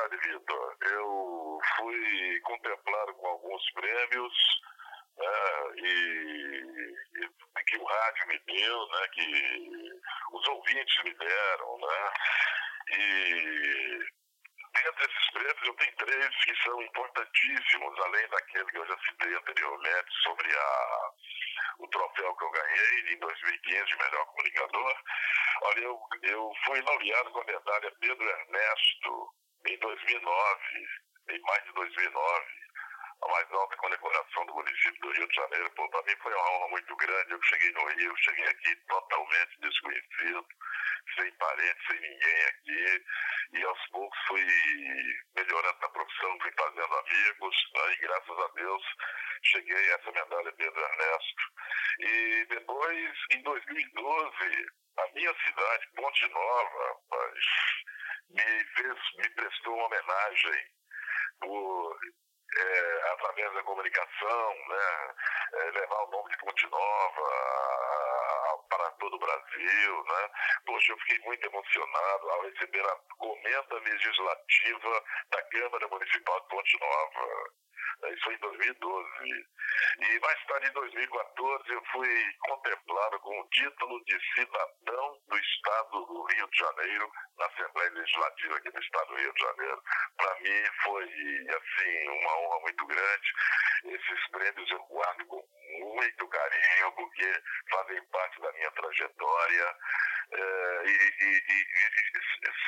Verdade, 0.00 0.16
Vitor. 0.28 0.76
Eu 0.82 1.58
fui 1.76 2.40
contemplado 2.40 3.14
com 3.14 3.26
alguns 3.26 3.70
prêmios 3.72 4.32
né, 5.18 5.26
e, 5.76 6.64
e, 7.16 7.64
que 7.66 7.76
o 7.76 7.84
rádio 7.84 8.28
me 8.28 8.38
deu, 8.46 8.88
né, 8.88 9.08
que 9.12 9.90
os 10.32 10.48
ouvintes 10.48 11.04
me 11.04 11.14
deram, 11.14 11.78
né, 11.78 12.12
e 12.92 13.98
dentre 14.74 15.04
esses 15.04 15.30
prêmios 15.32 15.66
eu 15.66 15.74
tenho 15.74 15.96
três 15.96 16.44
que 16.44 16.62
são 16.62 16.82
importantíssimos, 16.82 18.00
além 18.00 18.28
daquele 18.28 18.70
que 18.70 18.78
eu 18.78 18.86
já 18.86 18.96
citei 18.98 19.34
anteriormente 19.34 20.10
sobre 20.22 20.48
a, 20.56 21.10
o 21.80 21.88
troféu 21.88 22.36
que 22.36 22.44
eu 22.44 22.50
ganhei 22.50 23.14
em 23.14 23.18
2015 23.18 23.84
de 23.84 23.96
melhor 23.98 24.26
comunicador. 24.26 24.96
Olha, 25.62 25.80
eu, 25.80 26.00
eu 26.22 26.52
fui 26.64 26.80
laureado 26.80 27.30
com 27.32 27.40
a 27.40 27.44
medalha 27.44 27.92
Pedro 28.00 28.24
Ernesto 28.24 29.40
em 29.66 29.78
2009, 29.78 30.88
em 31.30 31.40
mais 31.40 31.64
de 31.64 31.72
2009 31.72 32.60
a 33.22 33.28
mais 33.28 33.52
alta 33.52 33.76
condecoração 33.76 34.46
do 34.46 34.54
município 34.54 35.00
do 35.00 35.12
Rio 35.12 35.28
de 35.28 35.36
Janeiro. 35.36 35.70
Pô, 35.72 35.88
para 35.90 36.02
mim 36.04 36.16
foi 36.22 36.32
uma 36.32 36.50
honra 36.52 36.68
muito 36.68 36.96
grande. 36.96 37.32
Eu 37.32 37.42
cheguei 37.42 37.70
no 37.72 37.86
Rio, 37.88 38.16
cheguei 38.16 38.46
aqui 38.46 38.76
totalmente 38.86 39.60
desconhecido, 39.60 40.46
sem 41.16 41.30
parente, 41.32 41.86
sem 41.86 42.00
ninguém 42.00 42.42
aqui. 42.44 43.04
E 43.52 43.64
aos 43.64 43.88
poucos 43.90 44.18
fui 44.26 44.46
melhorando 45.36 45.78
na 45.80 45.88
profissão, 45.90 46.40
fui 46.40 46.52
fazendo 46.52 46.94
amigos. 46.94 47.56
Aí, 47.84 47.96
graças 47.96 48.38
a 48.38 48.48
Deus, 48.54 48.82
cheguei 49.42 49.92
a 49.92 49.96
essa 49.96 50.12
medalha 50.12 50.52
Pedro 50.52 50.80
Ernesto. 50.80 51.42
E 52.00 52.46
depois, 52.46 53.18
em 53.32 53.42
2012, 53.42 54.66
a 54.96 55.08
minha 55.14 55.34
cidade, 55.44 55.88
Ponte 55.94 56.28
Nova, 56.28 56.88
rapaz, 56.88 57.44
me, 58.30 58.64
fez, 58.76 58.98
me 59.18 59.30
prestou 59.30 59.74
uma 59.74 59.86
homenagem 59.86 60.66
por 61.40 61.98
é, 62.56 63.12
através 63.12 63.52
da 63.54 63.62
comunicação, 63.62 64.54
né, 64.68 65.14
é, 65.54 65.70
levar 65.70 66.02
o 66.04 66.10
nome 66.10 66.30
de 66.30 66.38
Ponte 66.38 66.66
Nova 66.68 67.30
para 68.68 68.90
todo 68.92 69.14
o 69.14 69.18
Brasil. 69.18 70.04
Né. 70.04 70.30
Poxa, 70.66 70.92
eu 70.92 70.98
fiquei 70.98 71.18
muito 71.20 71.46
emocionado 71.46 72.30
ao 72.30 72.42
receber 72.42 72.84
a 72.84 72.96
comenda 73.18 73.74
legislativa 73.78 75.04
da 75.30 75.42
Câmara 75.42 75.88
Municipal 75.88 76.40
de 76.40 76.48
Ponte 76.48 76.80
Nova. 76.80 77.50
Isso 78.12 78.24
foi 78.24 78.34
em 78.34 78.38
2012. 78.38 79.46
E 80.00 80.20
mais 80.20 80.46
tarde, 80.46 80.68
em 80.68 80.72
2014, 80.72 81.72
eu 81.72 81.82
fui 81.92 82.08
contemplado 82.40 83.20
com 83.20 83.40
o 83.40 83.48
título 83.48 84.04
de 84.04 84.18
cidadão 84.34 85.18
do 85.28 85.38
Estado 85.38 86.06
do 86.06 86.22
Rio 86.24 86.48
de 86.48 86.58
Janeiro, 86.58 87.10
na 87.38 87.46
Assembleia 87.46 87.90
Legislativa 87.90 88.56
aqui 88.56 88.70
do 88.70 88.80
Estado 88.80 89.08
do 89.08 89.16
Rio 89.16 89.32
de 89.32 89.40
Janeiro. 89.40 89.82
Para 90.16 90.40
mim 90.40 90.64
foi, 90.82 91.04
assim, 91.04 92.08
uma 92.08 92.38
honra 92.38 92.60
muito 92.60 92.86
grande. 92.86 93.32
Esses 93.84 94.30
prêmios 94.30 94.70
eu 94.70 94.82
guardo 94.84 95.26
com 95.26 95.42
muito 95.80 96.28
carinho, 96.28 96.92
porque 96.92 97.42
fazem 97.70 98.02
parte 98.06 98.40
da 98.40 98.52
minha 98.52 98.70
trajetória. 98.72 99.76
É, 100.32 100.82
e, 100.84 100.90
e, 100.90 101.42
e, 101.46 101.70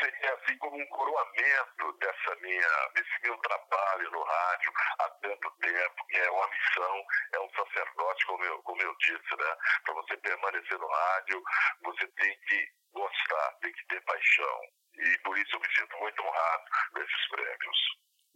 seria 0.01 0.35
assim 0.35 0.57
como 0.59 0.77
um 0.77 0.87
coroamento 0.87 1.93
dessa 1.99 2.37
minha, 2.41 2.89
desse 2.95 3.23
meu 3.23 3.37
trabalho 3.39 4.11
no 4.11 4.23
rádio 4.23 4.73
há 4.99 5.09
tanto 5.23 5.51
tempo, 5.61 6.07
que 6.09 6.17
é 6.17 6.31
uma 6.31 6.49
missão, 6.49 7.05
é 7.35 7.41
um 7.41 7.51
sacerdote, 7.51 8.27
como 8.27 8.45
eu, 8.45 8.63
como 8.63 8.83
eu 8.83 8.95
disse, 8.99 9.37
né? 9.39 9.57
Para 9.85 9.95
você 9.95 10.17
permanecer 10.17 10.79
no 10.79 10.89
rádio, 10.89 11.43
você 11.85 12.07
tem 12.07 12.37
que 12.49 12.69
gostar, 12.93 13.53
tem 13.61 13.73
que 13.73 13.87
ter 13.87 14.01
paixão. 14.03 14.61
E 14.99 15.19
por 15.19 15.39
isso 15.39 15.57
eu 15.57 15.61
me 15.61 15.69
sinto 15.75 15.97
muito 15.99 16.23
honrado 16.23 16.65
desses 16.95 17.29
prêmios. 17.29 17.79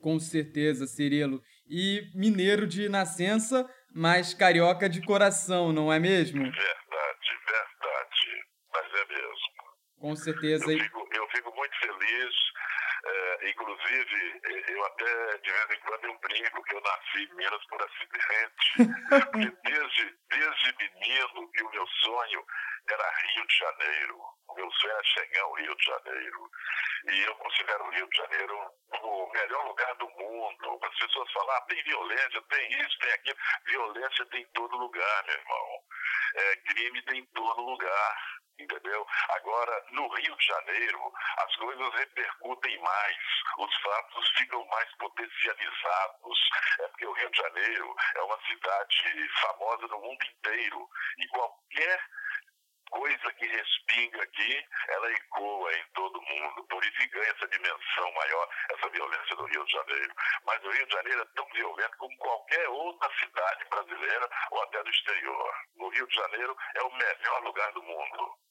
Com 0.02 0.18
certeza, 0.18 0.86
Cirilo. 0.86 1.42
E 1.68 2.10
mineiro 2.14 2.66
de 2.66 2.88
nascença, 2.88 3.68
mas 3.94 4.34
carioca 4.34 4.88
de 4.88 5.04
coração, 5.04 5.72
não 5.72 5.92
é 5.92 5.98
mesmo? 5.98 6.42
Verdade, 6.42 7.30
verdade. 7.46 8.46
Mas 8.72 8.94
é 8.94 9.04
mesmo. 9.06 9.56
Com 10.00 10.14
certeza. 10.14 10.70
Eu 10.70 10.78
fico, 10.78 11.08
eu 11.12 11.28
fico 11.28 11.54
muito 11.54 11.78
feliz. 11.78 12.34
É, 13.06 13.50
inclusive, 13.50 14.40
eu 14.68 14.84
até 14.84 15.38
de 15.38 15.52
vez 15.52 15.70
em 15.70 15.80
quando 15.80 16.04
eu 16.04 16.18
brinco 16.18 16.62
que 16.64 16.74
eu 16.74 16.80
nasci 16.80 17.22
em 17.22 17.34
Minas 17.34 17.66
por 17.66 17.80
acidente. 17.82 18.76
porque 19.32 19.70
desde, 19.70 20.18
desde 20.28 20.76
menino 20.78 21.52
que 21.52 21.62
o 21.62 21.70
meu 21.70 21.86
sonho 21.86 22.44
era 22.88 23.10
Rio 23.10 23.46
de 23.46 23.56
Janeiro. 23.56 24.20
O 24.48 24.54
meu 24.54 24.70
sonho 24.72 24.92
era 24.92 25.04
chegar 25.04 25.42
ao 25.42 25.52
Rio 25.54 25.76
de 25.76 25.84
Janeiro. 25.84 26.50
E 27.08 27.20
eu 27.22 27.34
considero 27.36 27.84
o 27.84 27.90
Rio 27.90 28.08
de 28.08 28.16
Janeiro 28.16 28.70
o 29.02 29.30
melhor 29.32 29.66
lugar 29.66 29.94
do 29.96 30.08
mundo. 30.08 30.78
As 30.82 30.98
pessoas 30.98 31.32
falam, 31.32 31.56
ah, 31.56 31.60
tem 31.62 31.82
violência, 31.84 32.42
tem 32.42 32.80
isso, 32.80 32.98
tem 32.98 33.12
aquilo. 33.12 33.38
Violência 33.66 34.26
tem 34.26 34.42
em 34.42 34.52
todo 34.52 34.76
lugar, 34.76 35.24
meu 35.26 35.36
irmão. 35.36 35.66
É, 36.34 36.56
crime 36.56 37.02
tem 37.02 37.20
em 37.20 37.26
todo 37.26 37.62
lugar 37.62 38.35
entendeu? 38.58 39.06
Agora, 39.30 39.84
no 39.90 40.08
Rio 40.14 40.36
de 40.36 40.46
Janeiro, 40.46 41.12
as 41.38 41.56
coisas 41.56 41.94
repercutem 41.94 42.78
mais, 42.80 43.16
os 43.58 43.74
fatos 43.76 44.28
ficam 44.30 44.64
mais 44.66 44.94
potencializados. 44.96 46.38
É 46.80 46.88
porque 46.88 47.06
o 47.06 47.12
Rio 47.12 47.30
de 47.30 47.38
Janeiro 47.38 47.94
é 48.14 48.22
uma 48.22 48.38
cidade 48.46 49.28
famosa 49.40 49.86
no 49.88 50.00
mundo 50.00 50.24
inteiro 50.24 50.88
e 51.18 51.28
qualquer 51.28 52.00
coisa 52.90 53.32
que 53.38 53.46
respinga 53.46 54.22
aqui, 54.22 54.64
ela 54.88 55.12
ecoa 55.12 55.72
em 55.74 55.84
todo 55.94 56.20
mundo, 56.20 56.64
por 56.68 56.84
isso 56.84 57.10
ganha 57.10 57.30
essa 57.30 57.48
dimensão 57.48 58.12
maior, 58.12 58.48
essa 58.74 58.88
violência 58.90 59.36
do 59.36 59.44
Rio 59.46 59.64
de 59.64 59.72
Janeiro. 59.72 60.14
Mas 60.44 60.64
o 60.64 60.70
Rio 60.70 60.86
de 60.86 60.92
Janeiro 60.92 61.22
é 61.22 61.26
tão 61.34 61.46
violento 61.54 61.96
como 61.98 62.16
qualquer 62.18 62.68
outra 62.68 63.10
cidade 63.18 63.64
brasileira 63.70 64.28
ou 64.50 64.62
até 64.62 64.82
do 64.82 64.90
exterior. 64.90 65.54
O 65.78 65.88
Rio 65.88 66.06
de 66.06 66.14
Janeiro 66.14 66.56
é 66.74 66.82
o 66.82 66.92
melhor 66.96 67.42
lugar 67.44 67.72
do 67.72 67.82
mundo. 67.82 68.46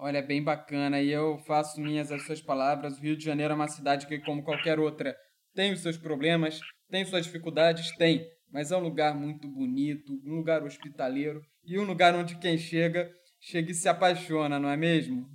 Olha, 0.00 0.22
bem 0.22 0.42
bacana. 0.42 1.00
E 1.00 1.10
eu 1.10 1.38
faço 1.46 1.80
minhas 1.80 2.12
as 2.12 2.24
suas 2.24 2.40
palavras. 2.40 2.98
O 2.98 3.02
Rio 3.02 3.16
de 3.16 3.24
Janeiro 3.24 3.52
é 3.52 3.56
uma 3.56 3.68
cidade 3.68 4.06
que, 4.06 4.20
como 4.20 4.44
qualquer 4.44 4.78
outra, 4.78 5.16
tem 5.54 5.72
os 5.72 5.82
seus 5.82 5.96
problemas, 5.96 6.60
tem 6.88 7.04
suas 7.04 7.26
dificuldades, 7.26 7.90
tem. 7.96 8.24
Mas 8.50 8.70
é 8.70 8.76
um 8.76 8.80
lugar 8.80 9.14
muito 9.14 9.48
bonito, 9.48 10.12
um 10.24 10.36
lugar 10.36 10.62
hospitaleiro 10.62 11.42
e 11.64 11.78
um 11.78 11.84
lugar 11.84 12.14
onde 12.14 12.38
quem 12.38 12.56
chega, 12.56 13.10
chega 13.40 13.70
e 13.70 13.74
se 13.74 13.88
apaixona, 13.88 14.58
não 14.58 14.68
é 14.68 14.76
mesmo? 14.76 15.26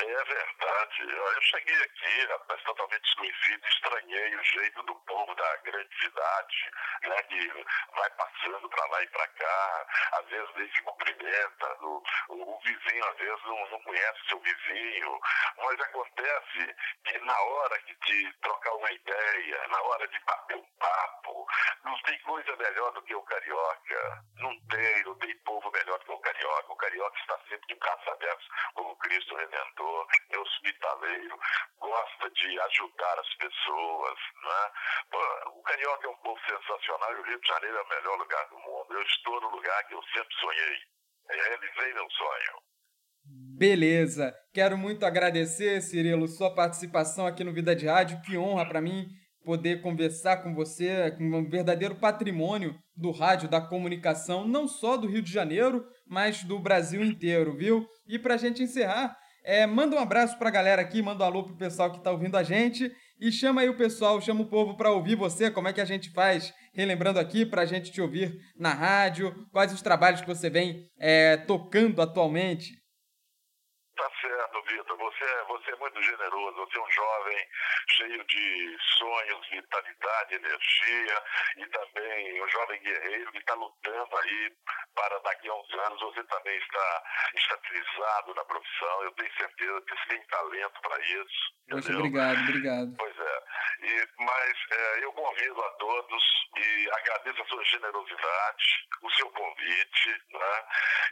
É 0.00 0.04
verdade. 0.04 0.52
Eu 1.42 1.58
cheguei 1.58 1.82
aqui, 1.82 2.26
rapaz, 2.26 2.62
totalmente 2.62 3.02
desconhecido, 3.02 3.66
estranhei 3.66 4.36
o 4.36 4.44
jeito 4.44 4.80
do 4.84 4.94
povo 4.94 5.34
da 5.34 5.56
grande 5.64 5.98
cidade, 5.98 6.70
né, 7.02 7.20
que 7.24 7.64
vai 7.96 8.10
passando 8.10 8.68
para 8.68 8.86
lá 8.86 9.02
e 9.02 9.08
para 9.08 9.26
cá, 9.26 9.86
às 10.12 10.26
vezes 10.28 10.54
nem 10.54 10.70
se 10.70 10.82
cumprimenta, 10.82 11.76
o, 11.80 12.02
o, 12.28 12.60
vizinho 12.60 13.04
às 13.08 13.16
vezes 13.16 13.42
não, 13.42 13.70
não 13.70 13.82
conhece 13.82 14.28
seu 14.28 14.38
vizinho, 14.38 15.20
mas 15.56 15.80
acontece 15.80 16.76
que 17.04 17.18
na 17.18 17.40
hora 17.40 17.82
de 17.82 18.32
trocar 18.40 18.74
uma 18.74 18.92
ideia, 18.92 19.66
na 19.66 19.82
hora 19.82 20.06
de 20.06 20.20
bater 20.20 20.56
um 20.56 20.66
papo, 20.78 21.46
não 21.84 21.98
tem 22.02 22.18
coisa 22.20 22.56
melhor 22.56 22.92
do 22.92 23.02
que 23.02 23.14
o 23.14 23.22
carioca. 23.22 24.24
Não 24.38 24.60
tem, 24.68 25.04
não 25.04 25.14
tem 25.16 25.36
povo 25.38 25.70
melhor 25.70 25.98
do 25.98 26.04
que 26.04 26.12
o 26.12 26.18
carioca. 26.18 26.72
O 26.72 26.76
carioca 26.76 27.18
está 27.18 27.38
sempre 27.48 27.66
de 27.68 27.74
braços 27.74 28.08
abertos 28.08 28.48
como 28.74 28.96
Cristo 28.96 29.36
Redentor, 29.36 30.06
é 30.30 30.38
hospitaleiro, 30.38 31.31
gosta 31.78 32.30
de 32.30 32.60
ajudar 32.60 33.18
as 33.18 33.34
pessoas. 33.36 34.18
Né? 34.42 35.18
O 35.56 35.62
carioca 35.62 36.06
é 36.06 36.10
um 36.10 36.16
povo 36.16 36.40
sensacional 36.48 37.12
e 37.12 37.20
o 37.20 37.24
Rio 37.24 37.40
de 37.40 37.48
Janeiro 37.48 37.76
é 37.76 37.82
o 37.82 37.88
melhor 37.88 38.18
lugar 38.18 38.48
do 38.48 38.58
mundo. 38.58 38.86
Eu 38.92 39.02
estou 39.02 39.40
no 39.40 39.48
lugar 39.50 39.84
que 39.88 39.94
eu 39.94 40.02
sempre 40.14 40.34
sonhei. 40.40 40.76
Realizei 41.28 41.94
meu 41.94 42.10
sonho. 42.10 42.62
Beleza. 43.58 44.34
Quero 44.52 44.76
muito 44.76 45.06
agradecer, 45.06 45.80
Cirilo, 45.80 46.26
sua 46.26 46.54
participação 46.54 47.26
aqui 47.26 47.44
no 47.44 47.52
Vida 47.52 47.74
de 47.76 47.86
Rádio. 47.86 48.20
Que 48.22 48.36
honra 48.36 48.68
para 48.68 48.80
mim 48.80 49.06
poder 49.44 49.82
conversar 49.82 50.42
com 50.42 50.54
você, 50.54 51.10
com 51.12 51.24
um 51.24 51.48
verdadeiro 51.48 51.96
patrimônio 51.96 52.74
do 52.96 53.10
rádio, 53.10 53.48
da 53.48 53.60
comunicação, 53.60 54.46
não 54.46 54.68
só 54.68 54.96
do 54.96 55.08
Rio 55.08 55.22
de 55.22 55.32
Janeiro, 55.32 55.84
mas 56.06 56.44
do 56.44 56.58
Brasil 56.58 57.02
inteiro, 57.02 57.56
viu? 57.56 57.86
E 58.06 58.18
para 58.18 58.34
a 58.34 58.36
gente 58.36 58.62
encerrar, 58.62 59.16
é, 59.44 59.66
manda 59.66 59.96
um 59.96 59.98
abraço 59.98 60.38
para 60.38 60.48
a 60.48 60.52
galera 60.52 60.82
aqui, 60.82 61.02
manda 61.02 61.24
um 61.24 61.26
alô 61.26 61.44
pro 61.44 61.56
pessoal 61.56 61.90
que 61.90 61.98
está 61.98 62.10
ouvindo 62.10 62.36
a 62.36 62.42
gente 62.42 62.90
e 63.20 63.30
chama 63.30 63.60
aí 63.60 63.68
o 63.68 63.76
pessoal, 63.76 64.20
chama 64.20 64.42
o 64.42 64.48
povo 64.48 64.76
para 64.76 64.90
ouvir 64.90 65.14
você, 65.14 65.50
como 65.50 65.68
é 65.68 65.72
que 65.72 65.80
a 65.80 65.84
gente 65.84 66.10
faz, 66.10 66.52
relembrando 66.74 67.18
aqui 67.18 67.46
para 67.46 67.62
a 67.62 67.66
gente 67.66 67.92
te 67.92 68.00
ouvir 68.00 68.36
na 68.58 68.72
rádio, 68.72 69.32
quais 69.52 69.72
os 69.72 69.82
trabalhos 69.82 70.20
que 70.20 70.26
você 70.26 70.50
vem 70.50 70.88
é, 70.98 71.36
tocando 71.36 72.02
atualmente. 72.02 72.81
Tá 74.02 74.10
certo, 74.20 74.60
Vitor. 74.62 74.96
Você, 74.98 75.44
você 75.46 75.70
é 75.70 75.76
muito 75.76 76.02
generoso. 76.02 76.56
Você 76.56 76.76
é 76.76 76.82
um 76.82 76.90
jovem 76.90 77.46
cheio 77.88 78.24
de 78.24 78.76
sonhos, 78.98 79.48
vitalidade, 79.48 80.34
energia 80.34 81.22
e 81.58 81.66
também 81.66 82.42
um 82.42 82.48
jovem 82.48 82.82
guerreiro 82.82 83.30
que 83.30 83.38
está 83.38 83.54
lutando 83.54 84.16
aí 84.16 84.52
para 84.96 85.18
daqui 85.20 85.48
a 85.48 85.54
uns 85.54 85.72
anos 85.86 86.00
você 86.00 86.24
também 86.24 86.58
está 86.58 87.02
estabilizado 87.36 88.34
na 88.34 88.44
profissão. 88.44 89.02
Eu 89.04 89.12
tenho 89.12 89.32
certeza 89.34 89.80
que 89.82 89.94
você 89.94 90.08
tem 90.08 90.26
talento 90.26 90.80
para 90.80 90.98
isso. 91.00 91.54
Poxa, 91.70 91.96
obrigado, 91.96 92.40
obrigado. 92.40 92.94
Pois 92.98 93.18
é. 93.18 93.42
E, 93.82 94.08
mas 94.18 94.58
é, 94.70 95.04
eu 95.04 95.12
convido 95.12 95.62
a 95.62 95.70
todos 95.74 96.22
e 96.56 96.90
agradeço 96.92 97.42
a 97.42 97.46
sua 97.46 97.64
generosidade, 97.64 98.88
o 99.02 99.10
seu 99.12 99.30
convite, 99.30 100.08
né? 100.32 100.64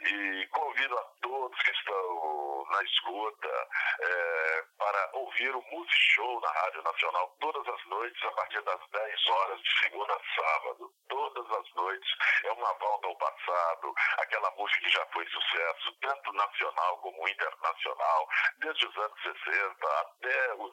E 0.09 0.47
convido 0.47 0.97
a 0.97 1.03
todos 1.21 1.61
que 1.61 1.71
estão 1.71 2.65
na 2.71 2.80
escuta 2.83 3.67
é, 3.99 4.65
para 4.77 5.09
ouvir 5.13 5.55
o 5.55 5.61
Music 5.71 6.01
Show 6.13 6.41
na 6.41 6.51
Rádio 6.51 6.83
Nacional 6.83 7.35
todas 7.39 7.67
as 7.67 7.85
noites, 7.87 8.23
a 8.23 8.31
partir 8.31 8.61
das 8.61 8.79
10 8.91 9.27
horas, 9.27 9.61
de 9.61 9.79
segunda 9.79 10.13
a 10.13 10.41
sábado. 10.41 10.91
Todas 11.09 11.51
as 11.51 11.73
noites. 11.75 12.09
É 12.45 12.51
uma 12.53 12.73
volta 12.73 13.07
ao 13.07 13.15
passado, 13.17 13.93
aquela 14.17 14.49
música 14.51 14.81
que 14.81 14.89
já 14.89 15.05
foi 15.07 15.27
sucesso, 15.27 15.91
tanto 16.01 16.33
nacional 16.33 16.97
como 16.97 17.27
internacional, 17.27 18.29
desde 18.59 18.87
os 18.87 18.97
anos 18.97 19.21
60 19.21 19.87
até 20.01 20.53
os, 20.55 20.71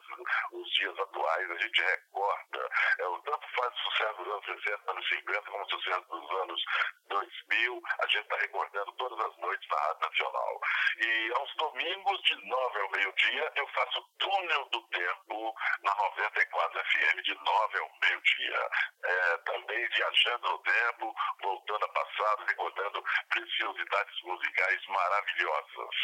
os 0.51 0.69
dias 0.71 0.99
atuais. 0.99 1.51
A 1.51 1.57
gente 1.57 1.81
recorda, 1.81 2.69
é, 2.99 3.07
o 3.07 3.19
tanto 3.19 3.47
faz 3.55 3.73
sucesso 3.75 4.23
dos 4.23 4.33
anos 4.33 4.45
60, 4.45 4.91
anos 4.91 5.09
50, 5.09 5.51
como 5.51 5.69
sucesso 5.69 6.05
dos 6.09 6.31
anos 6.41 6.63
2000. 7.09 7.81
A 7.99 8.07
gente 8.07 8.21
está 8.23 8.37
recordando 8.37 8.91
todas 8.93 9.25
as 9.25 9.37
noites 9.37 9.67
na 9.69 9.77
Rádio 9.77 10.09
Nacional. 10.09 10.61
E 10.99 11.33
aos 11.35 11.55
domingos, 11.55 11.88
de 11.97 12.35
9 12.45 12.79
ao 12.81 12.91
meio-dia, 12.91 13.51
eu 13.55 13.67
faço 13.69 14.05
Túnel 14.19 14.69
do 14.71 14.81
Tempo 14.89 15.53
na 15.83 15.95
94 15.95 16.79
FM, 16.79 17.23
de 17.23 17.33
9 17.33 17.79
ao 17.79 17.89
meio-dia. 18.03 18.61
É, 19.03 19.37
também 19.37 19.87
viajando 19.89 20.49
no 20.49 20.59
tempo, 20.59 21.15
voltando 21.41 21.85
a 21.85 21.89
passado, 21.89 22.45
recordando 22.47 23.03
preciosidades 23.29 24.21
musicais 24.23 24.79
maravilhosas. 24.87 25.95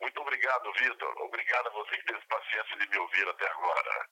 Muito 0.00 0.20
obrigado, 0.22 0.72
Vitor. 0.72 1.14
Obrigado 1.24 1.66
a 1.66 1.70
você 1.70 1.96
que 1.98 2.04
teve 2.06 2.20
paciência 2.26 2.76
de 2.78 2.88
me 2.88 2.98
ouvir 2.98 3.28
até 3.28 3.46
agora. 3.50 4.06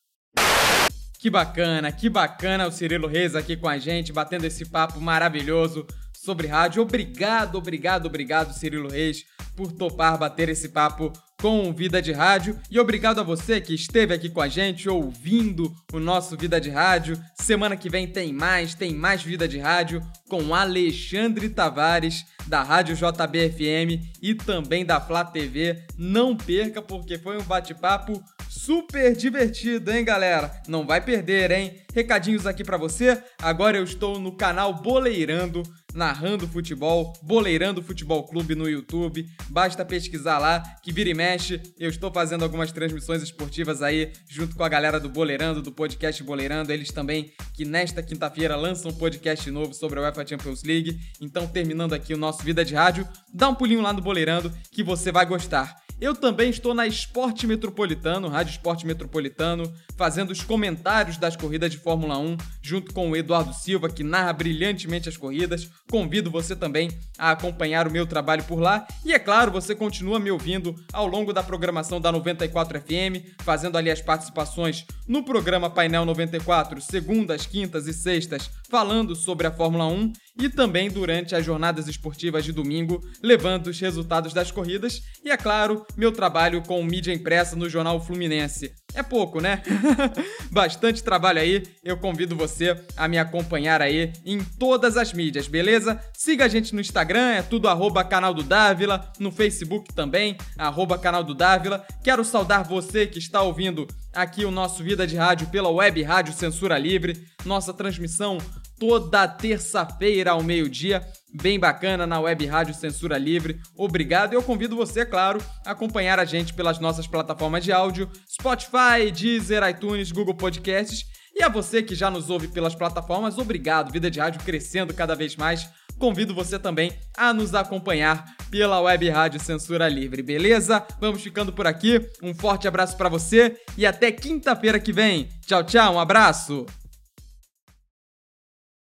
Que 1.19 1.31
bacana, 1.31 1.91
que 1.91 2.11
bacana 2.11 2.67
o 2.67 2.71
Cirilo 2.71 3.09
Reis 3.09 3.35
aqui 3.35 3.57
com 3.57 3.69
a 3.69 3.79
gente, 3.79 4.13
batendo 4.13 4.45
esse 4.45 4.71
papo 4.71 5.01
maravilhoso 5.01 5.87
sobre 6.15 6.47
rádio. 6.47 6.83
Obrigado, 6.83 7.57
obrigado, 7.57 8.07
obrigado, 8.07 8.53
Cirilo 8.53 8.91
Reis, 8.91 9.25
por 9.59 9.73
topar 9.73 10.17
bater 10.17 10.49
esse 10.49 10.69
papo 10.69 11.13
com 11.41 11.73
Vida 11.73 12.01
de 12.01 12.13
Rádio. 12.13 12.57
E 12.71 12.79
obrigado 12.79 13.19
a 13.19 13.25
você 13.25 13.61
que 13.61 13.75
esteve 13.75 14.15
aqui 14.15 14.31
com 14.31 14.41
a 14.41 14.47
gente 14.47 14.89
ouvindo 14.89 15.75
o 15.93 15.99
nosso 15.99 16.37
Vida 16.37 16.61
de 16.61 16.71
Rádio. 16.71 17.21
Semana 17.35 17.77
que 17.77 17.91
vem 17.91 18.07
tem 18.07 18.33
mais, 18.33 18.77
tem 18.77 18.95
mais 18.95 19.21
Vida 19.21 19.49
de 19.49 19.59
Rádio 19.59 20.01
com 20.29 20.55
Alexandre 20.55 21.49
Tavares, 21.49 22.25
da 22.47 22.63
Rádio 22.63 22.95
JBFM 22.95 24.01
e 24.23 24.33
também 24.33 24.87
da 24.87 25.01
Flá 25.01 25.25
TV. 25.25 25.83
Não 25.97 26.37
perca, 26.37 26.81
porque 26.81 27.19
foi 27.19 27.37
um 27.37 27.45
bate-papo 27.45 28.23
super 28.49 29.17
divertido, 29.17 29.91
hein, 29.91 30.05
galera? 30.05 30.53
Não 30.69 30.87
vai 30.87 31.01
perder, 31.01 31.51
hein? 31.51 31.83
Recadinhos 31.93 32.47
aqui 32.47 32.63
para 32.63 32.77
você. 32.77 33.21
Agora 33.43 33.77
eu 33.77 33.83
estou 33.83 34.21
no 34.21 34.37
canal 34.37 34.73
Boleirando 34.73 35.63
narrando 35.95 36.47
futebol, 36.47 37.13
Boleirando 37.23 37.83
Futebol 37.83 38.25
Clube 38.25 38.55
no 38.55 38.69
YouTube. 38.69 39.29
Basta 39.49 39.85
pesquisar 39.85 40.39
lá 40.39 40.61
que 40.83 40.93
vira 40.93 41.11
e 41.11 41.15
mexe. 41.15 41.61
Eu 41.79 41.89
estou 41.89 42.13
fazendo 42.13 42.43
algumas 42.45 42.73
transmissões 42.73 43.23
esportivas 43.23 43.83
aí 43.83 44.13
junto 44.29 44.55
com 44.55 44.63
a 44.63 44.69
galera 44.69 45.01
do 45.01 45.09
Boleirando, 45.09 45.63
do 45.63 45.73
podcast 45.73 46.23
Boleirando. 46.23 46.73
Eles 46.73 46.91
também 46.91 47.33
que 47.55 47.65
nesta 47.65 48.03
quinta-feira 48.03 48.57
lançam 48.57 48.91
um 48.91 48.95
podcast 48.95 49.51
novo 49.51 49.75
sobre 49.75 49.99
a 49.99 50.03
UEFA 50.03 50.27
Champions 50.27 50.63
League. 50.63 50.99
Então, 51.21 51.47
terminando 51.47 51.95
aqui 51.95 52.15
o 52.15 52.19
nosso 52.19 52.43
Vida 52.43 52.65
de 52.65 52.75
Rádio, 52.75 53.09
dá 53.33 53.49
um 53.49 53.55
pulinho 53.55 53.83
lá 53.83 53.93
no 53.93 54.01
Boleirando 54.01 54.53
que 54.71 54.83
você 54.83 55.11
vai 55.11 55.27
gostar. 55.27 55.88
Eu 56.01 56.15
também 56.15 56.49
estou 56.49 56.75
na 56.75 56.87
Esporte 56.87 57.45
Metropolitano, 57.45 58.29
Rádio 58.29 58.53
Esporte 58.53 58.87
Metropolitano, 58.87 59.65
fazendo 59.97 60.31
os 60.31 60.41
comentários 60.41 61.17
das 61.17 61.35
corridas 61.35 61.73
de 61.73 61.77
Fórmula 61.77 62.17
1, 62.17 62.37
junto 62.63 62.95
com 62.95 63.11
o 63.11 63.17
Eduardo 63.17 63.53
Silva, 63.53 63.89
que 63.89 64.05
narra 64.05 64.33
brilhantemente 64.33 65.09
as 65.09 65.17
corridas. 65.17 65.69
Convido 65.91 66.31
você 66.31 66.55
também 66.55 66.89
a 67.19 67.33
acompanhar 67.33 67.89
o 67.89 67.91
meu 67.91 68.07
trabalho 68.07 68.45
por 68.45 68.61
lá. 68.61 68.87
E 69.05 69.13
é 69.13 69.19
claro, 69.19 69.51
você 69.51 69.75
continua 69.75 70.21
me 70.21 70.31
ouvindo 70.31 70.73
ao 70.93 71.09
longo 71.09 71.33
da 71.33 71.43
programação 71.43 72.01
da 72.01 72.13
94 72.13 72.81
FM, 72.81 73.35
fazendo 73.41 73.77
ali 73.77 73.91
as 73.91 74.01
participações 74.01 74.87
no 75.09 75.25
programa 75.25 75.69
Painel 75.69 76.05
94, 76.05 76.81
segundas, 76.81 77.45
quintas 77.45 77.89
e 77.89 77.93
sextas, 77.93 78.49
falando 78.71 79.17
sobre 79.17 79.49
a 79.49 79.51
Fórmula 79.51 79.87
1 79.87 80.13
e 80.39 80.49
também 80.49 80.89
durante 80.89 81.35
as 81.35 81.45
jornadas 81.45 81.89
esportivas 81.89 82.45
de 82.45 82.53
domingo, 82.53 83.03
levando 83.23 83.67
os 83.67 83.81
resultados 83.81 84.33
das 84.33 84.51
corridas 84.51 85.03
e, 85.25 85.31
é 85.31 85.37
claro, 85.37 85.85
meu 85.97 86.13
trabalho 86.13 86.63
com 86.63 86.83
mídia 86.83 87.13
impressa 87.13 87.57
no 87.57 87.69
jornal 87.69 88.01
Fluminense. 88.01 88.73
É 88.95 89.03
pouco, 89.03 89.41
né? 89.41 89.63
Bastante 90.51 91.03
trabalho 91.03 91.41
aí. 91.41 91.63
Eu 91.85 91.99
convido 91.99 92.35
você 92.35 92.81
a 92.97 93.07
me 93.07 93.19
acompanhar 93.19 93.83
aí 93.83 94.13
em 94.25 94.43
todas 94.43 94.97
as 94.97 95.13
mídias, 95.13 95.47
beleza? 95.47 96.01
Siga 96.15 96.47
a 96.47 96.49
gente 96.49 96.75
no 96.75 96.81
Instagram, 96.81 97.33
é 97.33 97.43
tudo 97.43 97.69
arroba 97.69 98.03
canal 98.03 98.33
do 98.33 98.43
Dávila, 98.43 99.13
no 99.19 99.31
Facebook 99.31 99.93
também, 99.93 100.37
arroba 100.57 100.97
canal 100.99 101.23
do 101.23 101.35
Dávila. 101.35 101.85
Quero 102.03 102.25
saudar 102.25 102.65
você 102.65 103.07
que 103.07 103.19
está 103.19 103.43
ouvindo 103.43 103.87
aqui 104.15 104.45
o 104.45 104.51
nosso 104.51 104.83
Vida 104.83 105.07
de 105.07 105.17
Rádio 105.17 105.49
pela 105.49 105.69
web 105.69 106.03
Rádio 106.03 106.33
Censura 106.33 106.79
Livre, 106.79 107.27
nossa 107.45 107.75
transmissão 107.75 108.39
toda 108.79 109.27
terça-feira 109.27 110.31
ao 110.31 110.43
meio-dia, 110.43 111.05
bem 111.41 111.59
bacana 111.59 112.07
na 112.07 112.21
Web 112.21 112.47
Rádio 112.47 112.75
Censura 112.75 113.19
Livre. 113.19 113.61
Obrigado 113.77 114.33
e 114.33 114.37
eu 114.37 114.43
convido 114.43 114.77
você, 114.77 115.05
claro, 115.05 115.41
a 115.67 115.73
acompanhar 115.73 116.19
a 116.19 116.25
gente 116.25 116.55
pelas 116.55 116.79
nossas 116.79 117.07
plataformas 117.07 117.65
de 117.65 117.73
áudio, 117.73 118.09
Spotify, 118.29 119.11
Deezer, 119.13 119.63
iTunes, 119.69 120.13
Google 120.13 120.35
Podcasts. 120.35 121.05
E 121.35 121.43
a 121.43 121.49
você 121.49 121.83
que 121.83 121.95
já 121.95 122.11
nos 122.11 122.31
ouve 122.31 122.49
pelas 122.49 122.75
plataformas, 122.75 123.39
obrigado. 123.39 123.93
Vida 123.93 124.11
de 124.11 124.19
Rádio 124.19 124.41
crescendo 124.45 124.93
cada 124.95 125.15
vez 125.15 125.37
mais. 125.37 125.69
Convido 125.99 126.35
você 126.35 126.59
também 126.59 126.93
a 127.17 127.33
nos 127.35 127.55
acompanhar 127.55 128.25
pela 128.51 128.81
Web 128.81 129.09
Rádio 129.09 129.41
Censura 129.41 129.89
Livre, 129.89 130.23
beleza? 130.23 130.85
Vamos 131.01 131.23
ficando 131.23 131.53
por 131.53 131.67
aqui. 131.67 132.01
Um 132.23 132.33
forte 132.35 132.69
abraço 132.69 132.97
para 132.97 133.09
você 133.09 133.57
e 133.77 133.85
até 133.85 134.11
quinta-feira 134.11 134.79
que 134.79 134.93
vem. 134.93 135.29
Tchau, 135.47 135.65
tchau, 135.65 135.95
um 135.95 136.01
abraço. 136.01 136.67